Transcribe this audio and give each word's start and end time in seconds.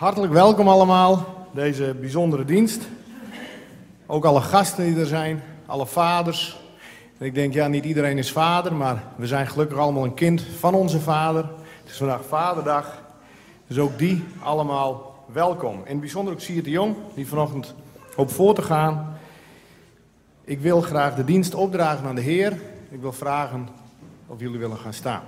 Hartelijk 0.00 0.32
welkom 0.32 0.68
allemaal, 0.68 1.26
deze 1.52 1.96
bijzondere 2.00 2.44
dienst. 2.44 2.88
Ook 4.06 4.24
alle 4.24 4.40
gasten 4.40 4.84
die 4.84 5.00
er 5.00 5.06
zijn, 5.06 5.42
alle 5.66 5.86
vaders. 5.86 6.60
En 7.18 7.26
ik 7.26 7.34
denk, 7.34 7.54
ja, 7.54 7.66
niet 7.66 7.84
iedereen 7.84 8.18
is 8.18 8.32
vader, 8.32 8.74
maar 8.74 9.02
we 9.16 9.26
zijn 9.26 9.46
gelukkig 9.46 9.78
allemaal 9.78 10.04
een 10.04 10.14
kind 10.14 10.42
van 10.58 10.74
onze 10.74 11.00
vader. 11.00 11.42
Het 11.80 11.90
is 11.90 11.96
vandaag 11.96 12.24
Vaderdag, 12.24 13.02
dus 13.66 13.78
ook 13.78 13.98
die 13.98 14.24
allemaal 14.42 15.24
welkom. 15.32 15.80
Het 15.84 16.00
bijzonder 16.00 16.32
ook 16.32 16.40
Siert 16.40 16.64
de 16.64 16.70
Jong, 16.70 16.96
die 17.14 17.28
vanochtend 17.28 17.74
hoop 18.16 18.30
voor 18.30 18.54
te 18.54 18.62
gaan. 18.62 19.16
Ik 20.44 20.60
wil 20.60 20.80
graag 20.80 21.14
de 21.14 21.24
dienst 21.24 21.54
opdragen 21.54 22.06
aan 22.06 22.14
de 22.14 22.20
Heer. 22.20 22.52
Ik 22.90 23.00
wil 23.00 23.12
vragen 23.12 23.68
of 24.26 24.40
jullie 24.40 24.58
willen 24.58 24.78
gaan 24.78 24.94
staan. 24.94 25.22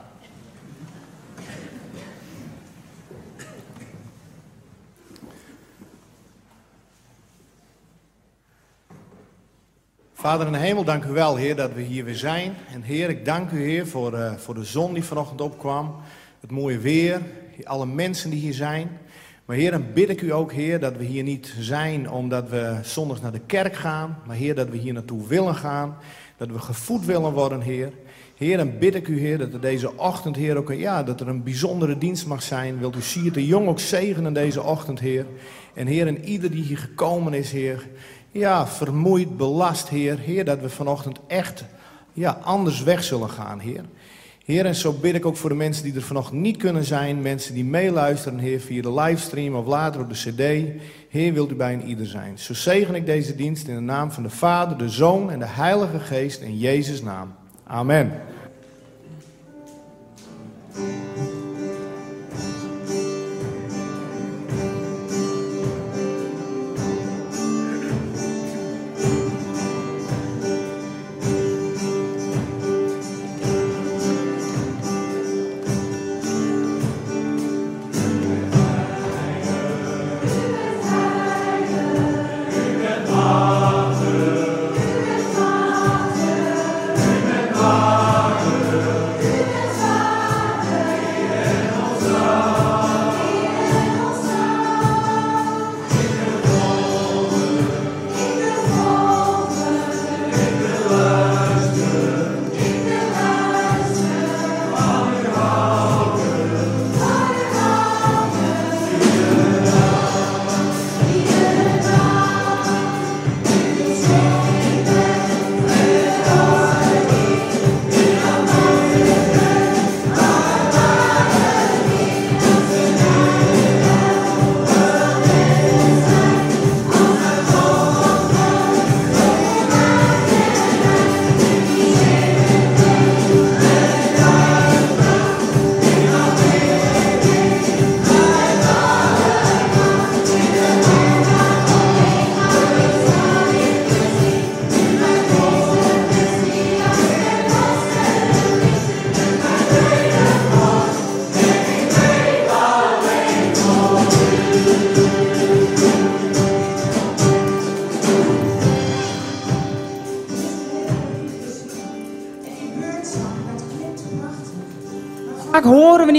Vader 10.22 10.46
in 10.46 10.52
de 10.52 10.58
hemel, 10.58 10.84
dank 10.84 11.04
u 11.04 11.10
wel, 11.10 11.36
Heer, 11.36 11.56
dat 11.56 11.72
we 11.72 11.80
hier 11.80 12.04
weer 12.04 12.16
zijn. 12.16 12.54
En 12.72 12.82
Heer, 12.82 13.08
ik 13.08 13.24
dank 13.24 13.50
u, 13.50 13.62
Heer, 13.62 13.86
voor, 13.86 14.12
uh, 14.12 14.32
voor 14.34 14.54
de 14.54 14.64
zon 14.64 14.94
die 14.94 15.04
vanochtend 15.04 15.40
opkwam. 15.40 15.94
Het 16.40 16.50
mooie 16.50 16.78
weer, 16.78 17.20
alle 17.64 17.86
mensen 17.86 18.30
die 18.30 18.40
hier 18.40 18.54
zijn. 18.54 18.88
Maar 19.44 19.56
Heer, 19.56 19.70
dan 19.70 19.84
bid 19.94 20.08
ik 20.08 20.20
u 20.20 20.32
ook, 20.32 20.52
Heer, 20.52 20.80
dat 20.80 20.96
we 20.96 21.04
hier 21.04 21.22
niet 21.22 21.54
zijn 21.58 22.10
omdat 22.10 22.48
we 22.48 22.78
zondags 22.82 23.20
naar 23.20 23.32
de 23.32 23.40
kerk 23.46 23.74
gaan. 23.74 24.18
Maar 24.26 24.36
Heer, 24.36 24.54
dat 24.54 24.68
we 24.68 24.76
hier 24.76 24.92
naartoe 24.92 25.26
willen 25.26 25.54
gaan. 25.54 25.96
Dat 26.36 26.48
we 26.48 26.58
gevoed 26.58 27.04
willen 27.04 27.32
worden, 27.32 27.60
Heer. 27.60 27.92
Heer, 28.36 28.56
dan 28.56 28.78
bid 28.78 28.94
ik 28.94 29.08
u, 29.08 29.18
Heer, 29.18 29.38
dat 29.38 29.52
er 29.52 29.60
deze 29.60 29.96
ochtend, 29.96 30.36
Heer, 30.36 30.56
ook 30.56 30.72
ja, 30.72 31.02
dat 31.02 31.20
er 31.20 31.28
een 31.28 31.42
bijzondere 31.42 31.98
dienst 31.98 32.26
mag 32.26 32.42
zijn. 32.42 32.78
Wilt 32.78 32.96
u 32.96 33.00
Siert 33.00 33.34
de 33.34 33.46
Jong 33.46 33.68
ook 33.68 33.80
zegenen 33.80 34.32
deze 34.32 34.62
ochtend, 34.62 35.00
Heer. 35.00 35.26
En 35.74 35.86
Heer, 35.86 36.06
en 36.06 36.24
ieder 36.24 36.50
die 36.50 36.62
hier 36.62 36.78
gekomen 36.78 37.34
is, 37.34 37.52
Heer, 37.52 37.88
ja, 38.32 38.66
vermoeid, 38.66 39.36
belast, 39.36 39.88
Heer. 39.88 40.18
Heer, 40.18 40.44
dat 40.44 40.60
we 40.60 40.68
vanochtend 40.68 41.18
echt 41.26 41.64
ja, 42.12 42.38
anders 42.42 42.82
weg 42.82 43.04
zullen 43.04 43.30
gaan, 43.30 43.58
Heer. 43.58 43.84
Heer, 44.44 44.66
en 44.66 44.74
zo 44.74 44.92
bid 44.92 45.14
ik 45.14 45.26
ook 45.26 45.36
voor 45.36 45.50
de 45.50 45.56
mensen 45.56 45.84
die 45.84 45.94
er 45.94 46.02
vanochtend 46.02 46.40
niet 46.40 46.56
kunnen 46.56 46.84
zijn. 46.84 47.22
Mensen 47.22 47.54
die 47.54 47.64
meeluisteren, 47.64 48.38
Heer, 48.38 48.60
via 48.60 48.82
de 48.82 48.92
livestream 48.92 49.54
of 49.54 49.66
later 49.66 50.00
op 50.00 50.08
de 50.08 50.14
cd. 50.14 50.82
Heer, 51.08 51.32
wilt 51.32 51.50
u 51.50 51.54
bij 51.54 51.72
een 51.72 51.86
ieder 51.86 52.06
zijn. 52.06 52.38
Zo 52.38 52.54
zegen 52.54 52.94
ik 52.94 53.06
deze 53.06 53.34
dienst 53.34 53.68
in 53.68 53.74
de 53.74 53.80
naam 53.80 54.12
van 54.12 54.22
de 54.22 54.30
Vader, 54.30 54.78
de 54.78 54.88
Zoon 54.88 55.30
en 55.30 55.38
de 55.38 55.46
Heilige 55.46 55.98
Geest 55.98 56.40
in 56.40 56.58
Jezus' 56.58 57.02
naam. 57.02 57.34
Amen. 57.66 58.12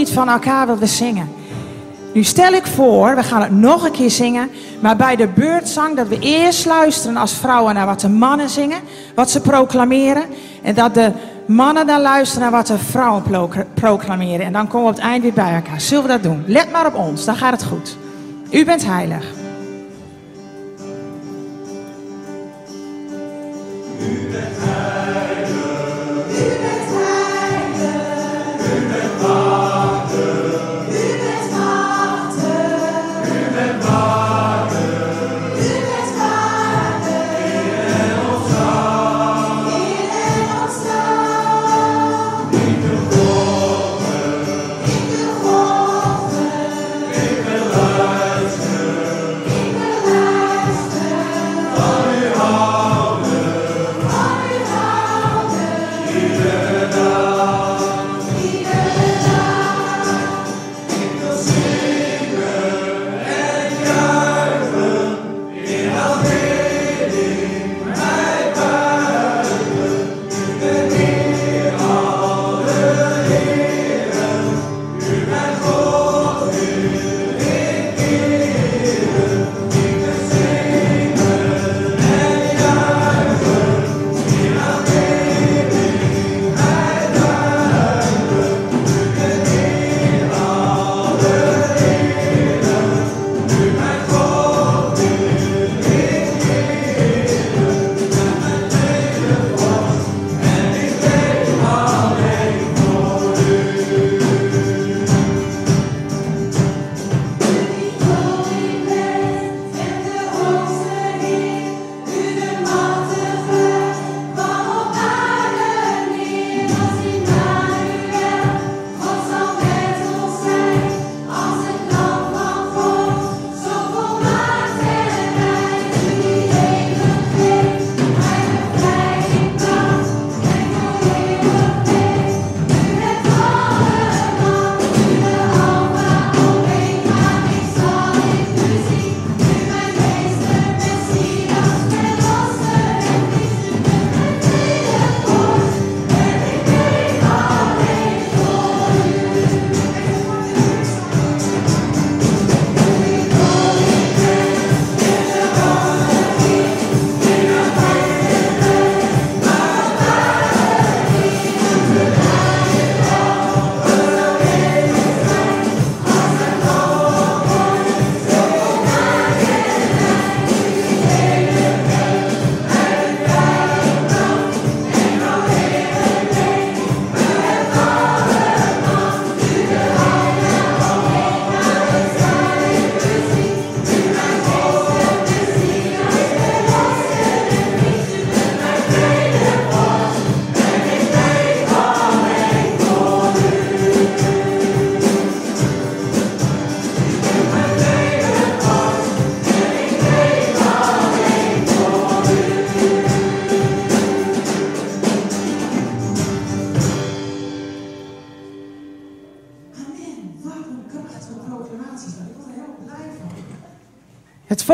Van 0.09 0.29
elkaar 0.29 0.67
wat 0.67 0.79
we 0.79 0.85
zingen. 0.85 1.29
Nu 2.13 2.23
stel 2.23 2.53
ik 2.53 2.65
voor, 2.65 3.15
we 3.15 3.23
gaan 3.23 3.41
het 3.41 3.51
nog 3.51 3.85
een 3.85 3.91
keer 3.91 4.09
zingen, 4.11 4.49
maar 4.79 4.95
bij 4.95 5.15
de 5.15 5.27
beurtzang 5.27 5.95
dat 5.95 6.07
we 6.07 6.19
eerst 6.19 6.65
luisteren 6.65 7.17
als 7.17 7.33
vrouwen 7.33 7.73
naar 7.73 7.85
wat 7.85 7.99
de 7.99 8.09
mannen 8.09 8.49
zingen, 8.49 8.79
wat 9.15 9.29
ze 9.29 9.41
proclameren, 9.41 10.23
en 10.61 10.75
dat 10.75 10.93
de 10.93 11.11
mannen 11.45 11.87
dan 11.87 12.01
luisteren 12.01 12.41
naar 12.41 12.51
wat 12.51 12.67
de 12.67 12.77
vrouwen 12.77 13.23
proclameren. 13.73 14.45
En 14.45 14.53
dan 14.53 14.67
komen 14.67 14.87
we 14.87 14.91
op 14.91 14.95
het 14.95 15.05
eind 15.05 15.23
weer 15.23 15.33
bij 15.33 15.53
elkaar. 15.53 15.81
Zullen 15.81 16.03
we 16.03 16.09
dat 16.09 16.23
doen? 16.23 16.43
Let 16.47 16.71
maar 16.71 16.85
op 16.85 16.95
ons, 16.95 17.25
dan 17.25 17.35
gaat 17.35 17.51
het 17.51 17.63
goed. 17.63 17.97
U 18.51 18.65
bent 18.65 18.85
heilig. 18.85 19.42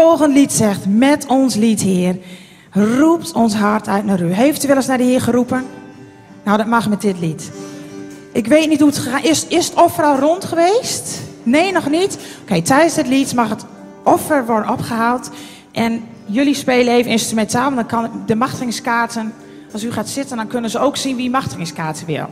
Het 0.09 0.17
volgende 0.17 0.39
lied 0.39 0.53
zegt, 0.53 0.85
met 0.85 1.25
ons 1.25 1.55
lied, 1.55 1.81
Heer, 1.81 2.17
roept 2.71 3.31
ons 3.33 3.55
hart 3.55 3.87
uit 3.87 4.05
naar 4.05 4.21
u. 4.21 4.31
Heeft 4.31 4.63
u 4.63 4.67
wel 4.67 4.75
eens 4.75 4.85
naar 4.85 4.97
de 4.97 5.03
Heer 5.03 5.21
geroepen? 5.21 5.65
Nou, 6.43 6.57
dat 6.57 6.67
mag 6.67 6.89
met 6.89 7.01
dit 7.01 7.19
lied. 7.19 7.51
Ik 8.31 8.47
weet 8.47 8.69
niet 8.69 8.79
hoe 8.79 8.89
het 8.89 8.97
gegaan 8.97 9.23
is. 9.23 9.47
Is 9.47 9.65
het 9.65 9.75
offer 9.75 10.03
al 10.03 10.19
rond 10.19 10.45
geweest? 10.45 11.21
Nee, 11.43 11.71
nog 11.71 11.89
niet. 11.89 12.17
Oké, 12.41 12.61
tijdens 12.61 12.95
het 12.95 13.07
lied 13.07 13.33
mag 13.33 13.49
het 13.49 13.65
offer 14.03 14.45
worden 14.45 14.71
opgehaald. 14.71 15.29
En 15.71 16.03
jullie 16.25 16.55
spelen 16.55 16.93
even 16.93 17.11
instrumentaal. 17.11 17.75
Dan 17.75 17.85
kan 17.85 18.09
de 18.25 18.35
machtigingskaarten, 18.35 19.33
als 19.73 19.83
u 19.83 19.91
gaat 19.91 20.09
zitten, 20.09 20.37
dan 20.37 20.47
kunnen 20.47 20.69
ze 20.69 20.79
ook 20.79 20.97
zien 20.97 21.15
wie 21.15 21.29
machtigingskaarten 21.29 22.05
wil. 22.05 22.29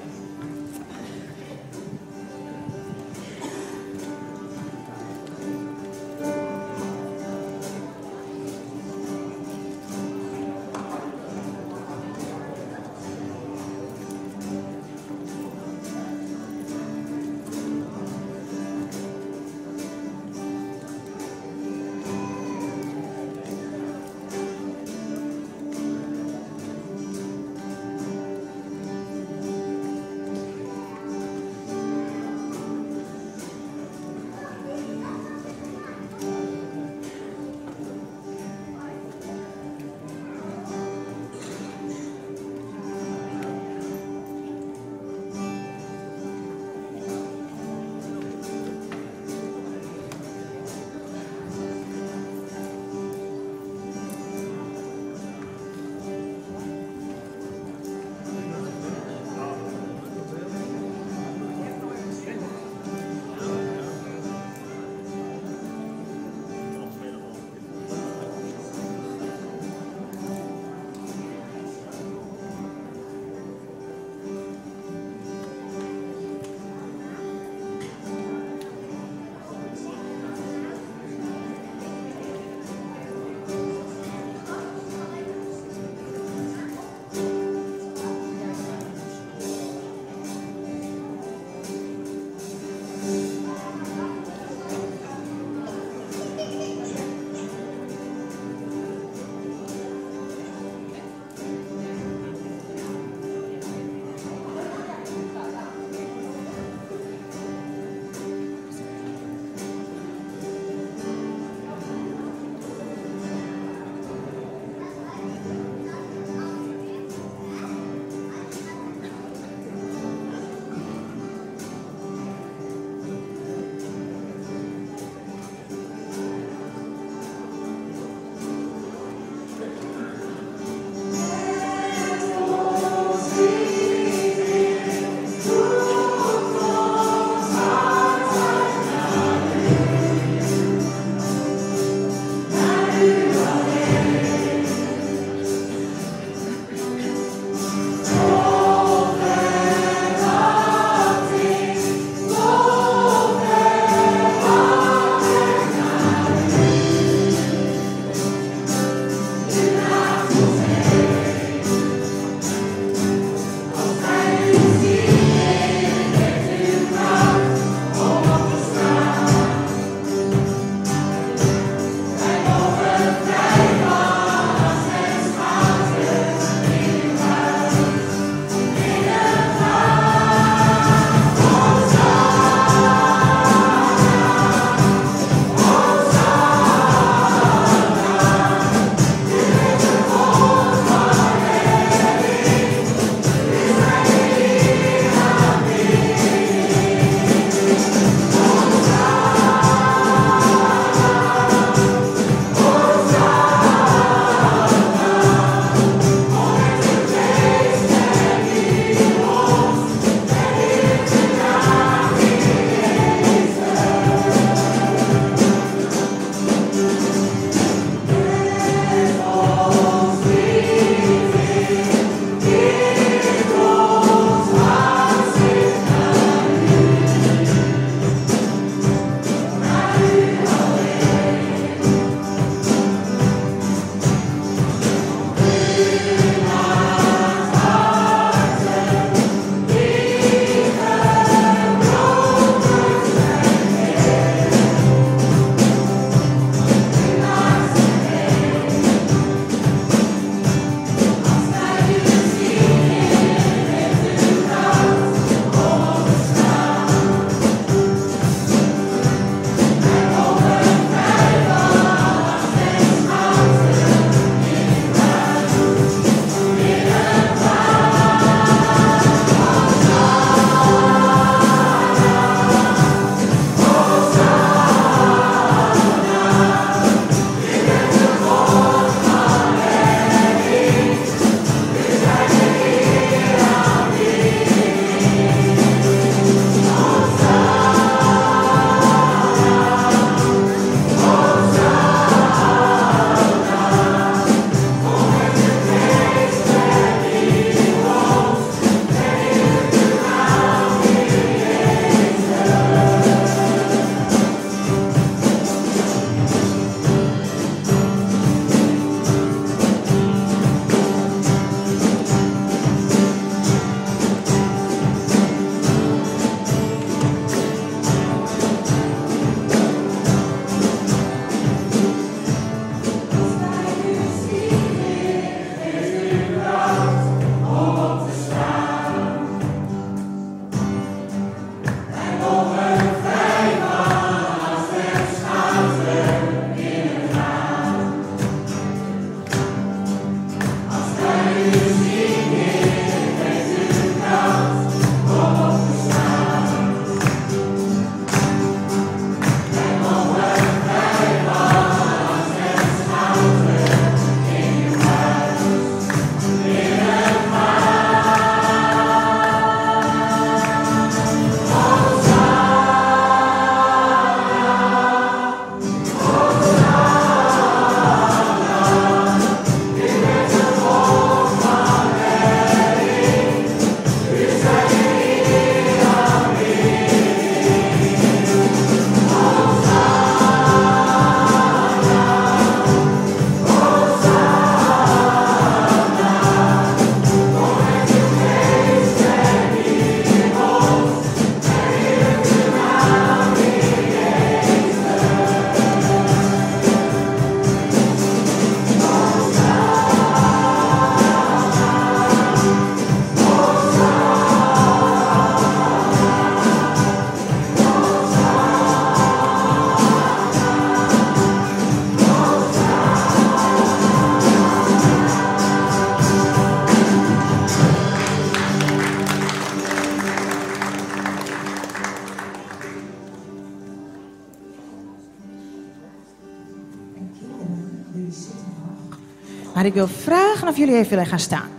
Maar 429.58 429.66
ik 429.66 429.74
wil 429.74 429.88
vragen 429.88 430.48
of 430.48 430.58
jullie 430.58 430.76
even 430.76 430.90
willen 430.90 431.06
gaan 431.06 431.20
staan. 431.20 431.50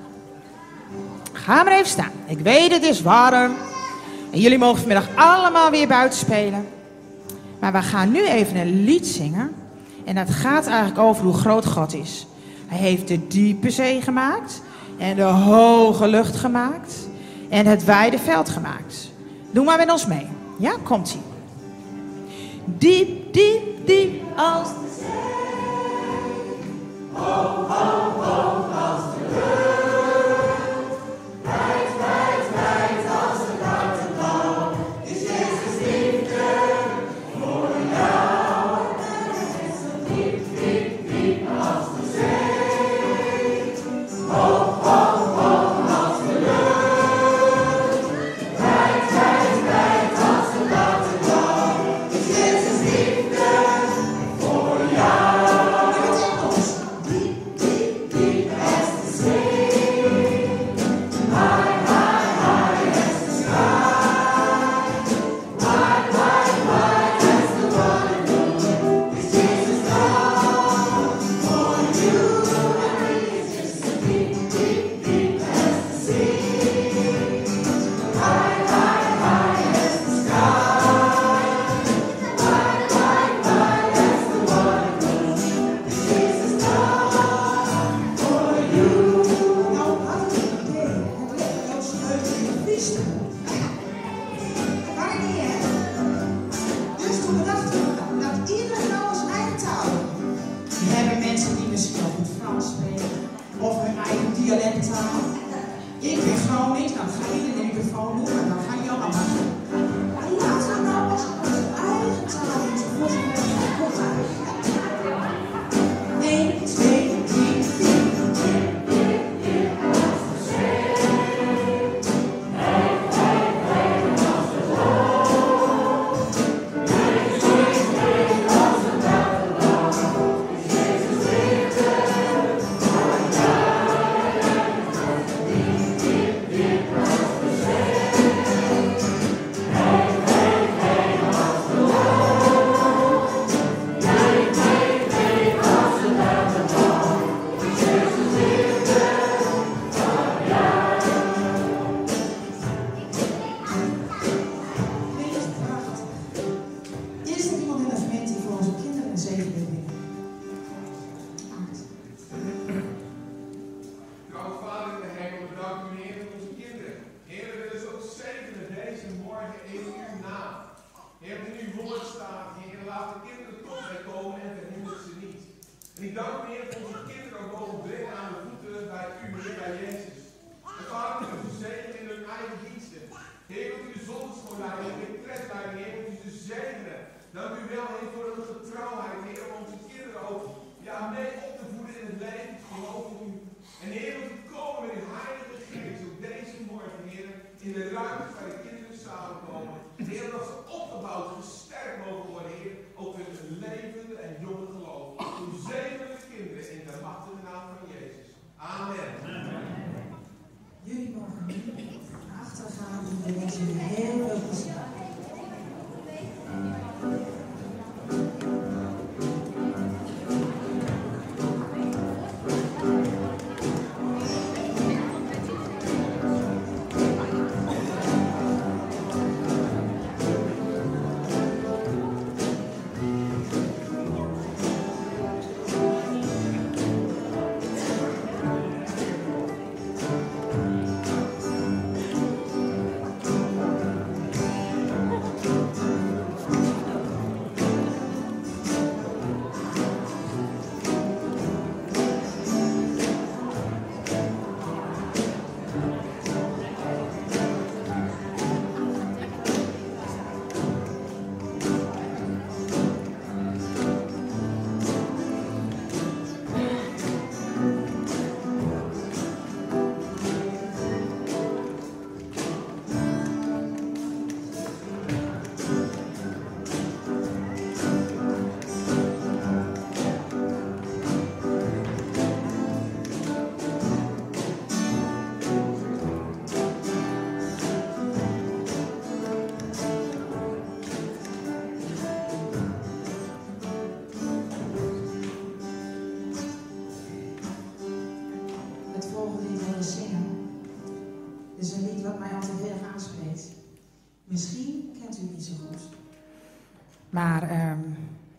Ga 1.32 1.62
maar 1.62 1.72
even 1.72 1.86
staan. 1.86 2.10
Ik 2.26 2.38
weet 2.38 2.72
het 2.72 2.82
is 2.82 3.02
warm. 3.02 3.52
En 4.30 4.40
jullie 4.40 4.58
mogen 4.58 4.78
vanmiddag 4.78 5.08
allemaal 5.14 5.70
weer 5.70 5.88
buiten 5.88 6.18
spelen. 6.18 6.66
Maar 7.60 7.72
we 7.72 7.82
gaan 7.82 8.10
nu 8.10 8.26
even 8.26 8.56
een 8.56 8.84
lied 8.84 9.06
zingen. 9.06 9.54
En 10.04 10.14
dat 10.14 10.30
gaat 10.30 10.66
eigenlijk 10.66 10.98
over 10.98 11.24
hoe 11.24 11.34
groot 11.34 11.66
God 11.66 11.94
is. 11.94 12.26
Hij 12.66 12.78
heeft 12.78 13.08
de 13.08 13.26
diepe 13.26 13.70
zee 13.70 14.00
gemaakt. 14.00 14.62
En 14.98 15.16
de 15.16 15.22
hoge 15.22 16.08
lucht 16.08 16.36
gemaakt. 16.36 16.94
En 17.48 17.66
het 17.66 17.84
wijde 17.84 18.18
veld 18.18 18.48
gemaakt. 18.48 19.10
Doe 19.50 19.64
maar 19.64 19.78
met 19.78 19.90
ons 19.90 20.06
mee. 20.06 20.26
Ja, 20.58 20.72
komt-ie. 20.82 21.20
Diep, 22.64 23.32
diep, 23.32 23.86
diep 23.86 24.22
als 24.36 24.68
de 24.68 24.96
zee. 24.98 25.47
ho, 27.18 27.66
ho, 27.70 27.82
ho. 28.22 28.57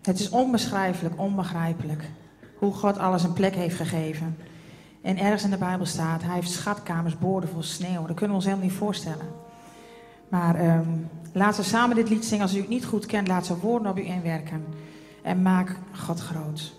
Het 0.09 0.19
is 0.19 0.29
onbeschrijfelijk, 0.29 1.19
onbegrijpelijk 1.19 2.03
hoe 2.57 2.73
God 2.73 2.97
alles 2.97 3.23
een 3.23 3.33
plek 3.33 3.55
heeft 3.55 3.75
gegeven. 3.75 4.37
En 5.01 5.17
ergens 5.17 5.43
in 5.43 5.49
de 5.49 5.57
Bijbel 5.57 5.85
staat, 5.85 6.23
hij 6.23 6.33
heeft 6.33 6.51
schatkamers 6.51 7.17
boordevol 7.17 7.63
sneeuw. 7.63 8.05
Dat 8.05 8.15
kunnen 8.15 8.29
we 8.29 8.33
ons 8.33 8.45
helemaal 8.45 8.65
niet 8.65 8.75
voorstellen. 8.75 9.25
Maar 10.29 10.55
ehm, 10.55 10.89
laten 11.33 11.61
we 11.61 11.67
samen 11.67 11.95
dit 11.95 12.09
lied 12.09 12.25
zingen. 12.25 12.43
Als 12.43 12.55
u 12.55 12.59
het 12.59 12.69
niet 12.69 12.85
goed 12.85 13.05
kent, 13.05 13.27
laat 13.27 13.45
zijn 13.45 13.59
woorden 13.59 13.91
op 13.91 13.97
u 13.97 14.03
inwerken. 14.03 14.65
En 15.21 15.41
maak 15.41 15.75
God 15.97 16.19
groot. 16.19 16.73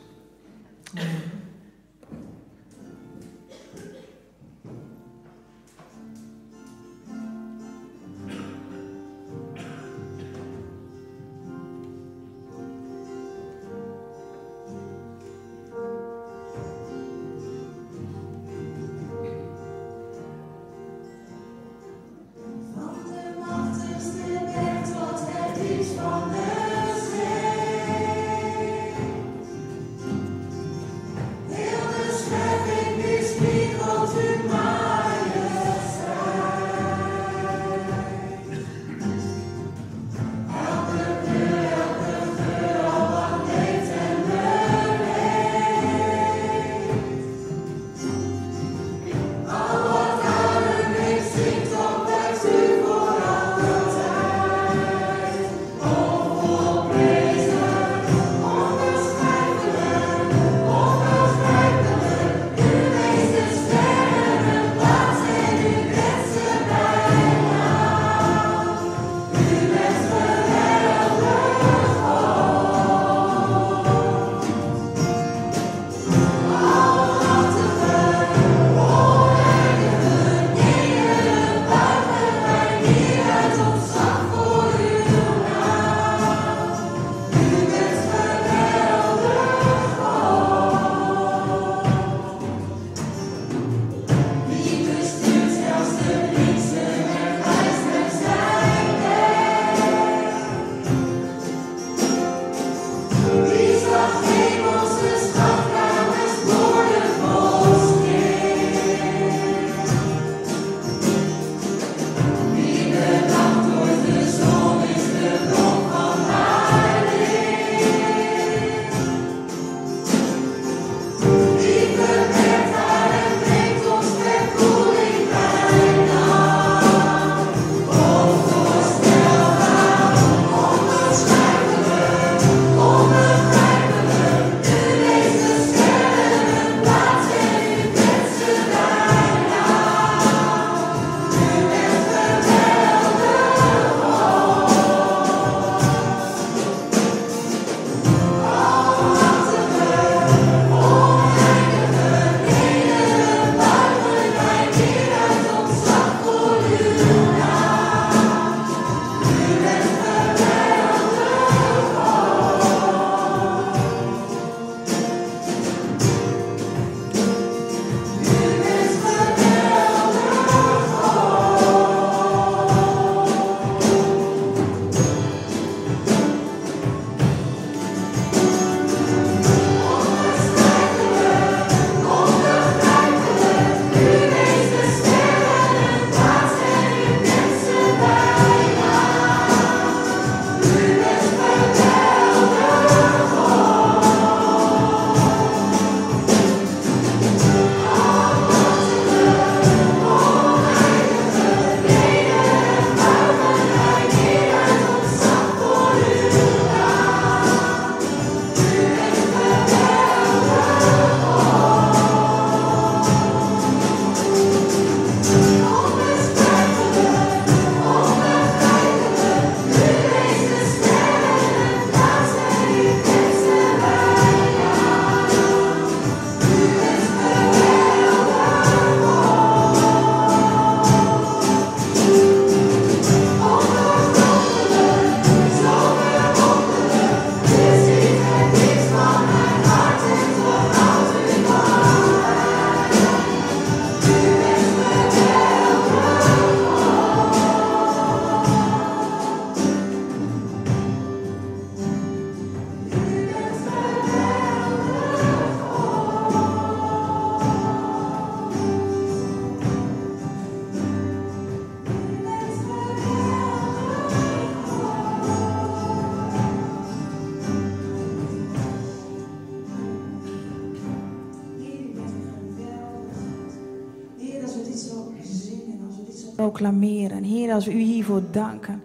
Heer, 277.22 277.52
als 277.52 277.64
we 277.64 277.72
u 277.72 277.78
hiervoor 277.78 278.22
danken, 278.30 278.82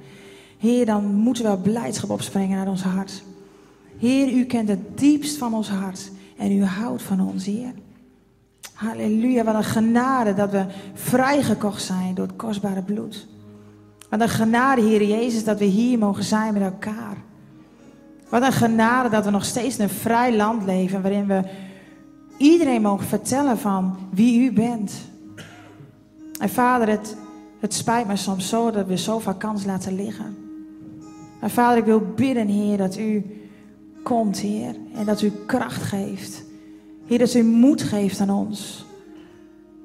Heer, 0.58 0.86
dan 0.86 1.14
moeten 1.14 1.52
we 1.52 1.58
blijdschap 1.58 2.10
opspringen 2.10 2.60
uit 2.60 2.68
ons 2.68 2.84
hart. 2.84 3.24
Heer, 3.98 4.34
u 4.34 4.44
kent 4.44 4.70
het 4.70 4.98
diepst 4.98 5.38
van 5.38 5.54
ons 5.54 5.70
hart 5.70 6.12
en 6.38 6.52
u 6.52 6.64
houdt 6.64 7.02
van 7.02 7.22
ons, 7.22 7.46
Heer. 7.46 7.74
Halleluja, 8.74 9.44
wat 9.44 9.56
een 9.56 9.64
genade 9.64 10.34
dat 10.34 10.52
we 10.52 10.66
vrijgekocht 10.94 11.84
zijn 11.84 12.14
door 12.14 12.28
het 12.28 12.36
kostbare 12.36 12.82
bloed. 12.82 13.28
Wat 14.10 14.22
een 14.22 14.30
genade, 14.30 14.82
Heer 14.82 15.04
Jezus, 15.04 15.44
dat 15.44 15.60
we 15.60 15.66
hier 15.66 15.98
mogen 15.98 16.24
zijn 16.24 16.54
met 16.54 16.62
elkaar. 16.62 17.18
Wat 18.30 18.42
een 18.42 18.54
genade 18.54 19.10
dat 19.10 19.26
we 19.26 19.32
nog 19.32 19.46
steeds 19.46 19.78
in 19.78 19.84
een 19.84 19.90
vrij 19.90 20.36
land 20.36 20.64
leven 20.64 21.02
waarin 21.02 21.28
we 21.28 21.42
iedereen 22.38 22.82
mogen 22.82 23.08
vertellen 23.08 23.58
van 23.58 23.98
wie 24.12 24.42
u 24.42 24.54
bent. 24.54 24.94
En 26.40 26.50
vader, 26.50 26.88
het 26.88 27.18
het 27.60 27.74
spijt 27.74 28.08
me 28.08 28.15
soms 28.15 28.50
zo 28.50 28.72
dat 28.72 28.88
we 28.88 28.98
zoveel 28.98 29.36
kans 29.36 29.65
laten 29.65 29.96
liggen. 29.96 30.38
Maar 31.41 31.50
vader, 31.50 31.78
ik 31.78 31.86
wil 31.86 32.02
bidden, 32.15 32.48
Heer, 32.48 32.78
dat 32.78 32.98
u 32.98 33.24
komt, 34.04 34.39
Heer. 34.39 34.76
En 34.94 35.06
dat 35.06 35.22
u 35.22 35.32
kracht 35.46 35.82
geeft. 35.82 36.44
Heer, 37.06 37.20
dat 37.20 37.34
u 37.34 37.44
moed 37.44 37.82
geeft 37.82 38.20
aan 38.20 38.30
ons. 38.30 38.86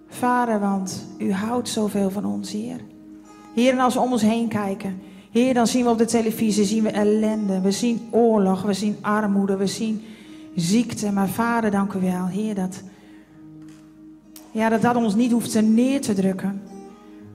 Vader, 0.09 0.61
want 0.61 1.07
u 1.19 1.33
houdt 1.33 1.69
zoveel 1.69 2.11
van 2.11 2.25
ons, 2.25 2.53
Heer. 2.53 2.81
Heer, 3.55 3.73
en 3.73 3.79
als 3.79 3.95
we 3.95 4.01
om 4.01 4.13
ons 4.13 4.23
heen 4.23 4.49
kijken, 4.49 5.01
Heer, 5.31 5.55
dan 5.55 5.67
zien 5.67 5.85
we 5.85 5.91
op 5.91 5.99
de 5.99 6.05
televisie 6.05 6.65
zien 6.65 6.83
we 6.83 6.91
ellende. 6.91 7.61
We 7.61 7.71
zien 7.71 8.01
oorlog, 8.11 8.63
we 8.63 8.73
zien 8.73 8.97
armoede, 9.01 9.57
we 9.57 9.67
zien 9.67 10.03
ziekte. 10.55 11.13
Maar 11.13 11.29
Vader, 11.29 11.71
dank 11.71 11.93
u 11.93 12.01
wel, 12.01 12.27
Heer, 12.27 12.55
dat, 12.55 12.83
ja, 14.51 14.69
dat 14.69 14.83
dat 14.83 14.97
ons 14.97 15.15
niet 15.15 15.33
hoeft 15.33 15.63
neer 15.63 16.01
te 16.01 16.15
drukken. 16.15 16.63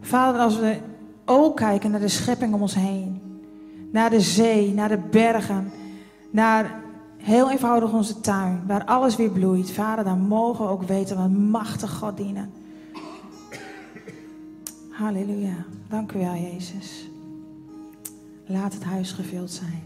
Vader, 0.06 0.42
als 0.42 0.60
we 0.60 0.78
ook 1.26 1.56
kijken 1.56 1.92
naar 1.92 2.00
de 2.00 2.08
schepping 2.08 2.54
om 2.54 2.62
ons 2.62 2.76
heen. 2.76 3.22
Naar 3.92 4.10
de 4.10 4.22
zee, 4.22 4.74
naar 4.74 4.90
de 4.90 4.98
bergen, 4.98 5.72
naar 6.32 6.82
heel 7.18 7.52
eenvoudig 7.52 7.94
onze 7.94 8.20
tuin, 8.20 8.64
waar 8.68 8.86
alles 8.86 9.16
weer 9.16 9.30
bloeit. 9.30 9.72
Vader, 9.72 10.04
dan 10.04 10.20
mogen 10.20 10.66
we 10.66 10.72
ook 10.72 10.84
weten 10.84 11.18
wat 11.18 11.30
machtig 11.30 11.92
God 11.98 12.18
dienen. 12.18 12.52
Halleluja. 14.90 15.66
Dank 15.90 16.12
u 16.12 16.20
wel, 16.20 16.36
Jezus. 16.36 17.10
Laat 18.46 18.74
het 18.74 18.84
huis 18.84 19.12
gevuld 19.12 19.52
zijn. 19.52 19.84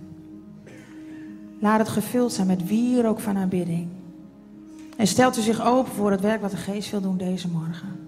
Laat 1.59 1.79
het 1.79 1.89
gevuld 1.89 2.33
zijn 2.33 2.47
met 2.47 2.67
wier 2.67 3.07
ook 3.07 3.19
van 3.19 3.37
aanbidding. 3.37 3.87
En 4.97 5.07
stelt 5.07 5.37
u 5.37 5.41
zich 5.41 5.65
open 5.65 5.91
voor 5.91 6.11
het 6.11 6.21
werk 6.21 6.41
wat 6.41 6.51
de 6.51 6.57
Geest 6.57 6.91
wil 6.91 7.01
doen 7.01 7.17
deze 7.17 7.47
morgen. 7.47 7.98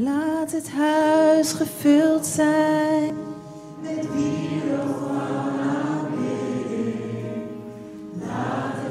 Laat 0.00 0.52
het 0.52 0.70
huis 0.70 1.52
gevuld 1.52 2.26
zijn. 2.26 3.16
Ik 3.82 4.02
wil 4.02 4.78
komen 4.94 6.10
met 8.12 8.26
mijn 8.82 8.87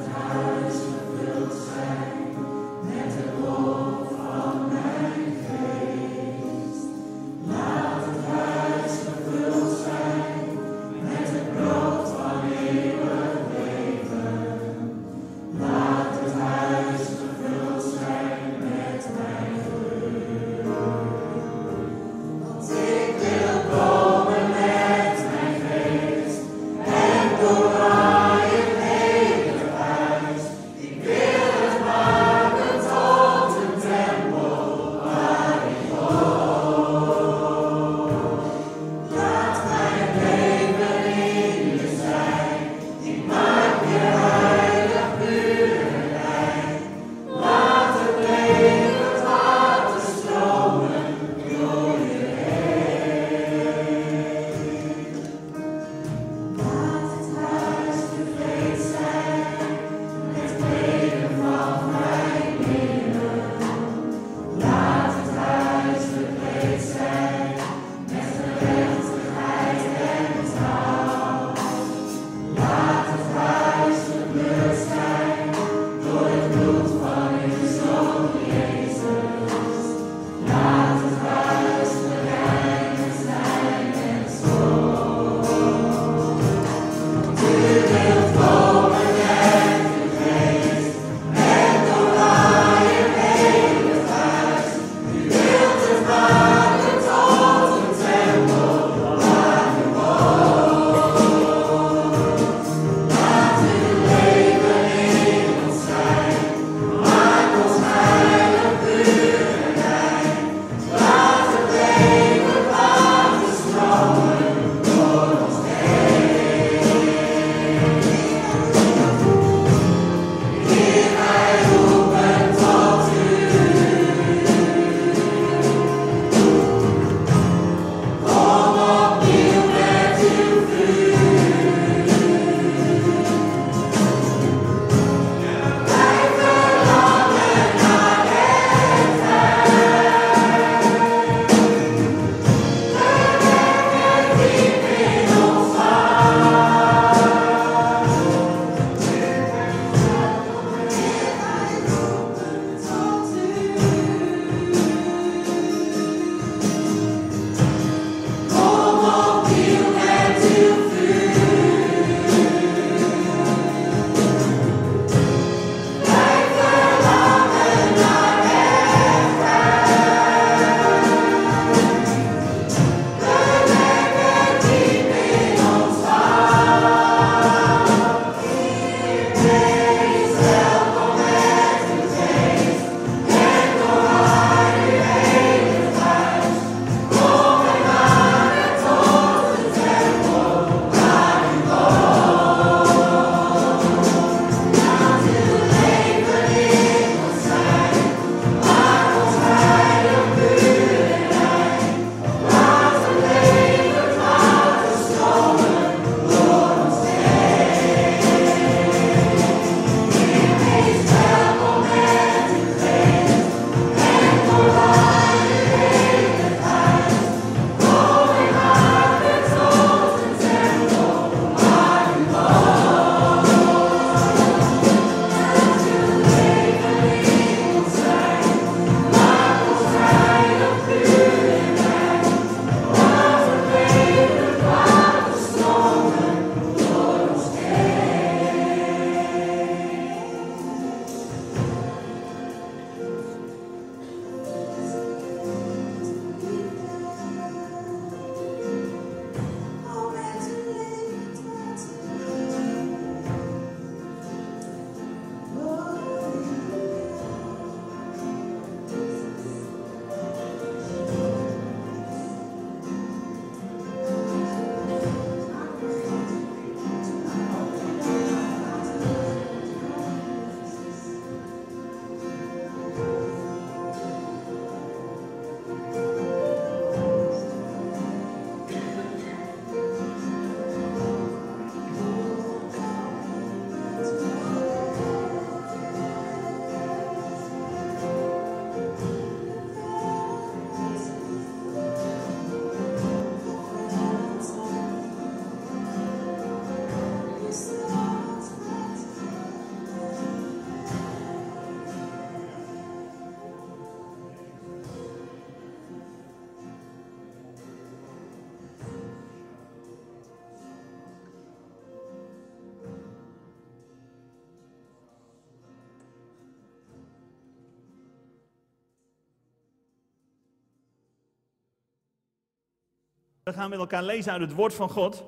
We 323.47 323.53
gaan 323.53 323.69
met 323.69 323.79
elkaar 323.79 324.03
lezen 324.03 324.31
uit 324.31 324.41
het 324.41 324.53
woord 324.53 324.73
van 324.73 324.89
God. 324.89 325.23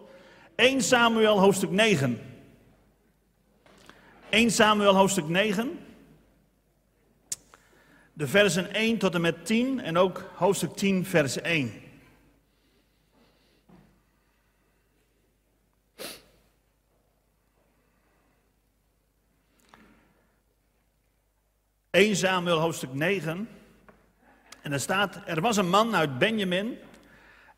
1 0.55 0.81
Samuel 0.81 1.39
hoofdstuk 1.39 1.69
9. 1.69 2.21
1 4.29 4.51
Samuel 4.51 4.95
hoofdstuk 4.95 5.27
9. 5.27 5.79
De 8.13 8.27
versen 8.27 8.73
1 8.73 8.97
tot 8.97 9.15
en 9.15 9.21
met 9.21 9.45
10 9.45 9.79
en 9.79 9.97
ook 9.97 10.31
hoofdstuk 10.35 10.75
10 10.75 11.05
vers 11.05 11.41
1. 11.41 11.73
...1 21.97 22.11
Samuel 22.11 22.59
hoofdstuk 22.59 22.93
9... 22.93 23.49
En 24.61 24.71
er 24.71 24.79
staat, 24.79 25.19
er 25.25 25.41
was 25.41 25.57
een 25.57 25.69
man 25.69 25.95
uit 25.95 26.17
Benjamin 26.17 26.77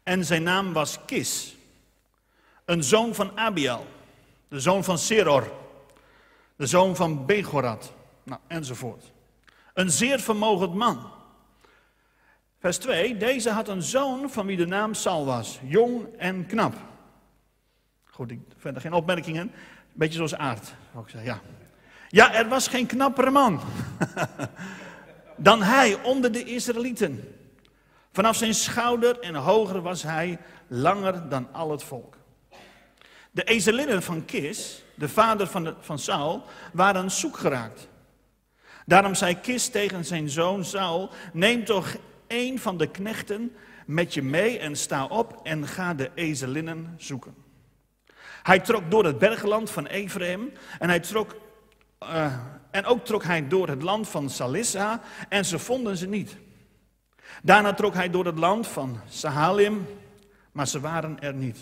en 0.04 0.26
zijn 0.26 0.44
naam 0.44 0.74
was 0.74 0.98
Kis. 1.06 1.56
Een 2.66 2.84
zoon 2.84 3.16
van 3.16 3.38
Abiel, 3.38 3.86
de 4.48 4.60
zoon 4.60 4.84
van 4.84 4.98
Seror, 4.98 5.52
de 6.56 6.66
zoon 6.66 6.96
van 6.96 7.26
Begorat, 7.26 7.94
nou, 8.24 8.40
enzovoort. 8.48 9.12
Een 9.74 9.92
zeer 9.92 10.20
vermogend 10.20 10.74
man. 10.74 11.12
Vers 12.60 12.78
2, 12.78 13.18
deze 13.18 13.50
had 13.50 13.68
een 13.68 13.82
zoon 13.82 14.30
van 14.30 14.46
wie 14.46 14.58
de 14.58 14.68
naam 14.68 14.94
Sal 14.94 15.26
was, 15.26 15.60
jong 15.64 16.06
en 16.18 16.46
knap. 16.46 16.76
Goed, 18.04 18.32
ik 18.32 18.40
verder 18.58 18.82
geen 18.82 18.94
opmerkingen. 18.94 19.52
Beetje 19.94 20.16
zoals 20.16 20.36
aard, 20.36 20.74
ik 20.94 21.10
zeggen, 21.10 21.24
ja. 21.24 21.42
Ja, 22.10 22.34
er 22.34 22.48
was 22.48 22.68
geen 22.68 22.86
knappere 22.86 23.30
man. 23.30 23.62
dan 25.36 25.62
hij 25.62 26.04
onder 26.04 26.32
de 26.32 26.44
Israëlieten. 26.44 27.41
Vanaf 28.12 28.36
zijn 28.36 28.54
schouder 28.54 29.20
en 29.20 29.36
hoger 29.36 29.82
was 29.82 30.04
hij 30.04 30.40
langer 30.68 31.30
dan 31.30 31.48
al 31.52 31.72
het 31.72 31.84
volk. 31.84 32.18
De 33.32 33.44
ezelinnen 33.44 34.04
van 34.04 34.26
Kis, 34.26 34.84
de 34.96 35.10
vader 35.10 35.48
van, 35.48 35.76
van 35.80 36.00
Saul, 36.00 36.44
waren 36.74 37.12
zoek 37.12 37.38
geraakt. 37.38 37.88
Daarom 38.86 39.16
zei 39.16 39.40
Kis 39.40 39.70
tegen 39.70 40.06
zijn 40.06 40.30
zoon 40.30 40.66
Saul, 40.66 41.10
neem 41.34 41.66
toch 41.66 41.96
een 42.28 42.60
van 42.60 42.78
de 42.78 42.88
knechten 42.88 43.56
met 43.86 44.14
je 44.14 44.22
mee 44.22 44.60
en 44.60 44.76
sta 44.76 45.06
op 45.06 45.40
en 45.44 45.68
ga 45.68 45.94
de 45.94 46.12
ezelinnen 46.16 46.94
zoeken. 46.98 47.36
Hij 48.44 48.60
trok 48.60 48.92
door 48.92 49.06
het 49.06 49.18
bergland 49.20 49.70
van 49.70 49.86
Ephraim 49.86 50.52
en 50.80 50.90
hij 50.90 51.00
trok 51.00 51.36
uh, 52.04 52.34
en 52.72 52.86
ook 52.86 53.06
trok 53.06 53.24
hij 53.24 53.48
door 53.48 53.68
het 53.68 53.82
land 53.82 54.10
van 54.10 54.30
Salissa 54.30 55.02
en 55.30 55.46
ze 55.46 55.60
vonden 55.60 55.98
ze 55.98 56.08
niet. 56.08 56.38
Daarna 57.44 57.74
trok 57.74 57.94
hij 57.94 58.10
door 58.10 58.26
het 58.26 58.38
land 58.38 58.68
van 58.68 59.00
Sahalim, 59.10 59.88
maar 60.52 60.68
ze 60.68 60.80
waren 60.80 61.20
er 61.20 61.34
niet. 61.34 61.58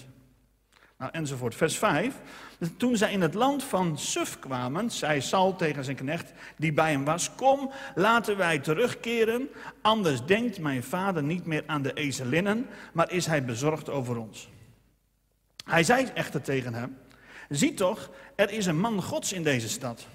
Nou, 0.99 1.11
enzovoort. 1.11 1.55
Vers 1.55 1.77
5. 1.77 2.13
Toen 2.77 2.97
zij 2.97 3.11
in 3.11 3.21
het 3.21 3.33
land 3.33 3.63
van 3.63 3.97
Suf 3.97 4.39
kwamen, 4.39 4.91
zei 4.91 5.21
Saul 5.21 5.55
tegen 5.55 5.83
zijn 5.83 5.95
knecht 5.95 6.31
die 6.57 6.73
bij 6.73 6.91
hem 6.91 7.05
was: 7.05 7.35
Kom, 7.35 7.71
laten 7.95 8.37
wij 8.37 8.59
terugkeren, 8.59 9.49
anders 9.81 10.25
denkt 10.25 10.59
mijn 10.59 10.83
vader 10.83 11.23
niet 11.23 11.45
meer 11.45 11.63
aan 11.65 11.81
de 11.81 11.93
ezelinnen, 11.93 12.67
maar 12.93 13.11
is 13.11 13.25
hij 13.25 13.45
bezorgd 13.45 13.89
over 13.89 14.17
ons. 14.17 14.49
Hij 15.65 15.83
zei 15.83 16.05
echter 16.13 16.41
tegen 16.41 16.73
hem: 16.73 16.97
Zie 17.49 17.73
toch, 17.73 18.09
er 18.35 18.49
is 18.51 18.65
een 18.65 18.79
man 18.79 19.01
Gods 19.01 19.33
in 19.33 19.43
deze 19.43 19.69
stad. 19.69 20.07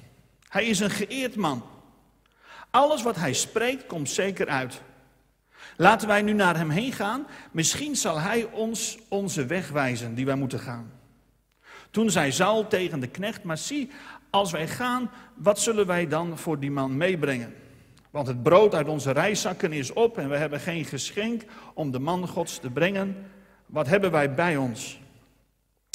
Hij 0.48 0.64
is 0.64 0.80
een 0.80 0.90
geëerd 0.90 1.36
man. 1.36 1.64
Alles 2.70 3.02
wat 3.02 3.16
hij 3.16 3.32
spreekt 3.32 3.86
komt 3.86 4.10
zeker 4.10 4.48
uit. 4.48 4.80
Laten 5.76 6.08
wij 6.08 6.22
nu 6.22 6.32
naar 6.32 6.56
hem 6.56 6.70
heen 6.70 6.92
gaan. 6.92 7.26
Misschien 7.50 7.96
zal 7.96 8.20
hij 8.20 8.44
ons 8.44 8.98
onze 9.08 9.46
weg 9.46 9.68
wijzen 9.68 10.14
die 10.14 10.26
wij 10.26 10.34
moeten 10.34 10.60
gaan. 10.60 10.92
Toen 11.90 12.10
zei 12.10 12.32
Saul 12.32 12.66
tegen 12.66 13.00
de 13.00 13.06
knecht, 13.06 13.42
maar 13.42 13.58
zie, 13.58 13.90
als 14.30 14.52
wij 14.52 14.68
gaan, 14.68 15.10
wat 15.34 15.60
zullen 15.60 15.86
wij 15.86 16.08
dan 16.08 16.38
voor 16.38 16.58
die 16.58 16.70
man 16.70 16.96
meebrengen? 16.96 17.54
Want 18.10 18.26
het 18.26 18.42
brood 18.42 18.74
uit 18.74 18.88
onze 18.88 19.10
reiszakken 19.10 19.72
is 19.72 19.92
op 19.92 20.18
en 20.18 20.28
we 20.28 20.36
hebben 20.36 20.60
geen 20.60 20.84
geschenk 20.84 21.42
om 21.74 21.90
de 21.90 21.98
man 21.98 22.28
gods 22.28 22.58
te 22.58 22.70
brengen. 22.70 23.30
Wat 23.66 23.86
hebben 23.86 24.10
wij 24.10 24.34
bij 24.34 24.56
ons? 24.56 25.00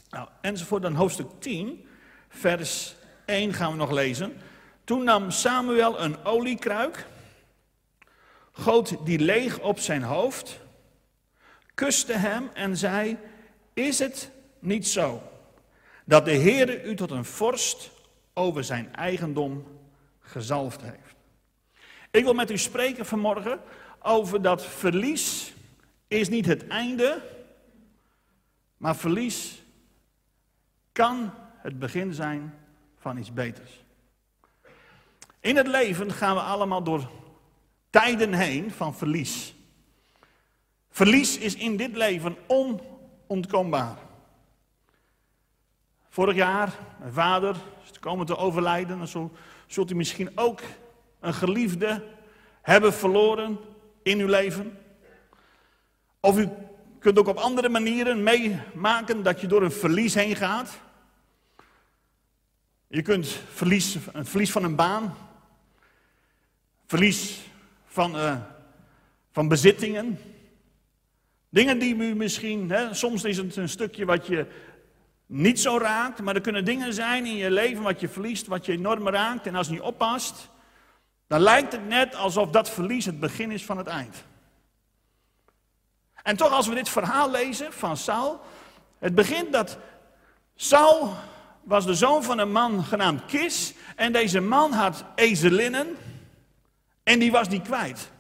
Nou, 0.10 0.28
enzovoort 0.42 0.82
dan 0.82 0.96
hoofdstuk 0.96 1.30
10, 1.40 1.86
vers 2.30 2.96
1 3.26 3.54
gaan 3.54 3.72
we 3.72 3.78
nog 3.78 3.92
lezen. 3.92 4.34
Toen 4.84 5.04
nam 5.04 5.32
Samuel 5.32 6.02
een 6.02 6.26
oliekruik, 6.26 7.06
goot 8.52 9.06
die 9.06 9.20
leeg 9.20 9.60
op 9.60 9.80
zijn 9.80 10.04
hoofd, 10.04 10.60
kuste 11.74 12.14
hem 12.14 12.50
en 12.54 12.78
zei: 12.78 13.18
Is 13.74 14.00
het 14.00 14.32
niet 14.60 14.88
zo 14.88 15.22
dat 16.06 16.26
de 16.26 16.36
Heere 16.36 16.84
u 16.84 16.96
tot 16.96 17.12
een 17.12 17.26
vorst 17.26 17.92
over 18.34 18.64
zijn 18.64 18.96
eigendom 18.96 19.68
gezalfd 20.20 20.82
heeft? 20.82 21.16
Ik 22.12 22.24
wil 22.24 22.34
met 22.34 22.52
u 22.52 22.58
spreken 22.58 23.06
vanmorgen 23.06 23.62
over 24.00 24.42
dat 24.42 24.66
verlies 24.66 25.54
is 26.08 26.30
niet 26.30 26.46
het 26.46 26.68
einde, 26.68 27.22
maar 28.78 28.96
verlies 28.96 29.64
kan 30.92 31.34
het 31.58 31.80
begin 31.80 32.14
zijn 32.14 32.54
van 32.98 33.18
iets 33.18 33.34
beters. 33.34 33.84
In 35.40 35.56
het 35.56 35.68
leven 35.68 36.12
gaan 36.12 36.36
we 36.36 36.42
allemaal 36.42 36.84
door 36.84 37.10
tijden 37.90 38.34
heen 38.34 38.72
van 38.72 38.96
verlies. 38.96 39.54
Verlies 40.90 41.38
is 41.38 41.56
in 41.56 41.78
dit 41.78 41.96
leven 41.96 42.38
onontkoombaar. 42.48 43.98
Vorig 46.10 46.36
jaar, 46.36 46.74
mijn 47.00 47.14
vader 47.14 47.56
is 47.84 48.00
komen 48.00 48.26
te 48.26 48.38
overlijden. 48.38 49.00
En 49.00 49.08
zo 49.08 49.32
zult 49.68 49.92
u 49.92 49.96
misschien 49.96 50.32
ook 50.36 50.62
een 51.20 51.34
geliefde 51.34 52.08
hebben 52.62 52.94
verloren 52.94 53.60
in 54.04 54.20
uw 54.20 54.28
leven. 54.28 54.78
Of 56.20 56.38
u 56.38 56.50
kunt 57.00 57.20
ook 57.20 57.28
op 57.28 57.38
andere 57.38 57.70
manieren 57.70 58.24
meemaken 58.24 59.24
dat 59.24 59.42
je 59.42 59.48
door 59.48 59.64
een 59.64 59.72
verlies 59.72 60.14
heen 60.14 60.36
gaat. 60.36 60.80
Je 62.88 63.02
kunt 63.02 63.28
verlies, 63.54 63.98
een 64.12 64.26
verlies 64.26 64.52
van 64.52 64.64
een 64.64 64.76
baan, 64.76 65.18
verlies 66.86 67.49
van, 67.90 68.16
uh, 68.16 68.36
van 69.32 69.48
bezittingen. 69.48 70.20
Dingen 71.50 71.80
die 71.80 71.96
u 71.96 72.16
misschien, 72.16 72.70
hè, 72.70 72.94
soms 72.94 73.24
is 73.24 73.38
het 73.38 73.56
een 73.56 73.70
stukje 73.70 74.06
wat 74.06 74.28
je 74.28 74.46
niet 75.26 75.60
zo 75.60 75.78
raakt, 75.78 76.22
maar 76.22 76.36
er 76.36 76.42
kunnen 76.42 76.66
dingen 76.66 76.94
zijn 76.94 77.26
in 77.26 77.36
je 77.36 77.52
leven 77.52 77.84
wat 77.84 78.00
je 78.00 78.10
verliest, 78.10 78.48
wat 78.48 78.66
je 78.66 78.72
enorm 78.72 79.10
raakt. 79.10 79.48
En 79.48 79.56
als 79.56 79.68
je 79.68 79.74
niet 79.74 79.82
oppast, 79.82 80.50
dan 81.28 81.42
lijkt 81.42 81.72
het 81.72 81.88
net 81.88 82.16
alsof 82.16 82.50
dat 82.50 82.70
verlies 82.70 83.06
het 83.06 83.20
begin 83.20 83.52
is 83.52 83.66
van 83.66 83.78
het 83.78 83.88
eind. 83.88 84.24
En 86.24 86.38
toch 86.38 86.52
als 86.52 86.68
we 86.68 86.76
dit 86.76 86.90
verhaal 86.90 87.32
lezen 87.32 87.74
van 87.74 87.98
Saul, 87.98 88.42
het 89.00 89.16
begint 89.16 89.54
dat 89.54 89.78
Saul 90.56 91.14
was 91.64 91.86
de 91.86 91.94
zoon 91.94 92.24
van 92.24 92.40
een 92.40 92.52
man 92.52 92.84
genaamd 92.84 93.26
Kis. 93.26 93.74
En 93.96 94.12
deze 94.12 94.40
man 94.40 94.72
had 94.72 95.04
ezelinnen. 95.16 95.98
En 97.10 97.20
die 97.20 97.32
was 97.32 97.50
die 97.50 97.62
kwijt. 97.62 98.12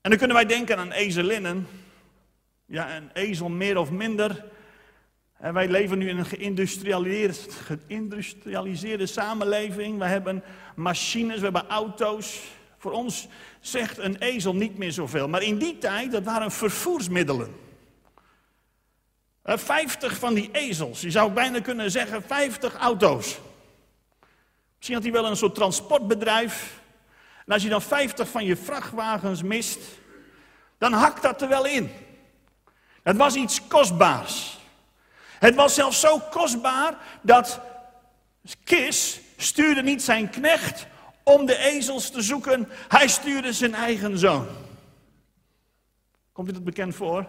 En 0.00 0.10
dan 0.10 0.18
kunnen 0.18 0.36
wij 0.36 0.46
denken 0.46 0.78
aan 0.78 0.92
ezelinnen. 0.92 1.68
Ja, 2.66 2.96
een 2.96 3.10
ezel 3.12 3.48
meer 3.48 3.78
of 3.78 3.90
minder. 3.90 4.44
En 5.38 5.54
wij 5.54 5.68
leven 5.68 5.98
nu 5.98 6.08
in 6.08 6.18
een 6.18 6.26
geïndustrialiseerde, 6.26 7.34
geïndustrialiseerde 7.64 9.06
samenleving. 9.06 9.98
We 9.98 10.04
hebben 10.04 10.42
machines, 10.74 11.36
we 11.36 11.44
hebben 11.44 11.68
auto's. 11.68 12.42
Voor 12.78 12.92
ons 12.92 13.28
zegt 13.60 13.98
een 13.98 14.16
ezel 14.16 14.54
niet 14.54 14.78
meer 14.78 14.92
zoveel. 14.92 15.28
Maar 15.28 15.42
in 15.42 15.58
die 15.58 15.78
tijd, 15.78 16.12
dat 16.12 16.24
waren 16.24 16.50
vervoersmiddelen. 16.50 17.54
50 19.44 20.18
van 20.18 20.34
die 20.34 20.48
ezels. 20.52 21.00
Je 21.00 21.10
zou 21.10 21.32
bijna 21.32 21.60
kunnen 21.60 21.90
zeggen 21.90 22.22
50 22.22 22.74
auto's. 22.74 23.38
Misschien 24.88 25.04
had 25.04 25.14
hij 25.14 25.22
wel 25.22 25.30
een 25.30 25.36
soort 25.36 25.54
transportbedrijf. 25.54 26.80
En 27.46 27.52
als 27.52 27.62
je 27.62 27.68
dan 27.68 27.82
50 27.82 28.28
van 28.28 28.44
je 28.44 28.56
vrachtwagens 28.56 29.42
mist, 29.42 29.78
dan 30.78 30.92
hakt 30.92 31.22
dat 31.22 31.42
er 31.42 31.48
wel 31.48 31.66
in. 31.66 31.90
Het 33.02 33.16
was 33.16 33.34
iets 33.34 33.66
kostbaars. 33.66 34.58
Het 35.38 35.54
was 35.54 35.74
zelfs 35.74 36.00
zo 36.00 36.18
kostbaar 36.18 36.98
dat 37.22 37.60
Kis 38.64 39.20
stuurde 39.36 39.82
niet 39.82 40.02
zijn 40.02 40.30
knecht 40.30 40.86
om 41.22 41.46
de 41.46 41.56
ezels 41.56 42.10
te 42.10 42.22
zoeken. 42.22 42.68
Hij 42.88 43.08
stuurde 43.08 43.52
zijn 43.52 43.74
eigen 43.74 44.18
zoon. 44.18 44.46
Komt 46.32 46.52
dit 46.54 46.64
bekend 46.64 46.94
voor? 46.94 47.28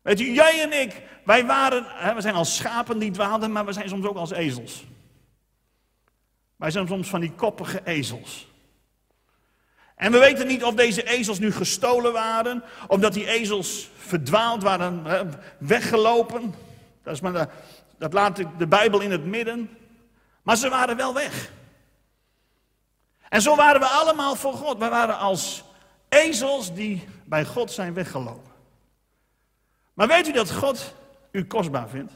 Weet 0.00 0.18
je, 0.18 0.32
jij 0.32 0.62
en 0.62 0.80
ik, 0.80 1.02
wij 1.24 1.46
waren, 1.46 2.14
we 2.14 2.20
zijn 2.20 2.34
als 2.34 2.56
schapen 2.56 2.98
die 2.98 3.10
dwaalden, 3.10 3.52
maar 3.52 3.64
we 3.64 3.72
zijn 3.72 3.88
soms 3.88 4.06
ook 4.06 4.16
als 4.16 4.30
ezels. 4.30 4.84
Wij 6.62 6.70
zijn 6.70 6.88
soms 6.88 7.08
van 7.08 7.20
die 7.20 7.32
koppige 7.32 7.80
ezels. 7.84 8.48
En 9.96 10.12
we 10.12 10.18
weten 10.18 10.46
niet 10.46 10.64
of 10.64 10.74
deze 10.74 11.04
ezels 11.04 11.38
nu 11.38 11.52
gestolen 11.52 12.12
waren, 12.12 12.62
of 12.86 13.00
dat 13.00 13.12
die 13.12 13.26
ezels 13.26 13.90
verdwaald 13.96 14.62
waren, 14.62 15.04
weggelopen. 15.58 16.54
Dat, 17.02 17.14
is 17.14 17.20
maar 17.20 17.32
de- 17.32 17.48
dat 17.98 18.12
laat 18.12 18.36
de 18.58 18.66
Bijbel 18.66 19.00
in 19.00 19.10
het 19.10 19.24
midden. 19.24 19.70
Maar 20.42 20.56
ze 20.56 20.68
waren 20.68 20.96
wel 20.96 21.14
weg. 21.14 21.52
En 23.28 23.42
zo 23.42 23.56
waren 23.56 23.80
we 23.80 23.86
allemaal 23.86 24.34
voor 24.34 24.54
God. 24.54 24.78
We 24.78 24.88
waren 24.88 25.18
als 25.18 25.64
ezels 26.08 26.74
die 26.74 27.04
bij 27.24 27.44
God 27.44 27.72
zijn 27.72 27.94
weggelopen. 27.94 28.52
Maar 29.94 30.08
weet 30.08 30.28
u 30.28 30.32
dat 30.32 30.52
God 30.52 30.94
u 31.30 31.44
kostbaar 31.44 31.88
vindt? 31.88 32.12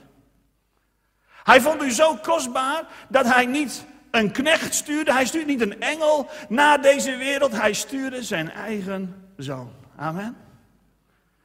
Hij 1.43 1.61
vond 1.61 1.83
u 1.83 1.91
zo 1.91 2.17
kostbaar 2.17 2.87
dat 3.09 3.25
hij 3.25 3.47
niet 3.47 3.85
een 4.17 4.31
knecht 4.33 4.75
stuurde, 4.75 5.13
hij 5.13 5.27
stuurde 5.27 5.53
niet 5.53 5.61
een 5.61 5.81
engel 5.81 6.29
naar 6.49 6.83
deze 6.83 7.17
wereld, 7.17 7.53
hij 7.53 7.73
stuurde 7.73 8.23
zijn 8.23 8.51
eigen 8.51 9.31
zoon. 9.37 9.73
Amen. 9.97 10.37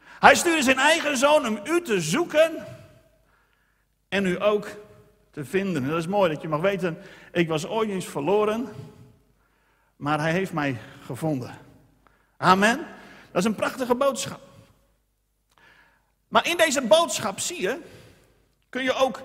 Hij 0.04 0.36
stuurde 0.36 0.64
zijn 0.64 0.78
eigen 0.78 1.18
zoon 1.18 1.48
om 1.48 1.60
u 1.64 1.82
te 1.82 2.02
zoeken 2.02 2.66
en 4.10 4.26
u 4.26 4.42
ook 4.42 4.68
te 5.32 5.46
vinden. 5.46 5.84
En 5.84 5.90
dat 5.90 5.98
is 5.98 6.08
mooi 6.08 6.34
dat 6.34 6.42
je 6.42 6.48
mag 6.48 6.62
weten, 6.62 6.98
ik 7.32 7.48
was 7.48 7.68
ooit 7.68 7.90
eens 7.90 8.06
verloren, 8.06 8.68
maar 9.96 10.20
hij 10.20 10.32
heeft 10.32 10.54
mij 10.54 10.78
gevonden. 11.06 11.58
Amen. 12.38 12.78
Dat 13.32 13.42
is 13.42 13.46
een 13.46 13.56
prachtige 13.56 13.96
boodschap. 13.96 14.42
Maar 16.28 16.48
in 16.48 16.58
deze 16.58 16.82
boodschap 16.82 17.40
zie 17.40 17.62
je, 17.62 17.82
kun 18.70 18.84
je 18.84 18.94
ook 18.94 19.22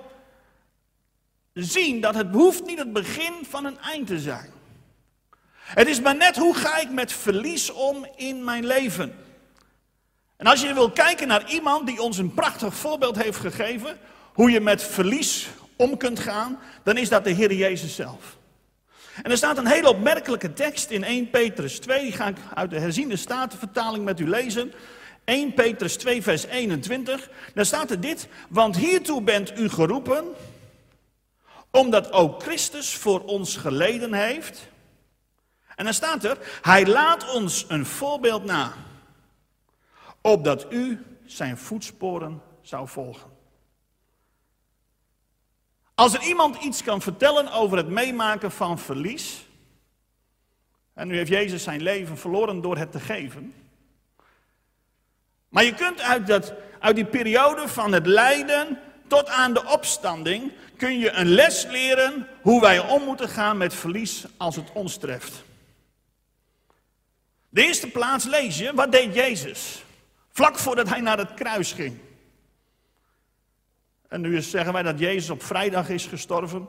zien 1.62 2.00
dat 2.00 2.14
het 2.14 2.26
hoeft 2.32 2.66
niet 2.66 2.78
het 2.78 2.92
begin 2.92 3.32
van 3.48 3.64
een 3.64 3.78
eind 3.78 4.06
te 4.06 4.18
zijn. 4.18 4.50
Het 5.56 5.88
is 5.88 6.00
maar 6.00 6.16
net 6.16 6.36
hoe 6.36 6.54
ga 6.54 6.78
ik 6.78 6.90
met 6.90 7.12
verlies 7.12 7.72
om 7.72 8.06
in 8.16 8.44
mijn 8.44 8.66
leven. 8.66 9.14
En 10.36 10.46
als 10.46 10.60
je 10.60 10.74
wil 10.74 10.90
kijken 10.90 11.28
naar 11.28 11.50
iemand 11.50 11.86
die 11.86 12.00
ons 12.00 12.18
een 12.18 12.34
prachtig 12.34 12.74
voorbeeld 12.74 13.22
heeft 13.22 13.38
gegeven, 13.38 13.98
hoe 14.34 14.50
je 14.50 14.60
met 14.60 14.82
verlies 14.82 15.48
om 15.76 15.96
kunt 15.96 16.18
gaan, 16.18 16.58
dan 16.82 16.96
is 16.96 17.08
dat 17.08 17.24
de 17.24 17.30
Heer 17.30 17.52
Jezus 17.52 17.94
zelf. 17.94 18.36
En 19.22 19.30
er 19.30 19.36
staat 19.36 19.58
een 19.58 19.66
hele 19.66 19.88
opmerkelijke 19.88 20.52
tekst 20.52 20.90
in 20.90 21.04
1 21.04 21.30
Petrus 21.30 21.78
2, 21.78 22.02
die 22.02 22.12
ga 22.12 22.26
ik 22.26 22.36
uit 22.54 22.70
de 22.70 22.78
herziende 22.78 23.16
statenvertaling 23.16 24.04
met 24.04 24.20
u 24.20 24.28
lezen. 24.28 24.72
1 25.24 25.54
Petrus 25.54 25.96
2, 25.96 26.22
vers 26.22 26.46
21. 26.46 27.30
Daar 27.54 27.66
staat 27.66 27.90
er 27.90 28.00
dit, 28.00 28.28
want 28.48 28.76
hiertoe 28.76 29.22
bent 29.22 29.58
u 29.58 29.68
geroepen, 29.68 30.24
omdat 31.76 32.12
ook 32.12 32.42
Christus 32.42 32.94
voor 32.94 33.24
ons 33.24 33.56
geleden 33.56 34.12
heeft. 34.12 34.68
En 35.74 35.84
dan 35.84 35.94
staat 35.94 36.24
er, 36.24 36.58
hij 36.62 36.86
laat 36.86 37.34
ons 37.34 37.64
een 37.68 37.86
voorbeeld 37.86 38.44
na, 38.44 38.72
opdat 40.20 40.72
u 40.72 41.04
zijn 41.24 41.58
voetsporen 41.58 42.42
zou 42.60 42.88
volgen. 42.88 43.30
Als 45.94 46.14
er 46.14 46.22
iemand 46.22 46.62
iets 46.62 46.82
kan 46.82 47.02
vertellen 47.02 47.52
over 47.52 47.76
het 47.76 47.88
meemaken 47.88 48.50
van 48.50 48.78
verlies, 48.78 49.46
en 50.94 51.08
nu 51.08 51.16
heeft 51.16 51.30
Jezus 51.30 51.62
zijn 51.62 51.82
leven 51.82 52.18
verloren 52.18 52.60
door 52.60 52.76
het 52.76 52.92
te 52.92 53.00
geven. 53.00 53.54
Maar 55.48 55.64
je 55.64 55.74
kunt 55.74 56.00
uit, 56.00 56.26
dat, 56.26 56.54
uit 56.78 56.96
die 56.96 57.06
periode 57.06 57.68
van 57.68 57.92
het 57.92 58.06
lijden 58.06 58.78
tot 59.06 59.28
aan 59.28 59.52
de 59.52 59.64
opstanding, 59.66 60.52
kun 60.76 60.98
je 60.98 61.10
een 61.10 61.28
les 61.28 61.64
leren 61.64 62.28
hoe 62.42 62.60
wij 62.60 62.78
om 62.78 63.02
moeten 63.02 63.28
gaan 63.28 63.56
met 63.56 63.74
verlies 63.74 64.24
als 64.36 64.56
het 64.56 64.72
ons 64.72 64.96
treft. 64.96 65.44
De 67.48 67.62
eerste 67.62 67.90
plaats 67.90 68.24
lees 68.24 68.58
je, 68.58 68.74
wat 68.74 68.92
deed 68.92 69.14
Jezus? 69.14 69.84
Vlak 70.32 70.58
voordat 70.58 70.88
hij 70.88 71.00
naar 71.00 71.18
het 71.18 71.34
kruis 71.34 71.72
ging. 71.72 71.98
En 74.08 74.20
nu 74.20 74.42
zeggen 74.42 74.72
wij 74.72 74.82
dat 74.82 74.98
Jezus 74.98 75.30
op 75.30 75.42
vrijdag 75.42 75.88
is 75.88 76.06
gestorven. 76.06 76.66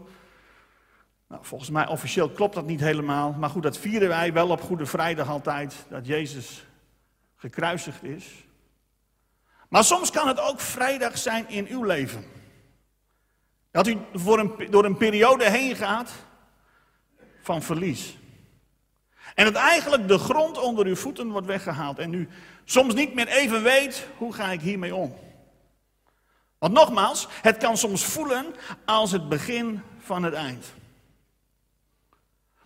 Nou, 1.27 1.45
volgens 1.45 1.69
mij 1.69 1.87
officieel 1.87 2.29
klopt 2.29 2.55
dat 2.55 2.65
niet 2.65 2.79
helemaal. 2.79 3.31
Maar 3.31 3.49
goed, 3.49 3.63
dat 3.63 3.77
vieren 3.77 4.07
wij 4.07 4.33
wel 4.33 4.49
op 4.49 4.61
Goede 4.61 4.85
Vrijdag 4.85 5.29
altijd. 5.29 5.75
Dat 5.89 6.07
Jezus 6.07 6.65
gekruisigd 7.35 8.03
is. 8.03 8.25
Maar 9.69 9.83
soms 9.83 10.11
kan 10.11 10.27
het 10.27 10.39
ook 10.39 10.59
vrijdag 10.59 11.17
zijn 11.17 11.49
in 11.49 11.67
uw 11.67 11.83
leven. 11.83 12.25
Dat 13.71 13.87
u 13.87 13.97
voor 14.13 14.39
een, 14.39 14.67
door 14.69 14.85
een 14.85 14.97
periode 14.97 15.49
heen 15.49 15.75
gaat 15.75 16.11
van 17.41 17.61
verlies. 17.61 18.17
En 19.35 19.45
dat 19.45 19.55
eigenlijk 19.55 20.07
de 20.07 20.17
grond 20.17 20.57
onder 20.59 20.85
uw 20.85 20.95
voeten 20.95 21.29
wordt 21.29 21.47
weggehaald. 21.47 21.99
En 21.99 22.13
u 22.13 22.29
soms 22.65 22.93
niet 22.93 23.13
meer 23.13 23.27
even 23.27 23.63
weet, 23.63 24.07
hoe 24.17 24.33
ga 24.33 24.51
ik 24.51 24.61
hiermee 24.61 24.95
om? 24.95 25.15
Want 26.57 26.73
nogmaals, 26.73 27.27
het 27.41 27.57
kan 27.57 27.77
soms 27.77 28.05
voelen 28.05 28.45
als 28.85 29.11
het 29.11 29.29
begin 29.29 29.81
van 29.99 30.23
het 30.23 30.33
eind. 30.33 30.65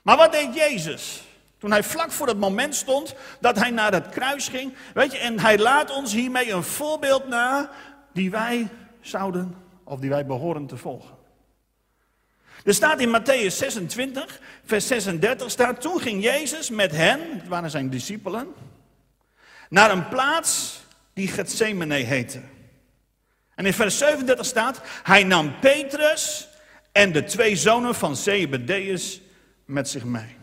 Maar 0.02 0.18
wat 0.18 0.32
deed 0.32 0.56
Jezus? 0.56 1.24
Toen 1.62 1.72
hij 1.72 1.84
vlak 1.84 2.12
voor 2.12 2.28
het 2.28 2.38
moment 2.38 2.76
stond 2.76 3.16
dat 3.40 3.56
hij 3.56 3.70
naar 3.70 3.94
het 3.94 4.10
kruis 4.10 4.48
ging. 4.48 4.74
Weet 4.94 5.12
je, 5.12 5.18
en 5.18 5.40
hij 5.40 5.58
laat 5.58 5.96
ons 5.96 6.14
hiermee 6.14 6.52
een 6.52 6.64
voorbeeld 6.64 7.28
na 7.28 7.70
die 8.14 8.32
wij 8.32 8.68
zouden 9.02 9.56
of 9.84 10.00
die 10.00 10.10
wij 10.10 10.26
behoren 10.26 10.68
te 10.68 10.78
volgen. 10.78 11.16
Er 12.64 12.74
staat 12.74 13.00
in 13.00 13.22
Matthäus 13.22 13.56
26, 13.56 14.40
vers 14.66 14.88
36, 14.88 15.52
staat, 15.52 15.82
toen 15.82 16.00
ging 16.00 16.24
Jezus 16.24 16.70
met 16.70 16.92
hen, 16.92 17.20
het 17.32 17.48
waren 17.48 17.70
zijn 17.70 17.90
discipelen, 17.90 18.48
naar 19.70 19.92
een 19.92 20.08
plaats 20.08 20.82
die 21.14 21.28
Gethsemane 21.28 21.96
heette. 21.96 22.42
En 23.56 23.66
in 23.66 23.74
vers 23.74 23.98
37 23.98 24.46
staat, 24.46 24.82
hij 25.04 25.24
nam 25.24 25.60
Petrus 25.60 26.48
en 26.92 27.12
de 27.12 27.24
twee 27.24 27.56
zonen 27.56 27.96
van 27.96 28.16
Zebedeus 28.16 29.22
met 29.66 29.90
zich 29.90 30.04
mee. 30.04 30.40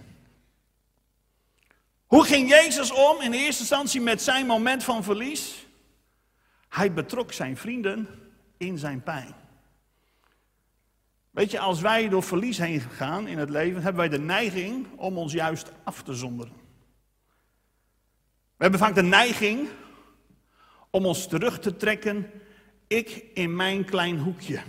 Hoe 2.08 2.24
ging 2.24 2.48
Jezus 2.48 2.90
om 2.90 3.20
in 3.20 3.32
eerste 3.32 3.60
instantie 3.60 4.00
met 4.00 4.22
zijn 4.22 4.46
moment 4.46 4.84
van 4.84 5.04
verlies? 5.04 5.66
Hij 6.68 6.92
betrok 6.92 7.32
zijn 7.32 7.56
vrienden 7.56 8.08
in 8.56 8.78
zijn 8.78 9.02
pijn. 9.02 9.34
Weet 11.30 11.50
je, 11.50 11.58
als 11.58 11.80
wij 11.80 12.08
door 12.08 12.22
verlies 12.22 12.58
heen 12.58 12.80
gaan 12.80 13.26
in 13.26 13.38
het 13.38 13.50
leven, 13.50 13.82
hebben 13.82 14.08
wij 14.08 14.18
de 14.18 14.24
neiging 14.24 14.86
om 14.96 15.18
ons 15.18 15.32
juist 15.32 15.72
af 15.84 16.02
te 16.02 16.14
zonderen. 16.14 16.52
We 18.56 18.64
hebben 18.64 18.80
vaak 18.80 18.94
de 18.94 19.02
neiging 19.02 19.68
om 20.90 21.06
ons 21.06 21.26
terug 21.26 21.58
te 21.58 21.76
trekken, 21.76 22.30
ik 22.86 23.24
in 23.34 23.56
mijn 23.56 23.84
klein 23.84 24.18
hoekje. 24.18 24.62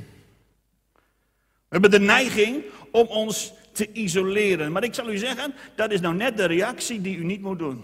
We 1.44 1.76
hebben 1.76 1.92
de 1.92 2.00
neiging 2.00 2.64
om 2.92 3.08
ons 3.08 3.54
te 3.72 3.92
isoleren. 3.92 4.72
Maar 4.72 4.84
ik 4.84 4.94
zal 4.94 5.10
u 5.10 5.18
zeggen, 5.18 5.54
dat 5.76 5.92
is 5.92 6.00
nou 6.00 6.16
net 6.16 6.38
de 6.38 6.46
reactie 6.46 7.02
die 7.02 7.18
u 7.18 7.24
niet 7.24 7.42
moet 7.42 7.60
doen. 7.60 7.84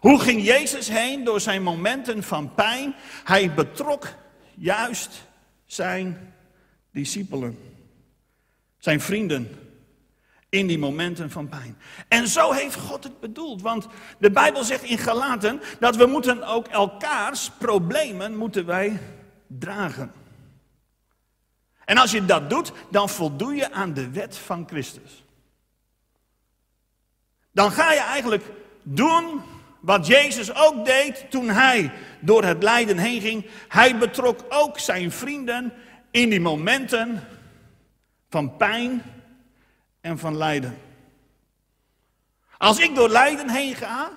Hoe 0.00 0.20
ging 0.20 0.44
Jezus 0.44 0.88
heen 0.88 1.24
door 1.24 1.40
zijn 1.40 1.62
momenten 1.62 2.22
van 2.22 2.54
pijn? 2.54 2.94
Hij 3.24 3.54
betrok 3.54 4.06
juist 4.54 5.26
zijn 5.66 6.34
discipelen, 6.90 7.58
zijn 8.78 9.00
vrienden, 9.00 9.60
in 10.50 10.66
die 10.66 10.78
momenten 10.78 11.30
van 11.30 11.48
pijn. 11.48 11.76
En 12.08 12.28
zo 12.28 12.52
heeft 12.52 12.76
God 12.76 13.04
het 13.04 13.20
bedoeld, 13.20 13.62
want 13.62 13.86
de 14.18 14.30
Bijbel 14.30 14.64
zegt 14.64 14.82
in 14.82 14.98
Galaten 14.98 15.60
dat 15.80 15.96
we 15.96 16.06
moeten 16.06 16.42
ook 16.42 16.66
elkaars 16.66 17.50
problemen 17.58 18.36
moeten 18.36 18.66
wij 18.66 18.98
dragen. 19.46 20.12
En 21.90 21.98
als 21.98 22.10
je 22.10 22.24
dat 22.24 22.50
doet, 22.50 22.72
dan 22.88 23.08
voldoe 23.08 23.54
je 23.54 23.72
aan 23.72 23.92
de 23.92 24.10
wet 24.10 24.36
van 24.36 24.66
Christus. 24.68 25.24
Dan 27.52 27.72
ga 27.72 27.92
je 27.92 28.00
eigenlijk 28.00 28.44
doen 28.82 29.42
wat 29.80 30.06
Jezus 30.06 30.54
ook 30.54 30.84
deed 30.84 31.30
toen 31.30 31.48
hij 31.48 31.92
door 32.20 32.44
het 32.44 32.62
lijden 32.62 32.98
heen 32.98 33.20
ging. 33.20 33.46
Hij 33.68 33.98
betrok 33.98 34.40
ook 34.48 34.78
zijn 34.78 35.12
vrienden 35.12 35.72
in 36.10 36.28
die 36.28 36.40
momenten 36.40 37.24
van 38.28 38.56
pijn 38.56 39.02
en 40.00 40.18
van 40.18 40.36
lijden. 40.36 40.78
Als 42.58 42.78
ik 42.78 42.94
door 42.94 43.08
lijden 43.08 43.48
heen 43.48 43.74
ga, 43.74 44.10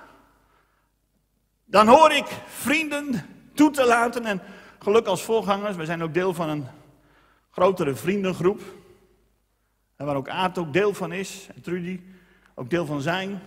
dan 1.64 1.88
hoor 1.88 2.12
ik 2.12 2.26
vrienden 2.46 3.26
toe 3.54 3.70
te 3.70 3.84
laten. 3.84 4.24
En 4.24 4.42
gelukkig 4.78 5.10
als 5.10 5.22
voorgangers, 5.22 5.76
wij 5.76 5.86
zijn 5.86 6.02
ook 6.02 6.14
deel 6.14 6.34
van 6.34 6.48
een 6.48 6.66
grotere 7.54 7.94
vriendengroep. 7.94 8.60
En 9.96 10.06
waar 10.06 10.16
ook 10.16 10.28
Aart 10.28 10.58
ook 10.58 10.72
deel 10.72 10.94
van 10.94 11.12
is, 11.12 11.48
en 11.54 11.62
Trudy 11.62 12.00
ook 12.54 12.70
deel 12.70 12.86
van 12.86 13.00
zijn. 13.00 13.42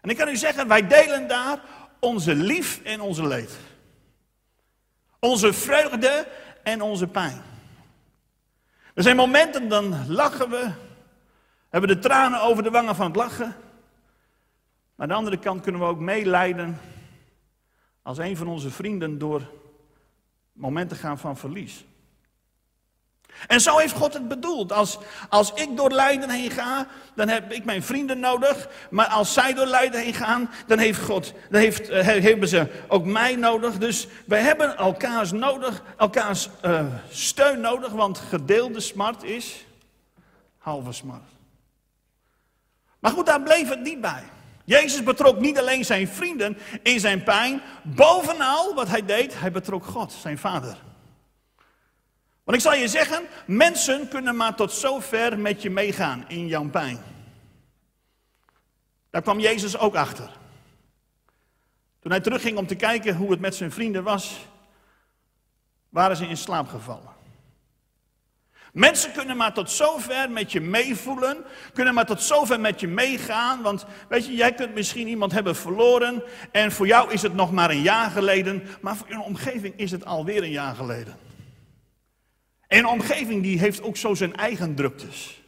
En 0.00 0.10
ik 0.10 0.16
kan 0.16 0.28
u 0.28 0.36
zeggen, 0.36 0.68
wij 0.68 0.86
delen 0.86 1.28
daar 1.28 1.60
onze 1.98 2.34
lief 2.34 2.82
en 2.82 3.00
onze 3.00 3.26
leed. 3.26 3.58
Onze 5.18 5.52
vreugde 5.52 6.28
en 6.62 6.82
onze 6.82 7.06
pijn. 7.06 7.42
Er 8.94 9.02
zijn 9.02 9.16
momenten 9.16 9.68
dan 9.68 10.12
lachen 10.12 10.50
we, 10.50 10.70
hebben 11.68 11.90
de 11.90 11.98
tranen 11.98 12.42
over 12.42 12.62
de 12.62 12.70
wangen 12.70 12.94
van 12.94 13.06
het 13.06 13.16
lachen. 13.16 13.46
Maar 13.46 15.06
aan 15.06 15.08
de 15.08 15.14
andere 15.14 15.38
kant 15.38 15.62
kunnen 15.62 15.80
we 15.80 15.86
ook 15.86 15.98
meelijden 15.98 16.80
als 18.02 18.18
een 18.18 18.36
van 18.36 18.48
onze 18.48 18.70
vrienden 18.70 19.18
door 19.18 19.50
momenten 20.52 20.96
gaan 20.96 21.18
van 21.18 21.36
verlies. 21.36 21.84
En 23.46 23.60
zo 23.60 23.78
heeft 23.78 23.94
God 23.94 24.14
het 24.14 24.28
bedoeld. 24.28 24.72
Als, 24.72 24.98
als 25.28 25.52
ik 25.54 25.76
door 25.76 25.90
lijden 25.90 26.30
heen 26.30 26.50
ga, 26.50 26.86
dan 27.14 27.28
heb 27.28 27.52
ik 27.52 27.64
mijn 27.64 27.82
vrienden 27.82 28.20
nodig. 28.20 28.68
Maar 28.90 29.06
als 29.06 29.32
zij 29.32 29.54
door 29.54 29.66
lijden 29.66 30.00
heen 30.00 30.14
gaan, 30.14 30.50
dan, 30.66 30.78
heeft 30.78 31.00
God, 31.00 31.32
dan 31.50 31.60
heeft, 31.60 31.88
eh, 31.88 32.04
hebben 32.06 32.48
ze 32.48 32.66
ook 32.88 33.04
mij 33.04 33.36
nodig. 33.36 33.78
Dus 33.78 34.06
wij 34.26 34.40
hebben 34.40 34.76
elkaars, 34.76 35.32
nodig, 35.32 35.82
elkaars 35.96 36.48
eh, 36.60 36.84
steun 37.10 37.60
nodig, 37.60 37.92
want 37.92 38.18
gedeelde 38.18 38.80
smart 38.80 39.22
is 39.22 39.66
halve 40.58 40.92
smart. 40.92 41.28
Maar 42.98 43.12
goed, 43.12 43.26
daar 43.26 43.42
bleef 43.42 43.68
het 43.68 43.82
niet 43.82 44.00
bij. 44.00 44.22
Jezus 44.64 45.02
betrok 45.02 45.40
niet 45.40 45.58
alleen 45.58 45.84
zijn 45.84 46.08
vrienden 46.08 46.58
in 46.82 47.00
zijn 47.00 47.22
pijn. 47.22 47.62
Bovenal 47.82 48.74
wat 48.74 48.88
hij 48.88 49.04
deed, 49.04 49.40
hij 49.40 49.52
betrok 49.52 49.84
God, 49.84 50.12
zijn 50.12 50.38
vader. 50.38 50.76
Want 52.50 52.62
ik 52.62 52.68
zal 52.68 52.80
je 52.80 52.88
zeggen, 52.88 53.22
mensen 53.46 54.08
kunnen 54.08 54.36
maar 54.36 54.54
tot 54.54 54.72
zover 54.72 55.38
met 55.38 55.62
je 55.62 55.70
meegaan 55.70 56.24
in 56.28 56.46
jouw 56.46 56.68
pijn. 56.68 56.98
Daar 59.10 59.22
kwam 59.22 59.40
Jezus 59.40 59.78
ook 59.78 59.94
achter. 59.94 60.30
Toen 62.00 62.10
hij 62.10 62.20
terugging 62.20 62.58
om 62.58 62.66
te 62.66 62.74
kijken 62.74 63.16
hoe 63.16 63.30
het 63.30 63.40
met 63.40 63.54
zijn 63.54 63.72
vrienden 63.72 64.02
was, 64.02 64.46
waren 65.88 66.16
ze 66.16 66.26
in 66.26 66.36
slaap 66.36 66.68
gevallen. 66.68 67.14
Mensen 68.72 69.12
kunnen 69.12 69.36
maar 69.36 69.52
tot 69.52 69.70
zover 69.70 70.30
met 70.30 70.52
je 70.52 70.60
meevoelen, 70.60 71.44
kunnen 71.72 71.94
maar 71.94 72.06
tot 72.06 72.22
zover 72.22 72.60
met 72.60 72.80
je 72.80 72.88
meegaan. 72.88 73.62
Want 73.62 73.86
weet 74.08 74.26
je, 74.26 74.34
jij 74.34 74.54
kunt 74.54 74.74
misschien 74.74 75.08
iemand 75.08 75.32
hebben 75.32 75.56
verloren 75.56 76.22
en 76.52 76.72
voor 76.72 76.86
jou 76.86 77.12
is 77.12 77.22
het 77.22 77.34
nog 77.34 77.52
maar 77.52 77.70
een 77.70 77.82
jaar 77.82 78.10
geleden, 78.10 78.62
maar 78.80 78.96
voor 78.96 79.08
je 79.08 79.20
omgeving 79.20 79.74
is 79.76 79.90
het 79.90 80.04
alweer 80.04 80.42
een 80.42 80.50
jaar 80.50 80.74
geleden. 80.74 81.29
En 82.70 82.86
omgeving 82.86 83.42
die 83.42 83.58
heeft 83.58 83.82
ook 83.82 83.96
zo 83.96 84.14
zijn 84.14 84.36
eigen 84.36 84.74
druktes. 84.74 85.42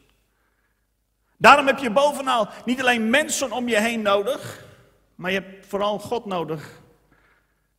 Daarom 1.37 1.67
heb 1.67 1.79
je 1.79 1.91
bovenal 1.91 2.49
niet 2.65 2.81
alleen 2.81 3.11
mensen 3.11 3.53
om 3.53 3.69
je 3.69 3.81
heen 3.81 4.03
nodig, 4.03 4.65
maar 5.15 5.31
je 5.31 5.41
hebt 5.41 5.67
vooral 5.67 5.99
God 5.99 6.25
nodig 6.27 6.81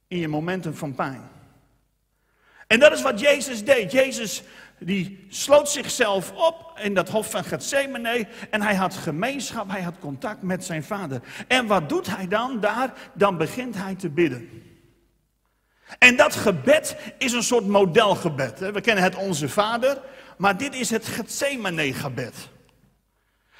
in 0.07 0.17
je 0.17 0.27
momenten 0.27 0.75
van 0.75 0.95
pijn. 0.95 1.29
En 2.67 2.79
dat 2.79 2.91
is 2.91 3.01
wat 3.01 3.19
Jezus 3.19 3.63
deed. 3.63 3.91
Jezus 3.91 4.43
die 4.79 5.25
sloot 5.29 5.69
zichzelf 5.69 6.31
op 6.31 6.79
in 6.81 6.93
dat 6.93 7.09
hof 7.09 7.31
van 7.31 7.43
Gethsemane 7.43 8.27
en 8.49 8.61
hij 8.61 8.75
had 8.75 8.93
gemeenschap, 8.93 9.69
hij 9.69 9.81
had 9.81 9.99
contact 9.99 10.41
met 10.41 10.63
zijn 10.63 10.83
vader. 10.83 11.21
En 11.47 11.67
wat 11.67 11.89
doet 11.89 12.15
hij 12.15 12.27
dan 12.27 12.59
daar? 12.59 12.93
Dan 13.13 13.37
begint 13.37 13.75
hij 13.75 13.95
te 13.95 14.09
bidden. 14.09 14.72
En 15.99 16.15
dat 16.15 16.35
gebed 16.35 16.95
is 17.17 17.31
een 17.31 17.43
soort 17.43 17.67
modelgebed. 17.67 18.59
We 18.59 18.81
kennen 18.81 19.03
het 19.03 19.15
Onze 19.15 19.49
Vader, 19.49 20.01
maar 20.37 20.57
dit 20.57 20.75
is 20.75 20.89
het 20.89 21.07
Gethsemane-gebed. 21.07 22.33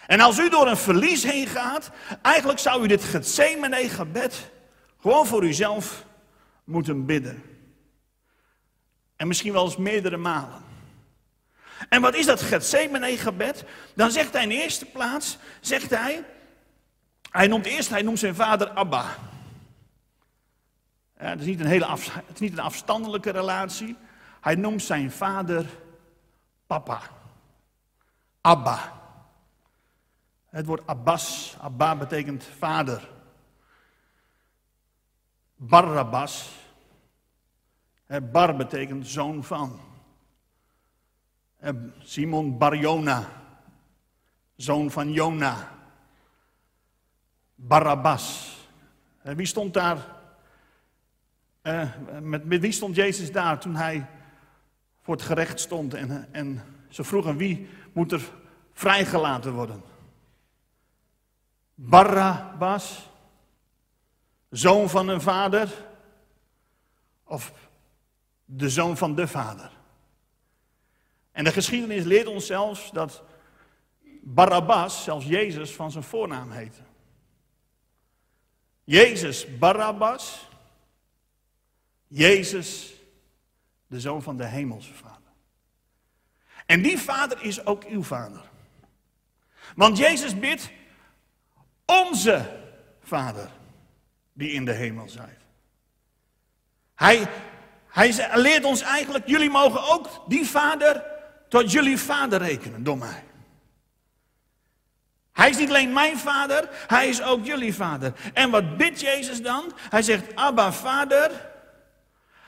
En 0.08 0.20
als 0.20 0.40
u 0.40 0.50
door 0.50 0.68
een 0.68 0.78
verlies 0.78 1.24
heen 1.24 1.48
gaat, 1.48 1.90
eigenlijk 2.22 2.60
zou 2.60 2.84
u 2.84 2.88
dit 2.88 3.04
Gethsemane-gebed 3.04 4.52
gewoon 5.02 5.26
voor 5.26 5.44
uzelf 5.44 6.06
moeten 6.64 7.06
bidden. 7.06 7.44
En 9.16 9.28
misschien 9.28 9.54
wel 9.54 9.66
eens 9.66 9.78
meerdere 9.78 10.18
malen. 10.18 10.62
En 11.90 12.02
wat 12.02 12.16
is 12.16 12.26
dat 12.26 12.42
Gethsemane-gebed? 12.42 13.64
Dan 13.96 14.12
zegt 14.12 14.34
hij 14.34 14.44
in 14.44 14.50
de 14.50 14.62
eerste 14.62 14.86
plaats, 14.86 15.38
zegt 15.62 15.90
hij, 15.90 16.24
hij 17.32 17.48
noemt 17.48 17.66
eerst, 17.66 17.90
hij 17.90 18.02
noemt 18.02 18.20
zijn 18.20 18.36
vader 18.36 18.70
Abba. 18.70 19.18
Ja, 21.20 21.26
het, 21.26 21.40
is 21.40 21.46
niet 21.46 21.60
een 21.60 21.66
hele 21.66 21.90
het 22.28 22.34
is 22.34 22.40
niet 22.40 22.52
een 22.52 22.60
afstandelijke 22.60 23.30
relatie. 23.30 23.98
Hij 24.42 24.56
noemt 24.56 24.84
zijn 24.84 25.12
vader 25.12 25.66
papa. 26.68 27.02
Abba. 28.42 29.02
Het 30.50 30.66
woord 30.66 30.88
Abbas, 30.88 31.58
Abba 31.62 31.96
betekent 31.96 32.44
vader. 32.44 33.10
Barabbas. 35.56 36.52
Bar 38.32 38.56
betekent 38.56 39.08
zoon 39.08 39.44
van. 39.44 39.80
Simon 42.00 42.58
Barjona, 42.58 43.30
zoon 44.56 44.92
van 44.92 45.12
Jona. 45.12 45.72
Barabbas. 47.56 48.58
Wie 49.22 49.46
stond 49.46 49.74
daar 49.74 49.98
uh, 51.64 51.90
met, 52.22 52.46
met, 52.46 52.62
wie 52.62 52.72
stond 52.72 52.96
Jezus 52.96 53.32
daar 53.32 53.60
toen 53.60 53.76
hij 53.76 54.06
voor 55.02 55.16
het 55.16 55.24
gerecht 55.24 55.60
stond 55.60 55.94
en, 55.94 56.34
en 56.34 56.64
ze 56.90 57.04
vroegen 57.04 57.38
wie 57.38 57.70
moet 57.94 58.12
er 58.12 58.22
vrijgelaten 58.74 59.54
worden? 59.54 59.84
Barabbas, 61.76 63.10
zoon 64.50 64.90
van 64.90 65.08
een 65.08 65.22
vader 65.22 65.70
of 67.24 67.54
de 68.46 68.70
zoon 68.70 68.98
van 68.98 69.16
de 69.16 69.28
vader? 69.28 69.72
En 71.32 71.44
de 71.44 71.52
geschiedenis 71.52 72.04
leert 72.04 72.28
ons 72.28 72.46
zelfs 72.46 72.92
dat 72.92 73.24
Barabbas 74.22 75.04
zelfs 75.04 75.26
Jezus 75.26 75.76
van 75.76 75.92
zijn 75.92 76.04
voornaam 76.04 76.52
heette. 76.52 76.82
Jezus 78.84 79.58
Barabbas 79.58 80.48
Jezus, 82.16 82.94
de 83.88 84.00
zoon 84.00 84.24
van 84.24 84.38
de 84.38 84.46
hemelse 84.46 84.94
vader. 84.94 85.32
En 86.66 86.82
die 86.82 87.00
vader 87.00 87.42
is 87.42 87.66
ook 87.66 87.84
uw 87.84 88.04
vader. 88.04 88.42
Want 89.76 89.98
Jezus 89.98 90.40
bidt, 90.40 90.72
onze 91.86 92.60
vader, 93.04 93.50
die 94.34 94.52
in 94.52 94.66
de 94.66 94.72
hemel 94.72 95.10
zijt. 95.10 95.40
Hij, 96.96 97.28
hij 97.88 98.40
leert 98.42 98.64
ons 98.64 98.82
eigenlijk, 98.82 99.28
jullie 99.28 99.50
mogen 99.50 99.84
ook 99.84 100.24
die 100.28 100.46
vader 100.46 101.04
tot 101.50 101.72
jullie 101.72 101.98
vader 101.98 102.40
rekenen 102.40 102.84
door 102.84 102.98
mij. 102.98 103.24
Hij 105.32 105.50
is 105.50 105.58
niet 105.58 105.70
alleen 105.70 105.94
mijn 105.94 106.18
vader, 106.18 106.70
hij 106.88 107.08
is 107.08 107.22
ook 107.22 107.46
jullie 107.46 107.76
vader. 107.76 108.14
En 108.34 108.50
wat 108.50 108.78
bidt 108.78 109.00
Jezus 109.00 109.42
dan? 109.42 109.74
Hij 109.76 110.02
zegt, 110.02 110.36
Abba 110.36 110.74
vader, 110.74 111.52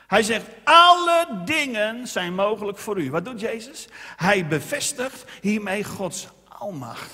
hij 0.08 0.24
zegt, 0.24 0.46
alle 0.64 1.42
dingen 1.46 2.08
zijn 2.08 2.34
mogelijk 2.34 2.78
voor 2.78 3.02
u. 3.02 3.12
Wat 3.12 3.26
doet 3.26 3.40
Jezus? 3.40 3.88
Hij 4.16 4.48
bevestigt 4.48 5.24
hiermee 5.42 5.84
Gods 5.84 6.28
almacht. 6.48 7.12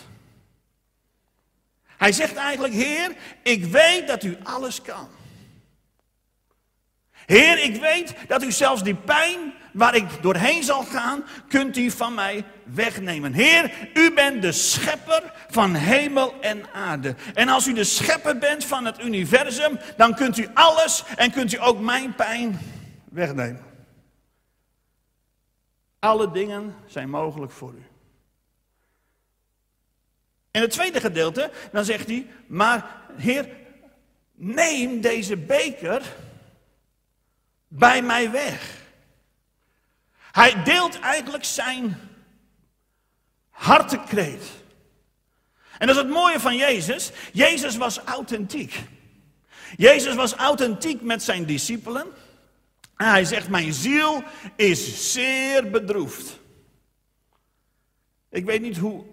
Hij 1.97 2.11
zegt 2.11 2.35
eigenlijk, 2.35 2.73
Heer, 2.73 3.15
ik 3.43 3.65
weet 3.65 4.07
dat 4.07 4.23
u 4.23 4.37
alles 4.43 4.81
kan. 4.81 5.07
Heer, 7.25 7.63
ik 7.63 7.81
weet 7.81 8.15
dat 8.27 8.43
u 8.43 8.51
zelfs 8.51 8.83
die 8.83 8.95
pijn 8.95 9.53
waar 9.73 9.95
ik 9.95 10.05
doorheen 10.21 10.63
zal 10.63 10.83
gaan, 10.83 11.23
kunt 11.47 11.77
u 11.77 11.91
van 11.91 12.13
mij 12.13 12.43
wegnemen. 12.63 13.33
Heer, 13.33 13.71
u 13.93 14.13
bent 14.13 14.41
de 14.41 14.51
schepper 14.51 15.33
van 15.49 15.75
hemel 15.75 16.35
en 16.41 16.65
aarde. 16.73 17.15
En 17.33 17.49
als 17.49 17.67
u 17.67 17.73
de 17.73 17.83
schepper 17.83 18.37
bent 18.37 18.65
van 18.65 18.85
het 18.85 19.03
universum, 19.03 19.79
dan 19.97 20.15
kunt 20.15 20.37
u 20.37 20.49
alles 20.53 21.03
en 21.15 21.31
kunt 21.31 21.53
u 21.53 21.61
ook 21.61 21.79
mijn 21.79 22.15
pijn 22.15 22.59
wegnemen. 23.11 23.65
Alle 25.99 26.31
dingen 26.31 26.75
zijn 26.85 27.09
mogelijk 27.09 27.51
voor 27.51 27.73
u. 27.73 27.85
In 30.51 30.61
het 30.61 30.71
tweede 30.71 30.99
gedeelte, 30.99 31.51
dan 31.71 31.85
zegt 31.85 32.07
hij, 32.07 32.27
maar 32.47 33.01
Heer, 33.15 33.49
neem 34.33 35.01
deze 35.01 35.37
beker 35.37 36.15
bij 37.67 38.01
mij 38.01 38.31
weg. 38.31 38.79
Hij 40.31 40.63
deelt 40.63 40.99
eigenlijk 40.99 41.43
zijn 41.43 41.97
hartekreet. 43.49 44.49
En 45.77 45.87
dat 45.87 45.95
is 45.95 46.01
het 46.01 46.11
mooie 46.11 46.39
van 46.39 46.55
Jezus. 46.55 47.11
Jezus 47.33 47.77
was 47.77 47.97
authentiek. 47.97 48.83
Jezus 49.77 50.15
was 50.15 50.33
authentiek 50.33 51.01
met 51.01 51.23
zijn 51.23 51.45
discipelen. 51.45 52.07
Hij 53.09 53.25
zegt, 53.25 53.49
mijn 53.49 53.73
ziel 53.73 54.23
is 54.55 55.11
zeer 55.13 55.69
bedroefd. 55.69 56.39
Ik 58.29 58.45
weet 58.45 58.61
niet 58.61 58.77
hoe, 58.77 59.05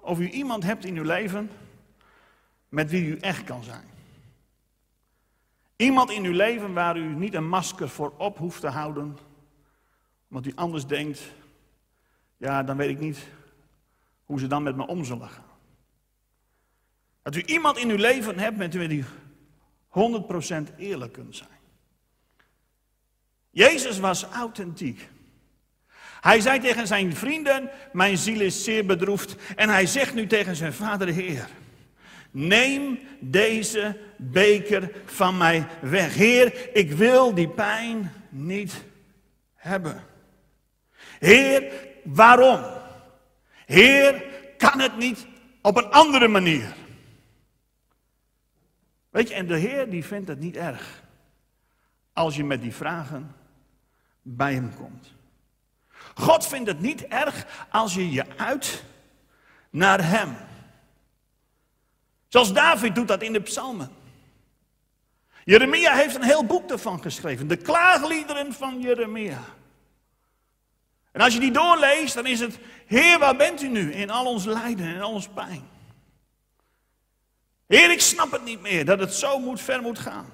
of 0.00 0.18
u 0.18 0.28
iemand 0.28 0.62
hebt 0.62 0.84
in 0.84 0.96
uw 0.96 1.04
leven 1.04 1.50
met 2.68 2.90
wie 2.90 3.06
u 3.06 3.16
echt 3.16 3.44
kan 3.44 3.64
zijn. 3.64 3.84
Iemand 5.76 6.10
in 6.10 6.24
uw 6.24 6.32
leven 6.32 6.72
waar 6.72 6.96
u 6.96 7.14
niet 7.14 7.34
een 7.34 7.48
masker 7.48 7.88
voor 7.88 8.14
op 8.16 8.38
hoeft 8.38 8.60
te 8.60 8.68
houden, 8.68 9.18
omdat 10.30 10.46
u 10.46 10.52
anders 10.54 10.86
denkt, 10.86 11.20
ja, 12.36 12.62
dan 12.62 12.76
weet 12.76 12.90
ik 12.90 13.00
niet 13.00 13.28
hoe 14.24 14.38
ze 14.38 14.46
dan 14.46 14.62
met 14.62 14.76
me 14.76 14.86
om 14.86 15.04
zullen 15.04 15.28
gaan. 15.28 15.44
Dat 17.22 17.36
u 17.36 17.42
iemand 17.42 17.78
in 17.78 17.90
uw 17.90 17.96
leven 17.96 18.38
hebt 18.38 18.56
met 18.56 18.74
wie 18.74 18.88
u 18.88 19.04
100% 20.72 20.76
eerlijk 20.76 21.12
kunt 21.12 21.36
zijn. 21.36 21.55
Jezus 23.56 23.98
was 23.98 24.24
authentiek. 24.24 25.08
Hij 26.20 26.40
zei 26.40 26.60
tegen 26.60 26.86
zijn 26.86 27.16
vrienden, 27.16 27.70
mijn 27.92 28.18
ziel 28.18 28.40
is 28.40 28.64
zeer 28.64 28.86
bedroefd. 28.86 29.36
En 29.54 29.68
hij 29.68 29.86
zegt 29.86 30.14
nu 30.14 30.26
tegen 30.26 30.56
zijn 30.56 30.72
vader, 30.72 31.08
Heer, 31.08 31.48
neem 32.30 32.98
deze 33.20 33.98
beker 34.16 34.90
van 35.04 35.36
mij 35.36 35.66
weg. 35.80 36.14
Heer, 36.14 36.76
ik 36.76 36.92
wil 36.92 37.34
die 37.34 37.48
pijn 37.48 38.12
niet 38.28 38.84
hebben. 39.54 40.04
Heer, 41.18 41.72
waarom? 42.04 42.60
Heer, 43.66 44.24
kan 44.56 44.80
het 44.80 44.96
niet 44.96 45.26
op 45.62 45.76
een 45.76 45.90
andere 45.90 46.28
manier? 46.28 46.74
Weet 49.10 49.28
je, 49.28 49.34
en 49.34 49.46
de 49.46 49.56
Heer 49.56 49.90
die 49.90 50.04
vindt 50.04 50.28
het 50.28 50.40
niet 50.40 50.56
erg 50.56 51.02
als 52.12 52.36
je 52.36 52.44
met 52.44 52.62
die 52.62 52.74
vragen 52.74 53.44
bij 54.28 54.54
hem 54.54 54.74
komt. 54.74 55.14
God 56.14 56.46
vindt 56.46 56.68
het 56.68 56.80
niet 56.80 57.06
erg 57.06 57.66
als 57.70 57.94
je 57.94 58.10
je 58.10 58.24
uit 58.36 58.84
naar 59.70 60.08
hem. 60.08 60.36
Zoals 62.28 62.52
David 62.52 62.94
doet 62.94 63.08
dat 63.08 63.22
in 63.22 63.32
de 63.32 63.40
psalmen. 63.40 63.90
Jeremia 65.44 65.94
heeft 65.94 66.14
een 66.14 66.22
heel 66.22 66.44
boek 66.44 66.70
ervan 66.70 67.02
geschreven. 67.02 67.48
De 67.48 67.56
klaagliederen 67.56 68.52
van 68.52 68.80
Jeremia. 68.80 69.40
En 71.12 71.20
als 71.20 71.34
je 71.34 71.40
die 71.40 71.52
doorleest, 71.52 72.14
dan 72.14 72.26
is 72.26 72.40
het, 72.40 72.58
Heer, 72.86 73.18
waar 73.18 73.36
bent 73.36 73.62
u 73.62 73.68
nu 73.68 73.92
in 73.92 74.10
al 74.10 74.26
ons 74.26 74.44
lijden 74.44 74.86
en 74.86 75.00
al 75.00 75.12
ons 75.12 75.28
pijn? 75.28 75.68
Heer, 77.66 77.90
ik 77.90 78.00
snap 78.00 78.30
het 78.30 78.44
niet 78.44 78.60
meer 78.60 78.84
dat 78.84 78.98
het 78.98 79.14
zo 79.14 79.38
moet, 79.38 79.60
ver 79.60 79.82
moet 79.82 79.98
gaan. 79.98 80.32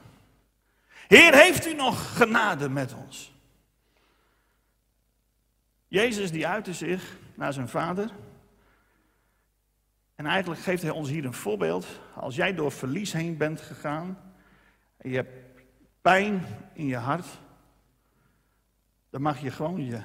Heer, 1.08 1.34
heeft 1.34 1.66
u 1.66 1.74
nog 1.74 2.16
genade 2.16 2.68
met 2.68 2.94
ons? 2.94 3.31
Jezus 5.92 6.30
die 6.30 6.46
uitte 6.46 6.74
zich 6.74 7.16
naar 7.34 7.52
zijn 7.52 7.68
vader. 7.68 8.10
En 10.14 10.26
eigenlijk 10.26 10.60
geeft 10.60 10.82
hij 10.82 10.90
ons 10.90 11.08
hier 11.08 11.24
een 11.24 11.34
voorbeeld. 11.34 11.86
Als 12.14 12.34
jij 12.34 12.54
door 12.54 12.72
verlies 12.72 13.12
heen 13.12 13.36
bent 13.36 13.60
gegaan 13.60 14.18
en 14.96 15.10
je 15.10 15.16
hebt 15.16 15.32
pijn 16.00 16.46
in 16.72 16.86
je 16.86 16.96
hart, 16.96 17.26
dan 19.10 19.22
mag 19.22 19.40
je 19.40 19.50
gewoon 19.50 19.84
je 19.84 20.00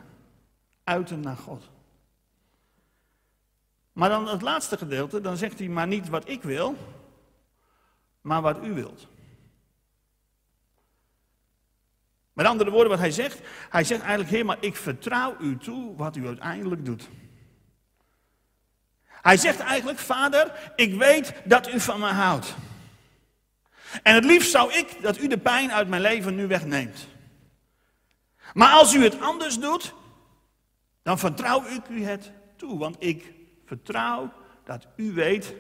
uiten 0.84 1.20
naar 1.20 1.38
God. 1.38 1.70
Maar 3.94 4.10
dan 4.10 4.28
het 4.28 4.42
laatste 4.42 4.78
gedeelte, 4.78 5.22
dan 5.22 5.38
zegt 5.38 5.60
hij 5.60 5.68
maar 5.68 5.88
niet 5.88 6.10
wat 6.10 6.30
ik 6.30 6.44
wil, 6.44 6.76
maar 8.22 8.42
wat 8.42 8.64
u 8.64 8.74
wilt. 8.74 9.08
Met 12.38 12.46
andere 12.46 12.70
woorden, 12.70 12.90
wat 12.90 13.00
hij 13.00 13.12
zegt, 13.12 13.40
hij 13.70 13.84
zegt 13.84 14.02
eigenlijk, 14.02 14.30
Heer, 14.30 14.46
maar 14.46 14.58
ik 14.60 14.76
vertrouw 14.76 15.36
u 15.40 15.58
toe 15.58 15.96
wat 15.96 16.16
u 16.16 16.28
uiteindelijk 16.28 16.86
doet. 16.86 17.10
Hij 19.08 19.38
zegt 19.38 19.60
eigenlijk, 19.60 20.00
Vader, 20.00 20.72
ik 20.76 20.96
weet 20.96 21.34
dat 21.44 21.74
u 21.74 21.80
van 21.80 22.00
me 22.00 22.08
houdt. 22.08 22.56
En 24.04 24.16
het 24.16 24.26
liefst 24.26 24.52
zou 24.52 24.74
ik 24.74 25.02
dat 25.02 25.18
u 25.20 25.28
de 25.28 25.38
pijn 25.38 25.72
uit 25.72 25.88
mijn 25.88 26.02
leven 26.02 26.36
nu 26.36 26.48
wegneemt. 26.48 27.08
Maar 28.54 28.72
als 28.72 28.94
u 28.94 29.04
het 29.04 29.22
anders 29.22 29.60
doet, 29.60 29.94
dan 31.04 31.20
vertrouw 31.20 31.66
ik 31.66 31.88
u 31.90 32.04
het 32.04 32.32
toe. 32.56 32.78
Want 32.78 32.96
ik 33.00 33.34
vertrouw 33.66 34.32
dat 34.64 34.88
u 34.96 35.14
weet 35.14 35.54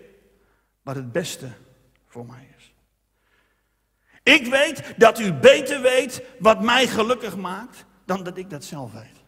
wat 0.81 0.95
het 0.95 1.11
beste 1.11 1.51
voor 2.07 2.25
mij 2.25 2.47
is. 2.56 2.56
Ik 4.27 4.45
weet 4.45 4.93
dat 4.97 5.19
u 5.19 5.33
beter 5.33 5.81
weet 5.81 6.23
wat 6.39 6.61
mij 6.61 6.87
gelukkig 6.87 7.37
maakt 7.37 7.85
dan 8.05 8.23
dat 8.23 8.37
ik 8.37 8.49
dat 8.49 8.63
zelf 8.63 8.91
weet. 8.91 9.23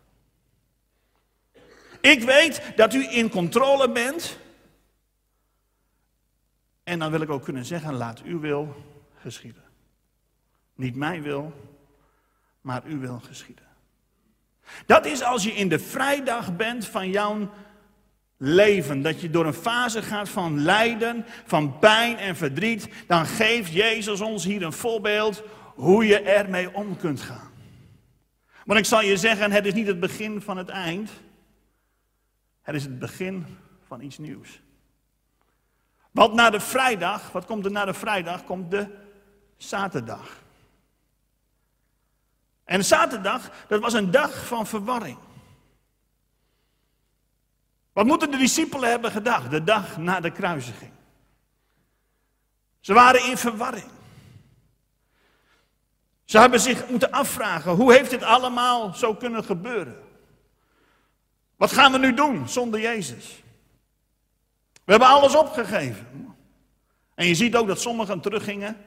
Ik 2.01 2.23
weet 2.23 2.61
dat 2.75 2.93
u 2.93 3.07
in 3.09 3.29
controle 3.29 3.91
bent. 3.91 4.37
En 6.83 6.99
dan 6.99 7.11
wil 7.11 7.21
ik 7.21 7.29
ook 7.29 7.43
kunnen 7.43 7.65
zeggen, 7.65 7.93
laat 7.93 8.21
uw 8.21 8.39
wil 8.39 8.75
geschieden. 9.15 9.63
Niet 10.75 10.95
mijn 10.95 11.21
wil, 11.21 11.53
maar 12.61 12.83
uw 12.83 12.99
wil 12.99 13.19
geschieden. 13.19 13.67
Dat 14.85 15.05
is 15.05 15.23
als 15.23 15.43
je 15.43 15.51
in 15.51 15.69
de 15.69 15.79
vrijdag 15.79 16.55
bent 16.55 16.87
van 16.87 17.09
jouw 17.09 17.49
leven, 18.41 19.01
dat 19.01 19.21
je 19.21 19.29
door 19.29 19.45
een 19.45 19.53
fase 19.53 20.01
gaat 20.01 20.29
van 20.29 20.61
lijden, 20.61 21.25
van 21.45 21.79
pijn 21.79 22.17
en 22.17 22.35
verdriet, 22.35 22.89
dan 23.07 23.25
geeft 23.25 23.71
Jezus 23.71 24.21
ons 24.21 24.43
hier 24.43 24.63
een 24.63 24.73
voorbeeld 24.73 25.43
hoe 25.75 26.05
je 26.05 26.19
ermee 26.19 26.73
om 26.73 26.97
kunt 26.97 27.21
gaan. 27.21 27.51
Want 28.65 28.79
ik 28.79 28.85
zal 28.85 29.01
je 29.01 29.17
zeggen, 29.17 29.51
het 29.51 29.65
is 29.65 29.73
niet 29.73 29.87
het 29.87 29.99
begin 29.99 30.41
van 30.41 30.57
het 30.57 30.69
eind, 30.69 31.11
het 32.61 32.75
is 32.75 32.83
het 32.83 32.99
begin 32.99 33.45
van 33.87 34.01
iets 34.01 34.17
nieuws. 34.17 34.61
Want 36.11 36.33
na 36.33 36.49
de 36.49 36.59
vrijdag, 36.59 37.31
wat 37.31 37.45
komt 37.45 37.65
er 37.65 37.71
na 37.71 37.85
de 37.85 37.93
vrijdag? 37.93 38.43
Komt 38.43 38.71
de 38.71 38.87
zaterdag. 39.57 40.43
En 42.63 42.85
zaterdag, 42.85 43.51
dat 43.67 43.81
was 43.81 43.93
een 43.93 44.11
dag 44.11 44.47
van 44.47 44.67
verwarring. 44.67 45.17
Wat 47.93 48.05
moeten 48.05 48.31
de 48.31 48.37
discipelen 48.37 48.89
hebben 48.89 49.11
gedacht 49.11 49.51
de 49.51 49.63
dag 49.63 49.97
na 49.97 50.19
de 50.19 50.31
kruisiging? 50.31 50.91
Ze 52.79 52.93
waren 52.93 53.25
in 53.25 53.37
verwarring. 53.37 53.91
Ze 56.25 56.39
hebben 56.39 56.59
zich 56.59 56.89
moeten 56.89 57.11
afvragen, 57.11 57.71
hoe 57.71 57.93
heeft 57.93 58.09
dit 58.09 58.23
allemaal 58.23 58.93
zo 58.93 59.15
kunnen 59.15 59.43
gebeuren? 59.43 60.03
Wat 61.55 61.71
gaan 61.71 61.91
we 61.91 61.97
nu 61.97 62.13
doen 62.13 62.49
zonder 62.49 62.79
Jezus? 62.79 63.43
We 64.85 64.91
hebben 64.91 65.07
alles 65.07 65.35
opgegeven. 65.35 66.35
En 67.15 67.25
je 67.25 67.35
ziet 67.35 67.55
ook 67.55 67.67
dat 67.67 67.81
sommigen 67.81 68.19
teruggingen 68.19 68.77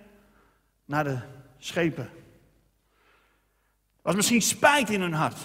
naar 0.85 1.05
de 1.05 1.19
schepen. 1.59 2.05
Er 2.05 4.03
was 4.03 4.15
misschien 4.15 4.43
spijt 4.43 4.91
in 4.91 5.01
hun 5.01 5.13
hart. 5.13 5.39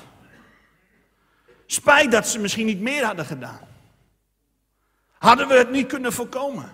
Spijt 1.68 2.11
dat 2.11 2.28
ze 2.28 2.39
misschien 2.39 2.65
niet 2.65 2.80
meer 2.80 3.05
hadden 3.05 3.26
gedaan. 3.26 3.68
Hadden 5.11 5.47
we 5.47 5.53
het 5.53 5.72
niet 5.72 5.88
kunnen 5.88 6.13
voorkomen? 6.13 6.72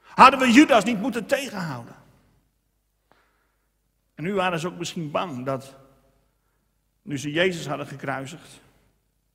Hadden 0.00 0.40
we 0.40 0.52
Judas 0.52 0.84
niet 0.84 1.00
moeten 1.00 1.26
tegenhouden? 1.26 1.94
En 4.14 4.24
nu 4.24 4.34
waren 4.34 4.58
ze 4.58 4.66
ook 4.66 4.78
misschien 4.78 5.10
bang 5.10 5.46
dat, 5.46 5.74
nu 7.02 7.18
ze 7.18 7.30
Jezus 7.30 7.66
hadden 7.66 7.86
gekruisigd, 7.86 8.60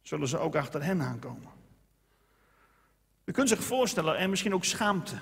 zullen 0.02 0.28
ze 0.28 0.38
ook 0.38 0.56
achter 0.56 0.84
hen 0.84 1.02
aankomen. 1.02 1.52
U 3.26 3.32
kunt 3.32 3.50
zich 3.50 3.64
voorstellen, 3.64 4.18
en 4.18 4.30
misschien 4.30 4.54
ook 4.54 4.66
schaamte. 4.66 5.16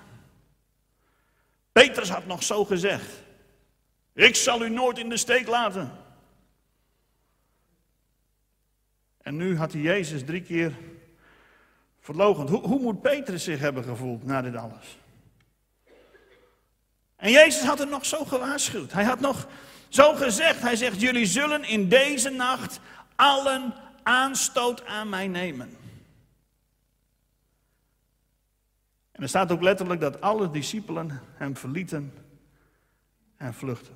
Petrus 1.71 2.09
had 2.09 2.25
nog 2.25 2.43
zo 2.43 2.65
gezegd: 2.65 3.23
Ik 4.13 4.35
zal 4.35 4.63
u 4.63 4.69
nooit 4.69 4.97
in 4.97 5.09
de 5.09 5.17
steek 5.17 5.47
laten. 5.47 6.04
En 9.25 9.35
nu 9.35 9.57
had 9.57 9.71
hij 9.71 9.81
Jezus 9.81 10.23
drie 10.23 10.41
keer 10.41 10.77
verlogend. 11.99 12.49
Hoe, 12.49 12.61
hoe 12.61 12.79
moet 12.79 13.01
Petrus 13.01 13.43
zich 13.43 13.59
hebben 13.59 13.83
gevoeld 13.83 14.23
na 14.23 14.41
dit 14.41 14.55
alles? 14.55 14.97
En 17.15 17.31
Jezus 17.31 17.63
had 17.63 17.79
er 17.79 17.87
nog 17.87 18.05
zo 18.05 18.25
gewaarschuwd. 18.25 18.91
Hij 18.91 19.03
had 19.03 19.19
nog 19.19 19.47
zo 19.89 20.13
gezegd. 20.13 20.61
Hij 20.61 20.75
zegt, 20.75 21.01
jullie 21.01 21.25
zullen 21.25 21.63
in 21.63 21.89
deze 21.89 22.29
nacht 22.29 22.79
allen 23.15 23.73
aanstoot 24.03 24.85
aan 24.85 25.09
mij 25.09 25.27
nemen. 25.27 25.77
En 29.11 29.21
er 29.21 29.29
staat 29.29 29.51
ook 29.51 29.61
letterlijk 29.61 30.01
dat 30.01 30.21
alle 30.21 30.51
discipelen 30.51 31.21
hem 31.33 31.57
verlieten 31.57 32.13
en 33.37 33.53
vluchten. 33.53 33.94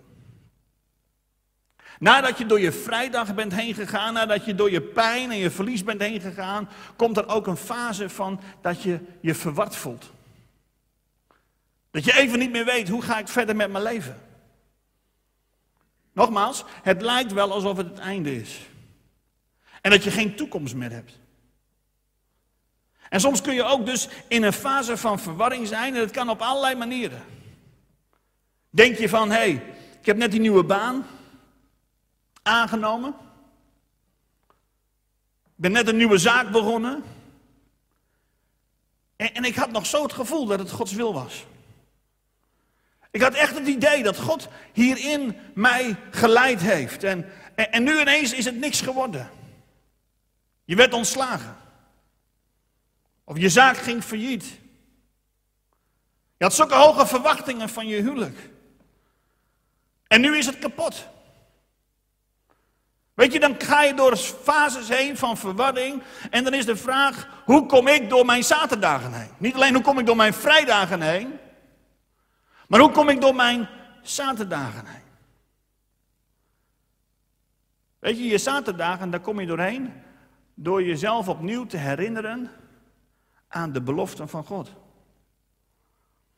Nadat 1.99 2.37
je 2.37 2.45
door 2.45 2.59
je 2.59 2.71
vrijdag 2.71 3.35
bent 3.35 3.53
heen 3.55 3.73
gegaan, 3.73 4.13
nadat 4.13 4.45
je 4.45 4.55
door 4.55 4.71
je 4.71 4.81
pijn 4.81 5.31
en 5.31 5.37
je 5.37 5.51
verlies 5.51 5.83
bent 5.83 6.01
heen 6.01 6.21
gegaan, 6.21 6.69
komt 6.95 7.17
er 7.17 7.27
ook 7.27 7.47
een 7.47 7.57
fase 7.57 8.09
van 8.09 8.41
dat 8.61 8.81
je 8.81 8.99
je 9.21 9.35
verward 9.35 9.75
voelt. 9.75 10.11
Dat 11.91 12.03
je 12.03 12.17
even 12.17 12.39
niet 12.39 12.51
meer 12.51 12.65
weet, 12.65 12.89
hoe 12.89 13.01
ga 13.01 13.19
ik 13.19 13.27
verder 13.27 13.55
met 13.55 13.71
mijn 13.71 13.83
leven? 13.83 14.21
Nogmaals, 16.13 16.63
het 16.83 17.01
lijkt 17.01 17.33
wel 17.33 17.51
alsof 17.51 17.77
het 17.77 17.89
het 17.89 17.99
einde 17.99 18.35
is. 18.35 18.59
En 19.81 19.91
dat 19.91 20.03
je 20.03 20.11
geen 20.11 20.35
toekomst 20.35 20.75
meer 20.75 20.91
hebt. 20.91 21.19
En 23.09 23.19
soms 23.19 23.41
kun 23.41 23.53
je 23.53 23.63
ook 23.63 23.85
dus 23.85 24.09
in 24.27 24.43
een 24.43 24.53
fase 24.53 24.97
van 24.97 25.19
verwarring 25.19 25.67
zijn 25.67 25.93
en 25.95 25.99
dat 25.99 26.11
kan 26.11 26.29
op 26.29 26.41
allerlei 26.41 26.75
manieren. 26.75 27.23
Denk 28.69 28.97
je 28.97 29.09
van, 29.09 29.29
hé, 29.29 29.37
hey, 29.37 29.63
ik 29.99 30.05
heb 30.05 30.17
net 30.17 30.31
die 30.31 30.39
nieuwe 30.39 30.63
baan 30.63 31.05
aangenomen. 32.49 33.09
Ik 35.43 35.65
ben 35.65 35.71
net 35.71 35.87
een 35.87 35.97
nieuwe 35.97 36.17
zaak 36.17 36.51
begonnen. 36.51 37.03
En, 39.15 39.33
en 39.33 39.43
ik 39.43 39.55
had 39.55 39.71
nog 39.71 39.85
zo 39.85 40.03
het 40.03 40.13
gevoel 40.13 40.45
dat 40.45 40.59
het 40.59 40.71
Gods 40.71 40.93
wil 40.93 41.13
was. 41.13 41.45
Ik 43.11 43.21
had 43.21 43.33
echt 43.33 43.57
het 43.57 43.67
idee 43.67 44.03
dat 44.03 44.17
God 44.17 44.47
hierin 44.73 45.35
mij 45.53 45.95
geleid 46.11 46.61
heeft. 46.61 47.03
En, 47.03 47.31
en, 47.55 47.71
en 47.71 47.83
nu 47.83 47.99
ineens 47.99 48.33
is 48.33 48.45
het 48.45 48.55
niks 48.55 48.81
geworden. 48.81 49.29
Je 50.65 50.75
werd 50.75 50.93
ontslagen. 50.93 51.57
Of 53.23 53.37
je 53.37 53.49
zaak 53.49 53.77
ging 53.77 54.03
failliet. 54.03 54.45
Je 56.37 56.43
had 56.43 56.53
zulke 56.53 56.75
hoge 56.75 57.07
verwachtingen 57.07 57.69
van 57.69 57.87
je 57.87 58.01
huwelijk. 58.01 58.49
En 60.07 60.21
nu 60.21 60.37
is 60.37 60.45
het 60.45 60.59
kapot. 60.59 61.07
Weet 63.19 63.33
je, 63.33 63.39
dan 63.39 63.55
ga 63.57 63.83
je 63.83 63.93
door 63.93 64.15
fases 64.17 64.89
heen 64.89 65.17
van 65.17 65.37
verwarring. 65.37 66.03
En 66.29 66.43
dan 66.43 66.53
is 66.53 66.65
de 66.65 66.75
vraag, 66.75 67.27
hoe 67.45 67.65
kom 67.65 67.87
ik 67.87 68.09
door 68.09 68.25
mijn 68.25 68.43
zaterdagen 68.43 69.13
heen? 69.13 69.29
Niet 69.37 69.55
alleen 69.55 69.73
hoe 69.73 69.83
kom 69.83 69.99
ik 69.99 70.05
door 70.05 70.15
mijn 70.15 70.33
vrijdagen 70.33 71.01
heen. 71.01 71.33
Maar 72.67 72.79
hoe 72.79 72.91
kom 72.91 73.09
ik 73.09 73.21
door 73.21 73.35
mijn 73.35 73.69
zaterdagen 74.01 74.85
heen? 74.85 75.01
Weet 77.99 78.17
je, 78.17 78.27
je 78.27 78.37
zaterdagen, 78.37 79.09
daar 79.09 79.19
kom 79.19 79.39
je 79.39 79.47
doorheen 79.47 79.93
door 80.53 80.83
jezelf 80.83 81.27
opnieuw 81.27 81.65
te 81.65 81.77
herinneren 81.77 82.51
aan 83.47 83.71
de 83.71 83.81
beloften 83.81 84.29
van 84.29 84.43
God. 84.43 84.67
Het 84.67 84.77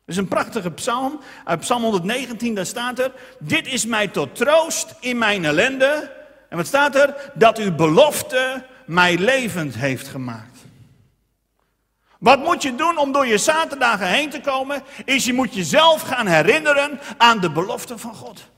is 0.05 0.17
een 0.17 0.27
prachtige 0.27 0.71
psalm. 0.71 1.19
Uit 1.45 1.59
Psalm 1.59 1.83
119, 1.83 2.55
daar 2.55 2.65
staat 2.65 2.99
er: 2.99 3.11
Dit 3.39 3.67
is 3.67 3.85
mij 3.85 4.07
tot 4.07 4.35
troost 4.35 4.95
in 4.99 5.17
mijn 5.17 5.45
ellende. 5.45 6.19
En 6.51 6.57
wat 6.57 6.67
staat 6.67 6.95
er? 6.95 7.31
Dat 7.33 7.57
uw 7.57 7.75
belofte 7.75 8.65
mij 8.85 9.17
levend 9.17 9.75
heeft 9.75 10.07
gemaakt. 10.07 10.59
Wat 12.19 12.39
moet 12.39 12.61
je 12.61 12.75
doen 12.75 12.97
om 12.97 13.11
door 13.11 13.27
je 13.27 13.37
zaterdagen 13.37 14.07
heen 14.07 14.29
te 14.29 14.41
komen? 14.41 14.83
Is 15.05 15.25
je 15.25 15.33
moet 15.33 15.53
jezelf 15.53 16.01
gaan 16.01 16.27
herinneren 16.27 16.99
aan 17.17 17.39
de 17.39 17.51
beloften 17.51 17.99
van 17.99 18.15
God. 18.15 18.49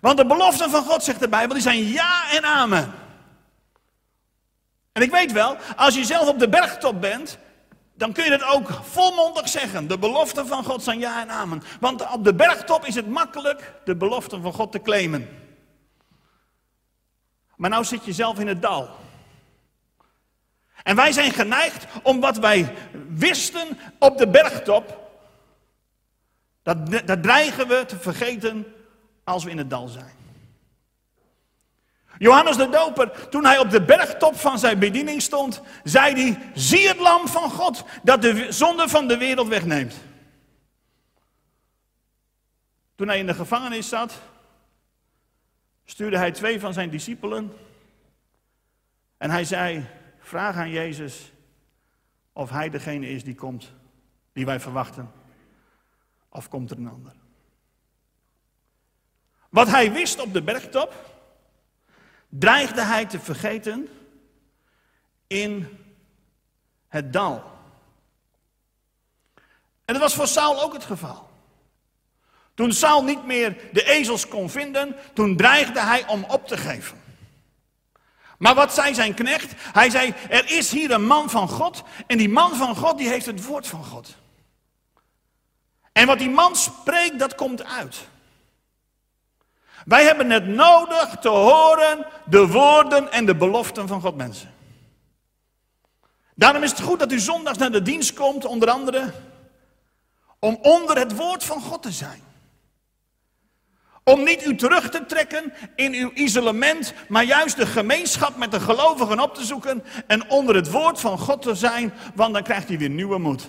Want 0.00 0.16
de 0.16 0.26
beloften 0.26 0.70
van 0.70 0.84
God, 0.84 1.04
zegt 1.04 1.20
de 1.20 1.28
Bijbel, 1.28 1.54
die 1.54 1.62
zijn 1.62 1.88
ja 1.88 2.30
en 2.30 2.44
amen. 2.44 2.92
En 4.92 5.02
ik 5.02 5.10
weet 5.10 5.32
wel, 5.32 5.56
als 5.76 5.94
je 5.94 6.04
zelf 6.04 6.28
op 6.28 6.38
de 6.38 6.48
bergtop 6.48 7.00
bent, 7.00 7.38
dan 7.94 8.12
kun 8.12 8.24
je 8.24 8.30
dat 8.30 8.44
ook 8.44 8.68
volmondig 8.82 9.48
zeggen. 9.48 9.88
De 9.88 9.98
beloften 9.98 10.46
van 10.46 10.64
God 10.64 10.82
zijn 10.82 10.98
ja 10.98 11.20
en 11.20 11.30
amen. 11.30 11.62
Want 11.80 12.12
op 12.12 12.24
de 12.24 12.34
bergtop 12.34 12.84
is 12.84 12.94
het 12.94 13.08
makkelijk 13.08 13.72
de 13.84 13.96
beloften 13.96 14.42
van 14.42 14.52
God 14.52 14.72
te 14.72 14.80
claimen. 14.80 15.43
Maar 17.56 17.70
nou 17.70 17.84
zit 17.84 18.04
je 18.04 18.12
zelf 18.12 18.38
in 18.38 18.48
het 18.48 18.62
dal. 18.62 18.90
En 20.82 20.96
wij 20.96 21.12
zijn 21.12 21.32
geneigd 21.32 21.86
om 22.02 22.20
wat 22.20 22.36
wij 22.36 22.74
wisten 23.08 23.78
op 23.98 24.18
de 24.18 24.28
bergtop, 24.28 25.10
dat, 26.62 27.06
dat 27.06 27.22
dreigen 27.22 27.68
we 27.68 27.84
te 27.86 27.98
vergeten 27.98 28.74
als 29.24 29.44
we 29.44 29.50
in 29.50 29.58
het 29.58 29.70
dal 29.70 29.88
zijn. 29.88 30.22
Johannes 32.18 32.56
de 32.56 32.68
Doper, 32.68 33.28
toen 33.28 33.44
hij 33.44 33.58
op 33.58 33.70
de 33.70 33.82
bergtop 33.82 34.36
van 34.36 34.58
zijn 34.58 34.78
bediening 34.78 35.22
stond, 35.22 35.62
zei 35.84 36.14
hij: 36.14 36.50
Zie 36.54 36.88
het 36.88 36.98
lam 36.98 37.28
van 37.28 37.50
God 37.50 37.84
dat 38.02 38.22
de 38.22 38.52
zonde 38.52 38.88
van 38.88 39.08
de 39.08 39.16
wereld 39.16 39.48
wegneemt. 39.48 39.94
Toen 42.96 43.08
hij 43.08 43.18
in 43.18 43.26
de 43.26 43.34
gevangenis 43.34 43.88
zat, 43.88 44.12
stuurde 45.84 46.18
hij 46.18 46.32
twee 46.32 46.60
van 46.60 46.72
zijn 46.72 46.90
discipelen 46.90 47.52
en 49.16 49.30
hij 49.30 49.44
zei: 49.44 49.86
Vraag 50.18 50.56
aan 50.56 50.70
Jezus 50.70 51.32
of 52.32 52.50
hij 52.50 52.70
degene 52.70 53.08
is 53.08 53.24
die 53.24 53.34
komt, 53.34 53.72
die 54.32 54.46
wij 54.46 54.60
verwachten. 54.60 55.12
Of 56.28 56.48
komt 56.48 56.70
er 56.70 56.76
een 56.76 56.88
ander? 56.88 57.12
Wat 59.48 59.68
hij 59.68 59.92
wist 59.92 60.20
op 60.20 60.32
de 60.32 60.42
bergtop, 60.42 61.20
dreigde 62.28 62.82
hij 62.82 63.06
te 63.06 63.20
vergeten 63.20 63.88
in 65.26 65.78
het 66.88 67.12
dal. 67.12 67.52
En 69.84 69.94
dat 69.94 70.02
was 70.02 70.14
voor 70.14 70.26
Saul 70.26 70.62
ook 70.62 70.72
het 70.72 70.84
geval. 70.84 71.33
Toen 72.54 72.72
Saul 72.72 73.04
niet 73.04 73.24
meer 73.24 73.56
de 73.72 73.84
ezels 73.84 74.28
kon 74.28 74.50
vinden, 74.50 74.96
toen 75.12 75.36
dreigde 75.36 75.80
hij 75.80 76.06
om 76.06 76.24
op 76.28 76.46
te 76.46 76.56
geven. 76.56 77.02
Maar 78.38 78.54
wat 78.54 78.74
zei 78.74 78.94
zijn 78.94 79.14
knecht? 79.14 79.52
Hij 79.56 79.90
zei, 79.90 80.14
er 80.28 80.50
is 80.50 80.70
hier 80.70 80.90
een 80.90 81.06
man 81.06 81.30
van 81.30 81.48
God 81.48 81.82
en 82.06 82.18
die 82.18 82.28
man 82.28 82.56
van 82.56 82.76
God 82.76 82.98
die 82.98 83.08
heeft 83.08 83.26
het 83.26 83.44
woord 83.44 83.66
van 83.66 83.84
God. 83.84 84.16
En 85.92 86.06
wat 86.06 86.18
die 86.18 86.30
man 86.30 86.56
spreekt, 86.56 87.18
dat 87.18 87.34
komt 87.34 87.64
uit. 87.64 88.08
Wij 89.84 90.04
hebben 90.04 90.30
het 90.30 90.46
nodig 90.46 91.16
te 91.20 91.28
horen 91.28 92.06
de 92.26 92.46
woorden 92.46 93.12
en 93.12 93.26
de 93.26 93.36
beloften 93.36 93.88
van 93.88 94.00
God 94.00 94.16
mensen. 94.16 94.54
Daarom 96.34 96.62
is 96.62 96.70
het 96.70 96.80
goed 96.80 96.98
dat 96.98 97.12
u 97.12 97.18
zondags 97.18 97.58
naar 97.58 97.72
de 97.72 97.82
dienst 97.82 98.14
komt, 98.14 98.44
onder 98.44 98.70
andere, 98.70 99.12
om 100.38 100.58
onder 100.62 100.98
het 100.98 101.16
woord 101.16 101.44
van 101.44 101.60
God 101.60 101.82
te 101.82 101.92
zijn. 101.92 102.22
Om 104.04 104.24
niet 104.24 104.46
u 104.46 104.56
terug 104.56 104.90
te 104.90 105.06
trekken 105.06 105.52
in 105.76 105.94
uw 105.94 106.10
isolement, 106.14 106.94
maar 107.08 107.24
juist 107.24 107.56
de 107.56 107.66
gemeenschap 107.66 108.36
met 108.36 108.50
de 108.50 108.60
gelovigen 108.60 109.20
op 109.20 109.34
te 109.34 109.44
zoeken 109.44 109.84
en 110.06 110.30
onder 110.30 110.54
het 110.54 110.70
woord 110.70 111.00
van 111.00 111.18
God 111.18 111.42
te 111.42 111.54
zijn, 111.54 111.92
want 112.14 112.34
dan 112.34 112.42
krijgt 112.42 112.70
u 112.70 112.78
weer 112.78 112.90
nieuwe 112.90 113.18
moed. 113.18 113.48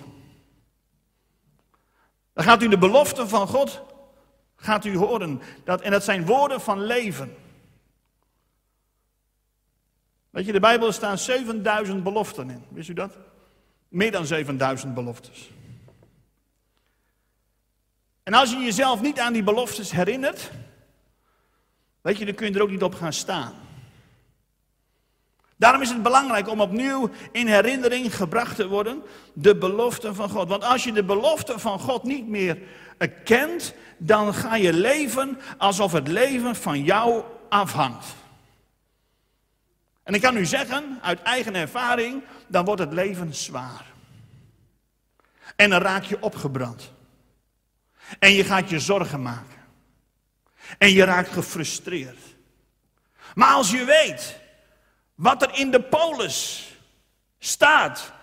Dan 2.33 2.43
gaat 2.43 2.63
u 2.63 2.67
de 2.67 2.77
beloften 2.77 3.29
van 3.29 3.47
God 3.47 3.81
gaat 4.55 4.85
u 4.85 4.97
horen. 4.97 5.41
Dat, 5.63 5.81
en 5.81 5.91
dat 5.91 6.03
zijn 6.03 6.25
woorden 6.25 6.61
van 6.61 6.81
leven. 6.81 7.35
Weet 10.29 10.45
je, 10.45 10.51
de 10.51 10.59
Bijbel 10.59 10.91
staan 10.91 11.17
7000 11.17 12.03
beloften 12.03 12.49
in. 12.49 12.63
Wist 12.69 12.89
u 12.89 12.93
dat? 12.93 13.17
Meer 13.87 14.11
dan 14.11 14.25
7000 14.25 14.93
beloftes. 14.93 15.51
En 18.25 18.33
als 18.33 18.51
je 18.51 18.57
jezelf 18.57 19.01
niet 19.01 19.19
aan 19.19 19.33
die 19.33 19.43
beloftes 19.43 19.91
herinnert, 19.91 20.51
weet 22.01 22.17
je, 22.17 22.25
dan 22.25 22.35
kun 22.35 22.47
je 22.47 22.53
er 22.53 22.61
ook 22.61 22.69
niet 22.69 22.83
op 22.83 22.95
gaan 22.95 23.13
staan. 23.13 23.53
Daarom 25.57 25.81
is 25.81 25.89
het 25.89 26.03
belangrijk 26.03 26.47
om 26.47 26.61
opnieuw 26.61 27.09
in 27.31 27.47
herinnering 27.47 28.15
gebracht 28.15 28.55
te 28.55 28.67
worden 28.67 29.03
de 29.33 29.55
beloften 29.55 30.15
van 30.15 30.29
God. 30.29 30.49
Want 30.49 30.63
als 30.63 30.83
je 30.83 30.91
de 30.91 31.03
beloften 31.03 31.59
van 31.59 31.79
God 31.79 32.03
niet 32.03 32.27
meer 32.27 32.57
kent, 33.23 33.73
dan 33.97 34.33
ga 34.33 34.55
je 34.55 34.73
leven 34.73 35.39
alsof 35.57 35.91
het 35.91 36.07
leven 36.07 36.55
van 36.55 36.83
jou 36.83 37.23
afhangt. 37.49 38.05
En 40.03 40.13
ik 40.13 40.21
kan 40.21 40.37
u 40.37 40.45
zeggen, 40.45 40.99
uit 41.01 41.21
eigen 41.21 41.55
ervaring, 41.55 42.23
dan 42.47 42.65
wordt 42.65 42.81
het 42.81 42.93
leven 42.93 43.35
zwaar. 43.35 43.85
En 45.55 45.69
dan 45.69 45.81
raak 45.81 46.03
je 46.03 46.21
opgebrand. 46.21 46.93
En 48.19 48.31
je 48.31 48.43
gaat 48.43 48.69
je 48.69 48.79
zorgen 48.79 49.21
maken. 49.21 49.63
En 50.77 50.91
je 50.91 51.03
raakt 51.03 51.29
gefrustreerd. 51.29 52.19
Maar 53.35 53.53
als 53.53 53.71
je 53.71 53.85
weet 53.85 54.39
wat 55.15 55.41
er 55.41 55.59
in 55.59 55.71
de 55.71 55.81
polis 55.81 56.69
staat, 57.39 58.13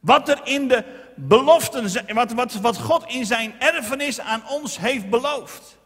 wat 0.00 0.28
er 0.28 0.40
in 0.44 0.68
de 0.68 0.84
beloften, 1.16 2.14
wat, 2.14 2.32
wat, 2.32 2.54
wat 2.54 2.78
God 2.78 3.06
in 3.06 3.26
zijn 3.26 3.60
erfenis 3.60 4.20
aan 4.20 4.48
ons 4.48 4.78
heeft 4.78 5.10
beloofd. 5.10 5.78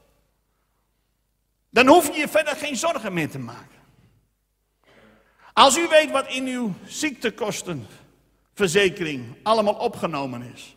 Dan 1.71 1.87
hoef 1.87 2.07
je 2.07 2.13
je 2.21 2.29
verder 2.29 2.57
geen 2.57 2.77
zorgen 2.77 3.13
meer 3.13 3.31
te 3.31 3.39
maken. 3.39 3.83
Als 5.53 5.79
u 5.79 5.89
weet 5.89 6.11
wat 6.11 6.29
in 6.29 6.47
uw 6.47 6.75
ziektekostenverzekering 6.87 9.37
allemaal 9.43 9.75
opgenomen 9.75 10.53
is. 10.55 10.77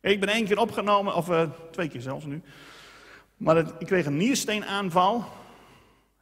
Ik 0.00 0.20
ben 0.20 0.28
één 0.28 0.44
keer 0.44 0.58
opgenomen, 0.58 1.14
of 1.14 1.28
uh, 1.28 1.42
twee 1.70 1.88
keer 1.88 2.00
zelfs 2.00 2.24
nu. 2.24 2.42
Maar 3.36 3.56
ik 3.56 3.86
kreeg 3.86 4.06
een 4.06 4.16
niersteenaanval. 4.16 5.24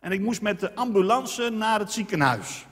En 0.01 0.13
ik 0.13 0.21
moest 0.21 0.43
met 0.43 0.61
de 0.61 0.75
ambulance 0.75 1.51
naar 1.51 1.79
het 1.79 1.93
ziekenhuis. 1.93 2.67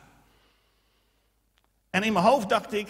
En 1.91 2.03
in 2.03 2.13
mijn 2.13 2.25
hoofd 2.25 2.49
dacht 2.49 2.73
ik, 2.73 2.89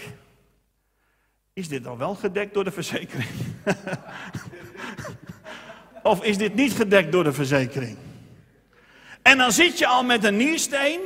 is 1.53 1.69
dit 1.69 1.85
dan 1.85 1.99
wel 1.99 2.15
gedekt 2.15 2.55
door 2.55 2.65
de 2.65 2.71
verzekering? 2.71 3.29
of 6.03 6.23
is 6.23 6.39
dit 6.39 6.55
niet 6.55 6.73
gedekt 6.73 7.13
door 7.13 7.25
de 7.25 7.33
verzekering? 7.33 7.97
En 9.23 9.39
dan 9.39 9.53
zit 9.53 9.79
je 9.79 9.87
al 9.87 10.05
met 10.05 10.25
een 10.25 10.37
niersteen 10.37 11.01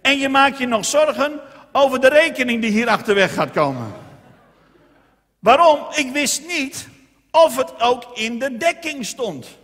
en 0.00 0.18
je 0.18 0.28
maakt 0.28 0.58
je 0.58 0.66
nog 0.66 0.84
zorgen 0.84 1.40
over 1.72 2.00
de 2.00 2.08
rekening 2.08 2.60
die 2.60 2.70
hier 2.70 2.88
achterweg 2.88 3.34
gaat 3.34 3.50
komen. 3.50 4.03
Waarom? 5.44 5.86
Ik 5.94 6.12
wist 6.12 6.46
niet 6.46 6.88
of 7.30 7.56
het 7.56 7.80
ook 7.80 8.04
in 8.14 8.38
de 8.38 8.56
dekking 8.56 9.06
stond. 9.06 9.58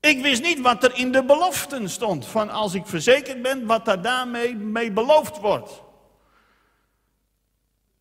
Ik 0.00 0.22
wist 0.22 0.42
niet 0.42 0.60
wat 0.60 0.84
er 0.84 0.94
in 0.94 1.12
de 1.12 1.24
beloften 1.24 1.90
stond. 1.90 2.26
Van 2.26 2.50
als 2.50 2.74
ik 2.74 2.86
verzekerd 2.86 3.42
ben, 3.42 3.66
wat 3.66 3.84
daar 3.84 4.02
daarmee 4.02 4.54
mee 4.54 4.90
beloofd 4.90 5.38
wordt. 5.38 5.82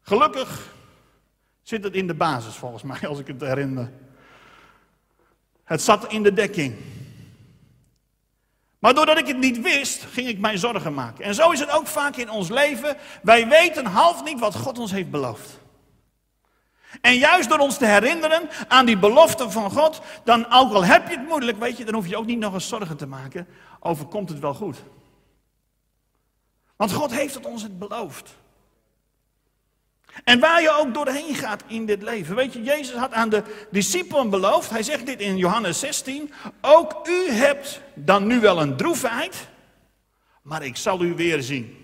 Gelukkig 0.01 0.73
zit 1.61 1.83
het 1.83 1.93
in 1.93 2.07
de 2.07 2.13
basis, 2.13 2.55
volgens 2.55 2.83
mij, 2.83 3.07
als 3.09 3.19
ik 3.19 3.27
het 3.27 3.41
herinner. 3.41 3.91
Het 5.63 5.81
zat 5.81 6.11
in 6.11 6.23
de 6.23 6.33
dekking. 6.33 6.75
Maar 8.79 8.93
doordat 8.93 9.17
ik 9.17 9.27
het 9.27 9.37
niet 9.37 9.61
wist, 9.61 10.03
ging 10.03 10.27
ik 10.27 10.39
mij 10.39 10.57
zorgen 10.57 10.93
maken. 10.93 11.25
En 11.25 11.35
zo 11.35 11.51
is 11.51 11.59
het 11.59 11.71
ook 11.71 11.87
vaak 11.87 12.15
in 12.15 12.29
ons 12.29 12.49
leven. 12.49 12.97
Wij 13.21 13.47
weten 13.47 13.85
half 13.85 14.23
niet 14.23 14.39
wat 14.39 14.55
God 14.55 14.79
ons 14.79 14.91
heeft 14.91 15.11
beloofd. 15.11 15.63
En 17.01 17.17
juist 17.17 17.49
door 17.49 17.59
ons 17.59 17.77
te 17.77 17.85
herinneren 17.85 18.49
aan 18.67 18.85
die 18.85 18.97
belofte 18.97 19.49
van 19.49 19.71
God, 19.71 20.01
dan 20.23 20.45
ook 20.51 20.73
al 20.73 20.83
heb 20.83 21.09
je 21.09 21.17
het 21.17 21.27
moeilijk, 21.27 21.59
weet 21.59 21.77
je, 21.77 21.85
dan 21.85 21.93
hoef 21.93 22.07
je 22.07 22.17
ook 22.17 22.25
niet 22.25 22.39
nog 22.39 22.53
eens 22.53 22.67
zorgen 22.67 22.97
te 22.97 23.07
maken 23.07 23.47
over 23.79 24.05
komt 24.05 24.29
het 24.29 24.39
wel 24.39 24.53
goed. 24.53 24.77
Want 26.75 26.91
God 26.91 27.11
heeft 27.11 27.33
het 27.33 27.45
ons 27.45 27.61
het 27.61 27.79
beloofd. 27.79 28.35
En 30.23 30.39
waar 30.39 30.61
je 30.61 30.77
ook 30.79 30.93
doorheen 30.93 31.35
gaat 31.35 31.63
in 31.67 31.85
dit 31.85 32.01
leven. 32.01 32.35
Weet 32.35 32.53
je, 32.53 32.63
Jezus 32.63 32.95
had 32.95 33.13
aan 33.13 33.29
de 33.29 33.43
discipelen 33.71 34.29
beloofd, 34.29 34.69
hij 34.69 34.83
zegt 34.83 35.05
dit 35.05 35.19
in 35.19 35.37
Johannes 35.37 35.79
16, 35.79 36.33
ook 36.61 37.07
u 37.07 37.31
hebt 37.31 37.81
dan 37.93 38.27
nu 38.27 38.39
wel 38.39 38.61
een 38.61 38.77
droefheid, 38.77 39.47
maar 40.41 40.63
ik 40.65 40.77
zal 40.77 41.01
u 41.01 41.13
weer 41.13 41.41
zien. 41.41 41.77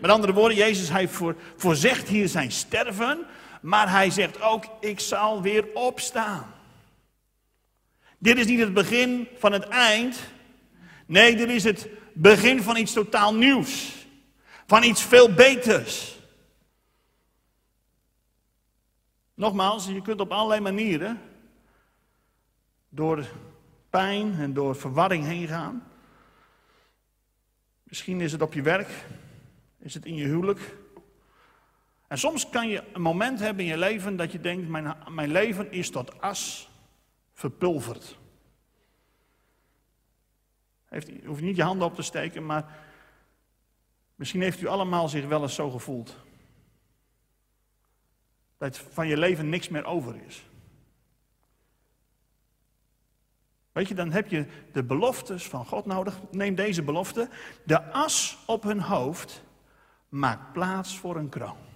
Met 0.00 0.10
andere 0.10 0.32
woorden, 0.32 0.56
Jezus 0.56 0.88
hij 0.88 1.08
voor, 1.08 1.36
voorzegt 1.56 2.08
hier 2.08 2.28
zijn 2.28 2.52
sterven, 2.52 3.26
maar 3.60 3.90
hij 3.90 4.10
zegt 4.10 4.40
ook, 4.40 4.64
ik 4.80 5.00
zal 5.00 5.42
weer 5.42 5.64
opstaan. 5.74 6.54
Dit 8.18 8.38
is 8.38 8.46
niet 8.46 8.60
het 8.60 8.74
begin 8.74 9.28
van 9.38 9.52
het 9.52 9.68
eind. 9.68 10.18
Nee, 11.06 11.36
dit 11.36 11.48
is 11.48 11.64
het 11.64 11.88
begin 12.12 12.62
van 12.62 12.76
iets 12.76 12.92
totaal 12.92 13.34
nieuws. 13.34 13.94
Van 14.66 14.82
iets 14.82 15.02
veel 15.02 15.34
beters. 15.34 16.18
Nogmaals, 19.34 19.86
je 19.86 20.02
kunt 20.02 20.20
op 20.20 20.32
allerlei 20.32 20.60
manieren 20.60 21.20
door 22.88 23.26
pijn 23.90 24.34
en 24.38 24.52
door 24.52 24.76
verwarring 24.76 25.24
heen 25.24 25.48
gaan. 25.48 25.86
Misschien 27.82 28.20
is 28.20 28.32
het 28.32 28.42
op 28.42 28.52
je 28.52 28.62
werk, 28.62 28.88
is 29.78 29.94
het 29.94 30.04
in 30.04 30.14
je 30.14 30.24
huwelijk. 30.24 30.76
En 32.10 32.18
soms 32.18 32.48
kan 32.48 32.68
je 32.68 32.84
een 32.92 33.02
moment 33.02 33.40
hebben 33.40 33.64
in 33.64 33.70
je 33.70 33.78
leven 33.78 34.16
dat 34.16 34.32
je 34.32 34.40
denkt, 34.40 34.68
mijn, 34.68 34.96
mijn 35.08 35.30
leven 35.30 35.72
is 35.72 35.90
tot 35.90 36.20
as 36.20 36.70
verpulverd. 37.32 38.18
Heeft, 40.84 41.10
u 41.10 41.26
hoeft 41.26 41.40
niet 41.40 41.56
je 41.56 41.62
handen 41.62 41.86
op 41.86 41.94
te 41.94 42.02
steken, 42.02 42.46
maar 42.46 42.78
misschien 44.14 44.40
heeft 44.40 44.60
u 44.60 44.66
allemaal 44.66 45.08
zich 45.08 45.26
wel 45.26 45.42
eens 45.42 45.54
zo 45.54 45.70
gevoeld. 45.70 46.16
Dat 48.58 48.78
van 48.78 49.08
je 49.08 49.16
leven 49.16 49.48
niks 49.48 49.68
meer 49.68 49.84
over 49.84 50.22
is. 50.26 50.44
Weet 53.72 53.88
je, 53.88 53.94
dan 53.94 54.12
heb 54.12 54.28
je 54.28 54.46
de 54.72 54.84
beloftes 54.84 55.48
van 55.48 55.66
God 55.66 55.86
nodig. 55.86 56.20
Neem 56.30 56.54
deze 56.54 56.82
belofte. 56.82 57.28
De 57.64 57.82
as 57.92 58.38
op 58.46 58.62
hun 58.62 58.80
hoofd 58.80 59.42
maakt 60.08 60.52
plaats 60.52 60.98
voor 60.98 61.16
een 61.16 61.28
kroon. 61.28 61.68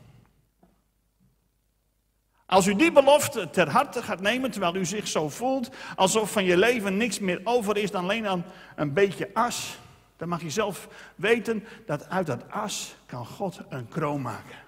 Als 2.54 2.66
u 2.66 2.74
die 2.74 2.92
belofte 2.92 3.50
ter 3.50 3.70
harte 3.70 4.02
gaat 4.02 4.20
nemen, 4.20 4.50
terwijl 4.50 4.74
u 4.74 4.84
zich 4.84 5.08
zo 5.08 5.28
voelt 5.28 5.70
alsof 5.96 6.32
van 6.32 6.44
je 6.44 6.56
leven 6.56 6.96
niks 6.96 7.18
meer 7.18 7.40
over 7.44 7.76
is 7.76 7.90
dan 7.90 8.02
alleen 8.02 8.26
aan 8.26 8.44
een 8.76 8.92
beetje 8.92 9.30
as, 9.32 9.78
dan 10.16 10.28
mag 10.28 10.42
je 10.42 10.50
zelf 10.50 10.88
weten 11.16 11.64
dat 11.86 12.08
uit 12.08 12.26
dat 12.26 12.50
as 12.50 12.96
kan 13.06 13.26
God 13.26 13.60
een 13.68 13.88
kroon 13.88 14.22
maken. 14.22 14.58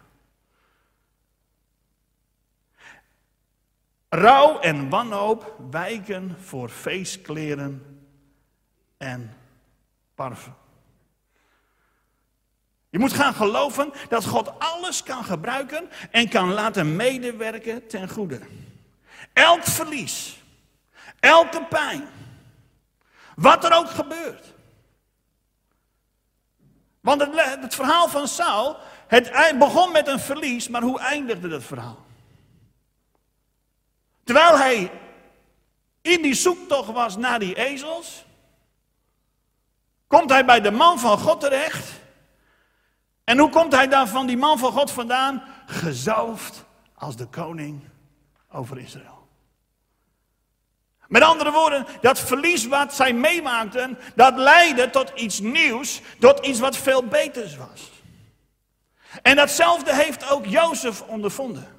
Rouw 4.09 4.59
en 4.59 4.89
wanhoop 4.89 5.57
wijken 5.71 6.37
voor 6.41 6.69
feestkleren 6.69 8.03
en 8.97 9.37
parfum. 10.15 10.66
Je 12.97 13.03
moet 13.03 13.13
gaan 13.13 13.35
geloven 13.35 13.93
dat 14.09 14.25
God 14.25 14.59
alles 14.59 15.03
kan 15.03 15.25
gebruiken 15.25 15.91
en 16.11 16.29
kan 16.29 16.53
laten 16.53 16.97
medewerken 16.97 17.87
ten 17.87 18.09
goede. 18.09 18.41
Elk 19.33 19.65
verlies, 19.65 20.43
elke 21.21 21.65
pijn, 21.65 22.09
wat 23.35 23.65
er 23.65 23.77
ook 23.77 23.91
gebeurt. 23.91 24.55
Want 27.01 27.21
het, 27.21 27.61
het 27.61 27.75
verhaal 27.75 28.09
van 28.09 28.29
Saul, 28.29 28.77
het 29.07 29.55
begon 29.59 29.93
met 29.93 30.07
een 30.07 30.21
verlies, 30.21 30.69
maar 30.69 30.83
hoe 30.83 31.01
eindigde 31.01 31.49
dat 31.49 31.65
verhaal? 31.65 32.07
Terwijl 34.25 34.59
hij 34.59 34.91
in 36.03 36.23
die 36.23 36.35
zoektocht 36.35 36.93
was 36.93 37.17
naar 37.17 37.39
die 37.39 37.55
ezels, 37.55 38.25
komt 40.07 40.31
hij 40.31 40.45
bij 40.45 40.61
de 40.61 40.71
man 40.71 40.99
van 40.99 41.19
God 41.19 41.41
terecht. 41.41 42.05
En 43.27 43.39
hoe 43.39 43.51
komt 43.51 43.73
hij 43.73 43.89
dan 43.89 44.09
van 44.09 44.27
die 44.27 44.37
man 44.37 44.59
van 44.59 44.73
God 44.73 44.91
vandaan? 44.91 45.43
Gezalfd 45.67 46.65
als 46.95 47.17
de 47.17 47.27
koning 47.27 47.81
over 48.51 48.79
Israël. 48.79 49.29
Met 51.09 51.23
andere 51.23 51.53
woorden, 51.53 51.87
dat 52.01 52.21
verlies 52.21 52.67
wat 52.67 52.95
zij 52.95 53.13
meemaakten, 53.13 53.99
dat 54.15 54.37
leidde 54.37 54.91
tot 54.91 55.11
iets 55.15 55.41
nieuws, 55.41 56.01
tot 56.19 56.47
iets 56.47 56.59
wat 56.59 56.77
veel 56.77 57.05
beters 57.07 57.57
was. 57.57 57.91
En 59.23 59.37
datzelfde 59.37 59.95
heeft 59.95 60.31
ook 60.31 60.47
Jozef 60.47 61.03
ondervonden. 61.03 61.77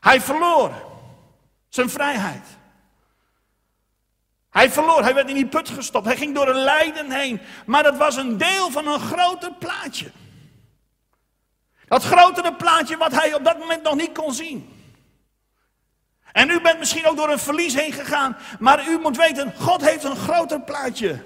Hij 0.00 0.20
verloor 0.20 0.72
zijn 1.68 1.90
vrijheid. 1.90 2.46
Hij 4.54 4.70
verloor, 4.70 5.02
hij 5.02 5.14
werd 5.14 5.28
in 5.28 5.34
die 5.34 5.46
put 5.46 5.68
gestopt, 5.68 6.06
hij 6.06 6.16
ging 6.16 6.34
door 6.34 6.48
een 6.48 6.62
lijden 6.62 7.10
heen. 7.10 7.40
Maar 7.66 7.82
dat 7.82 7.96
was 7.96 8.16
een 8.16 8.36
deel 8.36 8.70
van 8.70 8.86
een 8.86 9.00
groter 9.00 9.52
plaatje. 9.52 10.10
Dat 11.86 12.04
grotere 12.04 12.54
plaatje 12.54 12.96
wat 12.96 13.12
hij 13.12 13.34
op 13.34 13.44
dat 13.44 13.58
moment 13.58 13.82
nog 13.82 13.94
niet 13.94 14.12
kon 14.12 14.32
zien. 14.32 14.68
En 16.32 16.50
u 16.50 16.60
bent 16.60 16.78
misschien 16.78 17.06
ook 17.06 17.16
door 17.16 17.28
een 17.28 17.38
verlies 17.38 17.74
heen 17.74 17.92
gegaan, 17.92 18.36
maar 18.58 18.88
u 18.88 18.98
moet 18.98 19.16
weten, 19.16 19.54
God 19.58 19.80
heeft 19.80 20.04
een 20.04 20.16
groter 20.16 20.60
plaatje 20.60 21.22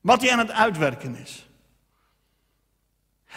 wat 0.00 0.20
hij 0.20 0.32
aan 0.32 0.38
het 0.38 0.50
uitwerken 0.50 1.16
is. 1.16 1.46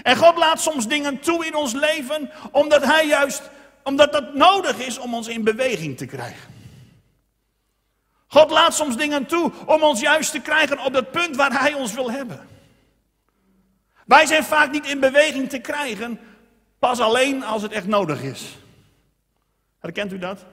En 0.01 0.15
God 0.15 0.37
laat 0.37 0.61
soms 0.61 0.87
dingen 0.87 1.19
toe 1.19 1.45
in 1.45 1.55
ons 1.55 1.73
leven, 1.73 2.31
omdat 2.51 2.83
hij 2.83 3.07
juist, 3.07 3.41
omdat 3.83 4.11
dat 4.11 4.33
nodig 4.33 4.77
is 4.77 4.97
om 4.97 5.13
ons 5.13 5.27
in 5.27 5.43
beweging 5.43 5.97
te 5.97 6.05
krijgen. 6.05 6.56
God 8.27 8.51
laat 8.51 8.73
soms 8.73 8.97
dingen 8.97 9.25
toe 9.25 9.51
om 9.65 9.83
ons 9.83 9.99
juist 9.99 10.31
te 10.31 10.39
krijgen 10.39 10.79
op 10.79 10.93
dat 10.93 11.11
punt 11.11 11.35
waar 11.35 11.59
Hij 11.59 11.73
ons 11.73 11.93
wil 11.93 12.11
hebben. 12.11 12.47
Wij 14.05 14.25
zijn 14.25 14.43
vaak 14.43 14.71
niet 14.71 14.85
in 14.85 14.99
beweging 14.99 15.49
te 15.49 15.59
krijgen, 15.59 16.19
pas 16.79 16.99
alleen 16.99 17.43
als 17.43 17.61
het 17.61 17.71
echt 17.71 17.87
nodig 17.87 18.21
is. 18.21 18.57
Herkent 19.79 20.11
u 20.11 20.17
dat? 20.17 20.45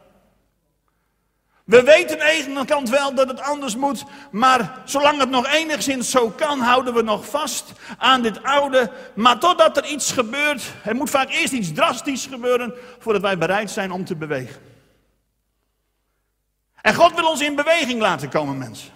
We 1.64 1.82
weten 1.82 2.20
aan 2.20 2.26
de 2.26 2.44
ene 2.46 2.64
kant 2.64 2.88
wel 2.90 3.14
dat 3.14 3.28
het 3.28 3.40
anders 3.40 3.76
moet, 3.76 4.04
maar 4.30 4.82
zolang 4.84 5.18
het 5.18 5.30
nog 5.30 5.46
enigszins 5.46 6.10
zo 6.10 6.30
kan, 6.30 6.60
houden 6.60 6.94
we 6.94 7.02
nog 7.02 7.26
vast 7.26 7.72
aan 7.98 8.22
dit 8.22 8.42
oude. 8.42 8.90
Maar 9.14 9.38
totdat 9.38 9.76
er 9.76 9.86
iets 9.86 10.12
gebeurt, 10.12 10.72
er 10.84 10.94
moet 10.94 11.10
vaak 11.10 11.30
eerst 11.30 11.52
iets 11.52 11.72
drastisch 11.72 12.26
gebeuren 12.26 12.74
voordat 12.98 13.22
wij 13.22 13.38
bereid 13.38 13.70
zijn 13.70 13.92
om 13.92 14.04
te 14.04 14.16
bewegen. 14.16 14.73
En 16.84 16.94
God 16.94 17.14
wil 17.14 17.28
ons 17.28 17.40
in 17.40 17.54
beweging 17.54 18.00
laten 18.00 18.28
komen, 18.28 18.58
mensen. 18.58 18.92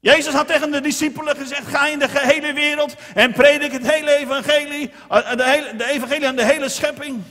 Jezus 0.00 0.34
had 0.34 0.46
tegen 0.46 0.70
de 0.70 0.80
discipelen 0.80 1.36
gezegd: 1.36 1.66
ga 1.66 1.86
in 1.86 1.98
de 1.98 2.08
gehele 2.08 2.52
wereld 2.52 2.96
en 3.14 3.32
predik 3.32 3.72
het 3.72 3.90
hele 3.90 4.16
evangelie, 4.16 4.90
eh, 5.08 5.36
de, 5.36 5.44
hele, 5.44 5.84
evangelie 5.90 6.28
aan 6.28 6.36
de 6.36 6.44
hele 6.44 6.68
schepping. 6.68 7.22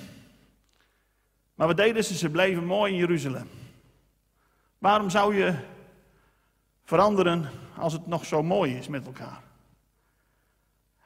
Maar 1.56 1.68
wat 1.68 1.78
deden 1.78 2.04
ze? 2.04 2.18
Ze 2.18 2.30
bleven 2.30 2.66
mooi 2.66 2.92
in 2.92 2.98
Jeruzalem. 2.98 3.50
Waarom 4.78 5.10
zou 5.10 5.36
je 5.36 5.56
veranderen 6.84 7.50
als 7.78 7.94
het 7.94 8.08
nog 8.08 8.26
zo 8.26 8.44
mooi 8.44 8.78
is 8.78 8.88
met 8.88 9.06
elkaar? 9.06 9.42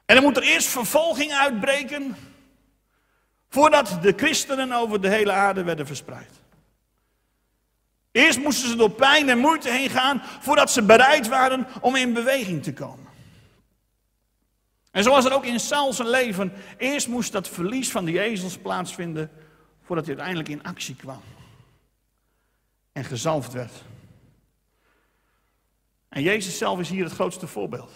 En 0.04 0.14
dan 0.14 0.24
moet 0.24 0.36
er 0.36 0.42
eerst 0.42 0.68
vervolging 0.68 1.32
uitbreken 1.32 2.16
voordat 3.48 3.98
de 4.02 4.12
christenen 4.16 4.72
over 4.72 5.00
de 5.00 5.08
hele 5.08 5.32
aarde 5.32 5.62
werden 5.62 5.86
verspreid. 5.86 6.44
Eerst 8.16 8.38
moesten 8.38 8.68
ze 8.68 8.76
door 8.76 8.90
pijn 8.90 9.28
en 9.28 9.38
moeite 9.38 9.70
heen 9.70 9.90
gaan 9.90 10.22
voordat 10.40 10.70
ze 10.70 10.82
bereid 10.82 11.28
waren 11.28 11.66
om 11.80 11.96
in 11.96 12.12
beweging 12.12 12.62
te 12.62 12.72
komen. 12.72 13.06
En 14.90 15.02
zo 15.02 15.10
was 15.10 15.24
het 15.24 15.32
ook 15.32 15.44
in 15.44 15.60
Saul 15.60 15.92
zijn 15.92 16.08
leven. 16.08 16.52
Eerst 16.76 17.08
moest 17.08 17.32
dat 17.32 17.48
verlies 17.48 17.90
van 17.90 18.04
die 18.04 18.20
ezels 18.20 18.58
plaatsvinden 18.58 19.30
voordat 19.82 20.06
hij 20.06 20.14
uiteindelijk 20.14 20.48
in 20.60 20.68
actie 20.68 20.96
kwam. 20.96 21.20
En 22.92 23.04
gezalfd 23.04 23.52
werd. 23.52 23.72
En 26.08 26.22
Jezus 26.22 26.58
zelf 26.58 26.80
is 26.80 26.88
hier 26.88 27.04
het 27.04 27.12
grootste 27.12 27.46
voorbeeld. 27.46 27.92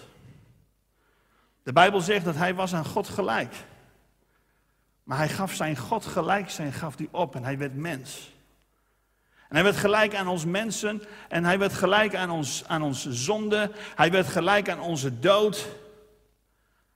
De 1.62 1.72
Bijbel 1.72 2.00
zegt 2.00 2.24
dat 2.24 2.36
hij 2.36 2.54
was 2.54 2.74
aan 2.74 2.86
God 2.86 3.08
gelijk. 3.08 3.54
Maar 5.02 5.18
hij 5.18 5.28
gaf 5.28 5.54
zijn 5.54 5.76
God 5.76 6.06
gelijk 6.06 6.50
zijn, 6.50 6.72
gaf 6.72 6.96
hij 6.96 7.08
op 7.10 7.34
en 7.34 7.44
hij 7.44 7.58
werd 7.58 7.74
mens. 7.74 8.30
En 9.50 9.56
hij 9.56 9.64
werd 9.64 9.76
gelijk 9.76 10.14
aan 10.14 10.28
ons 10.28 10.44
mensen 10.44 11.02
en 11.28 11.44
hij 11.44 11.58
werd 11.58 11.72
gelijk 11.72 12.14
aan, 12.14 12.30
ons, 12.30 12.64
aan 12.66 12.82
onze 12.82 13.12
zonde. 13.12 13.70
Hij 13.94 14.10
werd 14.10 14.26
gelijk 14.26 14.68
aan 14.68 14.80
onze 14.80 15.18
dood. 15.18 15.68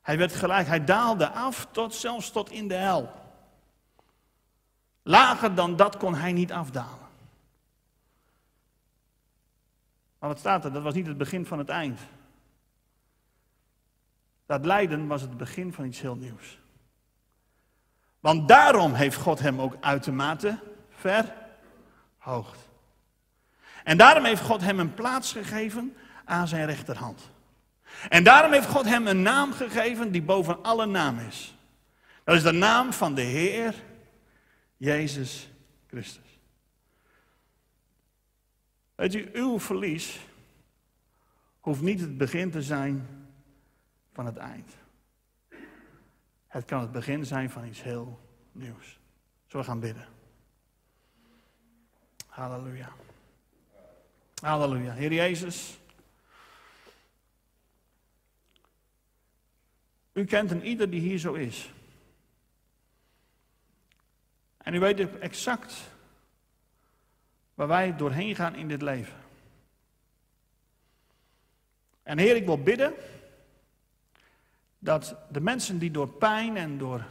Hij 0.00 0.18
werd 0.18 0.34
gelijk, 0.34 0.66
hij 0.66 0.84
daalde 0.84 1.30
af 1.30 1.66
tot 1.70 1.94
zelfs 1.94 2.30
tot 2.30 2.50
in 2.50 2.68
de 2.68 2.74
hel. 2.74 3.12
Lager 5.02 5.54
dan 5.54 5.76
dat 5.76 5.96
kon 5.96 6.14
hij 6.14 6.32
niet 6.32 6.52
afdalen. 6.52 7.08
Maar 10.18 10.28
wat 10.28 10.38
staat 10.38 10.64
er? 10.64 10.72
Dat 10.72 10.82
was 10.82 10.94
niet 10.94 11.06
het 11.06 11.18
begin 11.18 11.46
van 11.46 11.58
het 11.58 11.68
eind. 11.68 12.00
Dat 14.46 14.64
lijden 14.64 15.06
was 15.06 15.20
het 15.20 15.36
begin 15.36 15.72
van 15.72 15.84
iets 15.84 16.00
heel 16.00 16.16
nieuws. 16.16 16.58
Want 18.20 18.48
daarom 18.48 18.92
heeft 18.92 19.16
God 19.16 19.38
hem 19.38 19.60
ook 19.60 19.76
uitermate 19.80 20.58
verhoogd. 22.24 22.68
En 23.84 23.96
daarom 23.96 24.24
heeft 24.24 24.42
God 24.42 24.60
hem 24.60 24.78
een 24.78 24.94
plaats 24.94 25.32
gegeven 25.32 25.96
aan 26.24 26.48
zijn 26.48 26.66
rechterhand. 26.66 27.30
En 28.08 28.24
daarom 28.24 28.52
heeft 28.52 28.68
God 28.68 28.84
hem 28.84 29.06
een 29.06 29.22
naam 29.22 29.52
gegeven 29.52 30.12
die 30.12 30.22
boven 30.22 30.62
alle 30.62 30.86
naam 30.86 31.18
is. 31.18 31.54
Dat 32.24 32.36
is 32.36 32.42
de 32.42 32.52
naam 32.52 32.92
van 32.92 33.14
de 33.14 33.22
Heer 33.22 33.74
Jezus 34.76 35.48
Christus. 35.86 36.38
Weet 38.94 39.14
u, 39.14 39.30
uw 39.32 39.60
verlies 39.60 40.20
hoeft 41.60 41.80
niet 41.80 42.00
het 42.00 42.18
begin 42.18 42.50
te 42.50 42.62
zijn 42.62 43.06
van 44.12 44.26
het 44.26 44.36
eind. 44.36 44.72
Het 46.46 46.64
kan 46.64 46.80
het 46.80 46.92
begin 46.92 47.26
zijn 47.26 47.50
van 47.50 47.64
iets 47.64 47.82
heel 47.82 48.20
nieuws. 48.52 48.98
Zullen 49.46 49.66
we 49.66 49.72
gaan 49.72 49.80
bidden? 49.80 50.13
Halleluja. 52.34 52.92
Halleluja. 54.42 54.92
Heer 54.92 55.12
Jezus. 55.12 55.78
U 60.12 60.24
kent 60.24 60.50
een 60.50 60.64
ieder 60.64 60.90
die 60.90 61.00
hier 61.00 61.18
zo 61.18 61.32
is. 61.32 61.70
En 64.56 64.74
u 64.74 64.80
weet 64.80 65.18
exact 65.18 65.74
waar 67.54 67.68
wij 67.68 67.96
doorheen 67.96 68.34
gaan 68.34 68.54
in 68.54 68.68
dit 68.68 68.82
leven. 68.82 69.16
En 72.02 72.18
Heer, 72.18 72.36
ik 72.36 72.44
wil 72.44 72.62
bidden 72.62 72.94
dat 74.78 75.16
de 75.30 75.40
mensen 75.40 75.78
die 75.78 75.90
door 75.90 76.08
pijn 76.08 76.56
en 76.56 76.78
door 76.78 77.04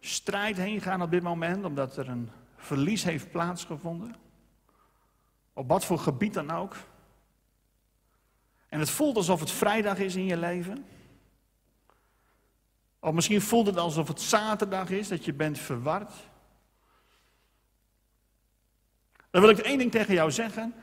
strijd 0.00 0.56
heen 0.56 0.80
gaan 0.80 1.02
op 1.02 1.10
dit 1.10 1.22
moment, 1.22 1.64
omdat 1.64 1.96
er 1.96 2.08
een 2.08 2.30
verlies 2.56 3.04
heeft 3.04 3.30
plaatsgevonden, 3.30 4.16
op 5.52 5.68
wat 5.68 5.84
voor 5.84 5.98
gebied 5.98 6.34
dan 6.34 6.50
ook, 6.50 6.76
en 8.68 8.78
het 8.78 8.90
voelt 8.90 9.16
alsof 9.16 9.40
het 9.40 9.50
vrijdag 9.50 9.98
is 9.98 10.14
in 10.14 10.24
je 10.24 10.36
leven, 10.36 10.86
of 13.00 13.12
misschien 13.12 13.42
voelt 13.42 13.66
het 13.66 13.76
alsof 13.76 14.08
het 14.08 14.20
zaterdag 14.20 14.90
is, 14.90 15.08
dat 15.08 15.24
je 15.24 15.32
bent 15.32 15.58
verward. 15.58 16.12
Dan 19.30 19.40
wil 19.40 19.50
ik 19.50 19.58
één 19.58 19.78
ding 19.78 19.90
tegen 19.90 20.14
jou 20.14 20.30
zeggen. 20.30 20.74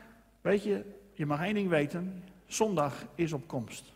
Weet 0.42 0.64
je, 0.64 1.00
je 1.14 1.26
mag 1.26 1.42
één 1.42 1.54
ding 1.54 1.70
weten. 1.70 2.24
Zondag 2.46 3.06
is 3.16 3.34
op 3.34 3.48
komst. 3.48 3.94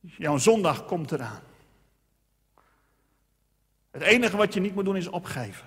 Jouw 0.00 0.38
zondag 0.38 0.84
komt 0.84 1.12
eraan. 1.12 1.42
Het 3.96 4.04
enige 4.04 4.36
wat 4.36 4.54
je 4.54 4.60
niet 4.60 4.74
moet 4.74 4.84
doen 4.84 4.96
is 4.96 5.08
opgeven. 5.08 5.66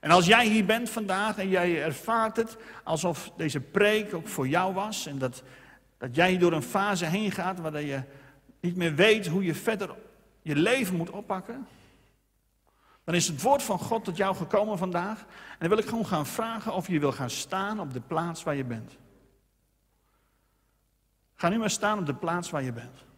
En 0.00 0.10
als 0.10 0.26
jij 0.26 0.46
hier 0.46 0.64
bent 0.64 0.90
vandaag 0.90 1.38
en 1.38 1.48
jij 1.48 1.82
ervaart 1.82 2.36
het 2.36 2.56
alsof 2.84 3.30
deze 3.36 3.60
preek 3.60 4.14
ook 4.14 4.28
voor 4.28 4.48
jou 4.48 4.74
was 4.74 5.06
en 5.06 5.18
dat, 5.18 5.42
dat 5.98 6.14
jij 6.14 6.38
door 6.38 6.52
een 6.52 6.62
fase 6.62 7.04
heen 7.04 7.30
gaat 7.30 7.60
waar 7.60 7.82
je 7.82 8.02
niet 8.60 8.76
meer 8.76 8.94
weet 8.94 9.26
hoe 9.26 9.44
je 9.44 9.54
verder 9.54 9.94
je 10.42 10.56
leven 10.56 10.96
moet 10.96 11.10
oppakken, 11.10 11.66
dan 13.04 13.14
is 13.14 13.28
het 13.28 13.42
woord 13.42 13.62
van 13.62 13.78
God 13.78 14.04
tot 14.04 14.16
jou 14.16 14.36
gekomen 14.36 14.78
vandaag. 14.78 15.18
En 15.18 15.56
dan 15.58 15.68
wil 15.68 15.78
ik 15.78 15.88
gewoon 15.88 16.06
gaan 16.06 16.26
vragen 16.26 16.74
of 16.74 16.88
je 16.88 17.00
wil 17.00 17.12
gaan 17.12 17.30
staan 17.30 17.80
op 17.80 17.92
de 17.92 18.00
plaats 18.00 18.42
waar 18.42 18.56
je 18.56 18.64
bent. 18.64 18.96
Ga 21.34 21.48
nu 21.48 21.58
maar 21.58 21.70
staan 21.70 21.98
op 21.98 22.06
de 22.06 22.14
plaats 22.14 22.50
waar 22.50 22.62
je 22.62 22.72
bent. 22.72 23.09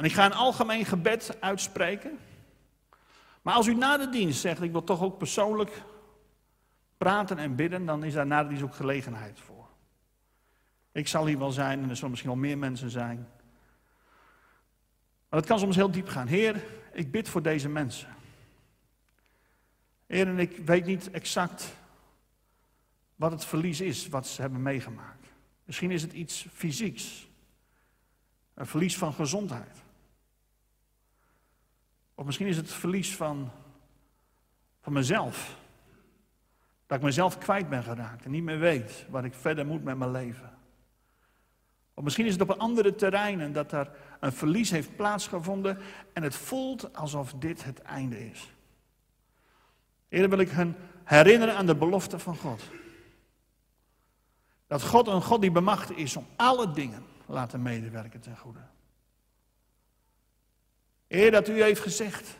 En 0.00 0.06
ik 0.06 0.12
ga 0.12 0.24
een 0.24 0.32
algemeen 0.32 0.84
gebed 0.84 1.36
uitspreken. 1.40 2.18
Maar 3.42 3.54
als 3.54 3.66
u 3.66 3.74
na 3.74 3.96
de 3.96 4.08
dienst 4.08 4.40
zegt, 4.40 4.62
ik 4.62 4.72
wil 4.72 4.84
toch 4.84 5.02
ook 5.02 5.18
persoonlijk 5.18 5.82
praten 6.96 7.38
en 7.38 7.54
bidden, 7.54 7.86
dan 7.86 8.04
is 8.04 8.12
daar 8.12 8.26
na 8.26 8.42
de 8.42 8.48
dienst 8.48 8.64
ook 8.64 8.74
gelegenheid 8.74 9.40
voor. 9.40 9.68
Ik 10.92 11.08
zal 11.08 11.26
hier 11.26 11.38
wel 11.38 11.52
zijn 11.52 11.82
en 11.82 11.88
er 11.88 11.94
zullen 11.94 12.10
misschien 12.10 12.30
wel 12.30 12.40
meer 12.40 12.58
mensen 12.58 12.90
zijn. 12.90 13.28
Maar 15.28 15.38
het 15.38 15.48
kan 15.48 15.58
soms 15.58 15.76
heel 15.76 15.90
diep 15.90 16.08
gaan. 16.08 16.26
Heer, 16.26 16.64
ik 16.92 17.10
bid 17.10 17.28
voor 17.28 17.42
deze 17.42 17.68
mensen. 17.68 18.14
Heer, 20.06 20.28
en 20.28 20.38
ik 20.38 20.56
weet 20.56 20.86
niet 20.86 21.10
exact 21.10 21.76
wat 23.16 23.30
het 23.30 23.44
verlies 23.44 23.80
is 23.80 24.08
wat 24.08 24.26
ze 24.26 24.40
hebben 24.40 24.62
meegemaakt. 24.62 25.26
Misschien 25.64 25.90
is 25.90 26.02
het 26.02 26.12
iets 26.12 26.46
fysieks. 26.52 27.28
Een 28.54 28.66
verlies 28.66 28.98
van 28.98 29.12
gezondheid. 29.12 29.88
Of 32.20 32.26
misschien 32.26 32.46
is 32.46 32.56
het 32.56 32.72
verlies 32.72 33.16
van, 33.16 33.50
van 34.80 34.92
mezelf. 34.92 35.56
Dat 36.86 36.98
ik 36.98 37.04
mezelf 37.04 37.38
kwijt 37.38 37.68
ben 37.68 37.82
geraakt 37.82 38.24
en 38.24 38.30
niet 38.30 38.42
meer 38.42 38.58
weet 38.58 39.06
wat 39.08 39.24
ik 39.24 39.34
verder 39.34 39.66
moet 39.66 39.84
met 39.84 39.98
mijn 39.98 40.10
leven. 40.10 40.58
Of 41.94 42.04
misschien 42.04 42.26
is 42.26 42.32
het 42.32 42.42
op 42.42 42.50
andere 42.50 42.94
terreinen 42.94 43.52
dat 43.52 43.72
er 43.72 43.90
een 44.20 44.32
verlies 44.32 44.70
heeft 44.70 44.96
plaatsgevonden 44.96 45.78
en 46.12 46.22
het 46.22 46.34
voelt 46.34 46.96
alsof 46.96 47.32
dit 47.32 47.64
het 47.64 47.82
einde 47.82 48.30
is. 48.30 48.52
Eerder 50.08 50.30
wil 50.30 50.38
ik 50.38 50.50
hen 50.50 50.76
herinneren 51.04 51.56
aan 51.56 51.66
de 51.66 51.76
belofte 51.76 52.18
van 52.18 52.36
God. 52.36 52.62
Dat 54.66 54.82
God 54.82 55.06
een 55.06 55.22
God 55.22 55.40
die 55.40 55.50
bemachtigd 55.50 55.98
is 55.98 56.16
om 56.16 56.26
alle 56.36 56.70
dingen 56.70 57.04
laten 57.26 57.62
medewerken 57.62 58.20
ten 58.20 58.36
goede. 58.36 58.60
Eer 61.10 61.30
dat 61.30 61.48
u 61.48 61.62
heeft 61.62 61.80
gezegd. 61.80 62.38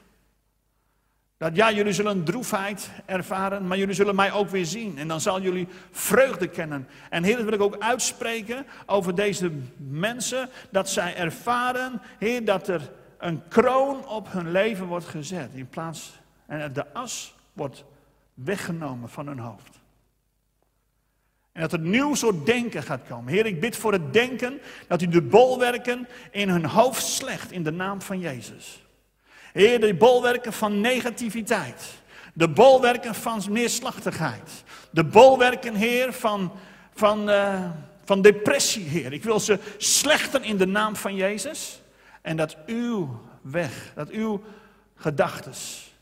Dat 1.37 1.57
ja, 1.57 1.73
jullie 1.73 1.93
zullen 1.93 2.25
droefheid 2.25 2.91
ervaren, 3.07 3.67
maar 3.67 3.79
jullie 3.79 3.95
zullen 3.95 4.15
mij 4.15 4.33
ook 4.33 4.49
weer 4.49 4.67
zien. 4.67 4.99
En 4.99 5.09
dan 5.09 5.21
zal 5.21 5.41
jullie 5.41 5.69
vreugde 5.91 6.49
kennen. 6.49 6.89
En 7.11 7.23
Heer, 7.23 7.37
dat 7.37 7.45
wil 7.45 7.53
ik 7.53 7.61
ook 7.61 7.79
uitspreken 7.79 8.67
over 8.87 9.15
deze 9.15 9.53
mensen. 9.77 10.49
Dat 10.71 10.89
zij 10.89 11.17
ervaren, 11.17 12.01
Heer, 12.19 12.45
dat 12.45 12.69
er 12.69 12.91
een 13.19 13.43
kroon 13.49 14.09
op 14.09 14.33
hun 14.33 14.51
leven 14.51 14.87
wordt 14.87 15.07
gezet. 15.07 15.55
In 15.55 15.69
plaats, 15.69 16.21
en 16.47 16.73
de 16.73 16.93
as 16.93 17.35
wordt 17.53 17.85
weggenomen 18.35 19.09
van 19.09 19.27
hun 19.27 19.39
hoofd. 19.39 19.80
En 21.61 21.69
dat 21.69 21.81
er 21.81 21.87
nieuw 21.87 22.15
soort 22.15 22.47
denken 22.47 22.83
gaat 22.83 23.01
komen. 23.09 23.33
Heer, 23.33 23.47
ik 23.47 23.61
bid 23.61 23.77
voor 23.77 23.93
het 23.93 24.13
denken 24.13 24.61
dat 24.87 25.03
u 25.03 25.09
de 25.09 25.23
bolwerken 25.23 26.09
in 26.31 26.49
hun 26.49 26.65
hoofd 26.65 27.03
slecht 27.07 27.53
in 27.53 27.63
de 27.63 27.71
naam 27.71 28.01
van 28.03 28.19
Jezus. 28.19 28.83
Heer, 29.53 29.81
de 29.81 29.95
bolwerken 29.95 30.53
van 30.53 30.81
negativiteit. 30.81 31.83
De 32.33 32.49
bolwerken 32.49 33.15
van 33.15 33.43
neerslachtigheid. 33.49 34.65
De 34.91 35.05
bolwerken, 35.05 35.75
Heer, 35.75 36.13
van, 36.13 36.53
van, 36.95 37.31
uh, 37.31 37.71
van 38.05 38.23
depressie, 38.23 38.85
Heer. 38.85 39.13
Ik 39.13 39.23
wil 39.23 39.41
ze 39.41 39.59
slechten 39.77 40.43
in 40.43 40.57
de 40.57 40.67
naam 40.67 40.97
van 40.97 41.15
Jezus. 41.15 41.83
En 42.23 42.37
dat 42.37 42.57
uw 42.67 43.21
weg, 43.43 43.93
dat 43.95 44.09
uw 44.09 44.43
gedachtes. 44.95 45.93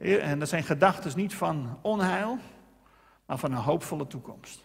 Heer, 0.00 0.20
en 0.20 0.38
dat 0.38 0.48
zijn 0.48 0.64
gedachtes 0.64 1.14
niet 1.14 1.34
van 1.34 1.78
onheil, 1.82 2.38
maar 3.30 3.38
van 3.38 3.52
een 3.52 3.58
hoopvolle 3.58 4.06
toekomst. 4.06 4.64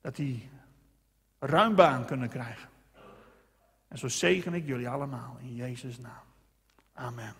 Dat 0.00 0.16
die 0.16 0.50
ruim 1.38 1.74
baan 1.74 2.04
kunnen 2.04 2.28
krijgen. 2.28 2.68
En 3.88 3.98
zo 3.98 4.08
zegen 4.08 4.54
ik 4.54 4.66
jullie 4.66 4.88
allemaal 4.88 5.36
in 5.40 5.54
Jezus' 5.54 5.98
naam. 5.98 6.24
Amen. 6.92 7.34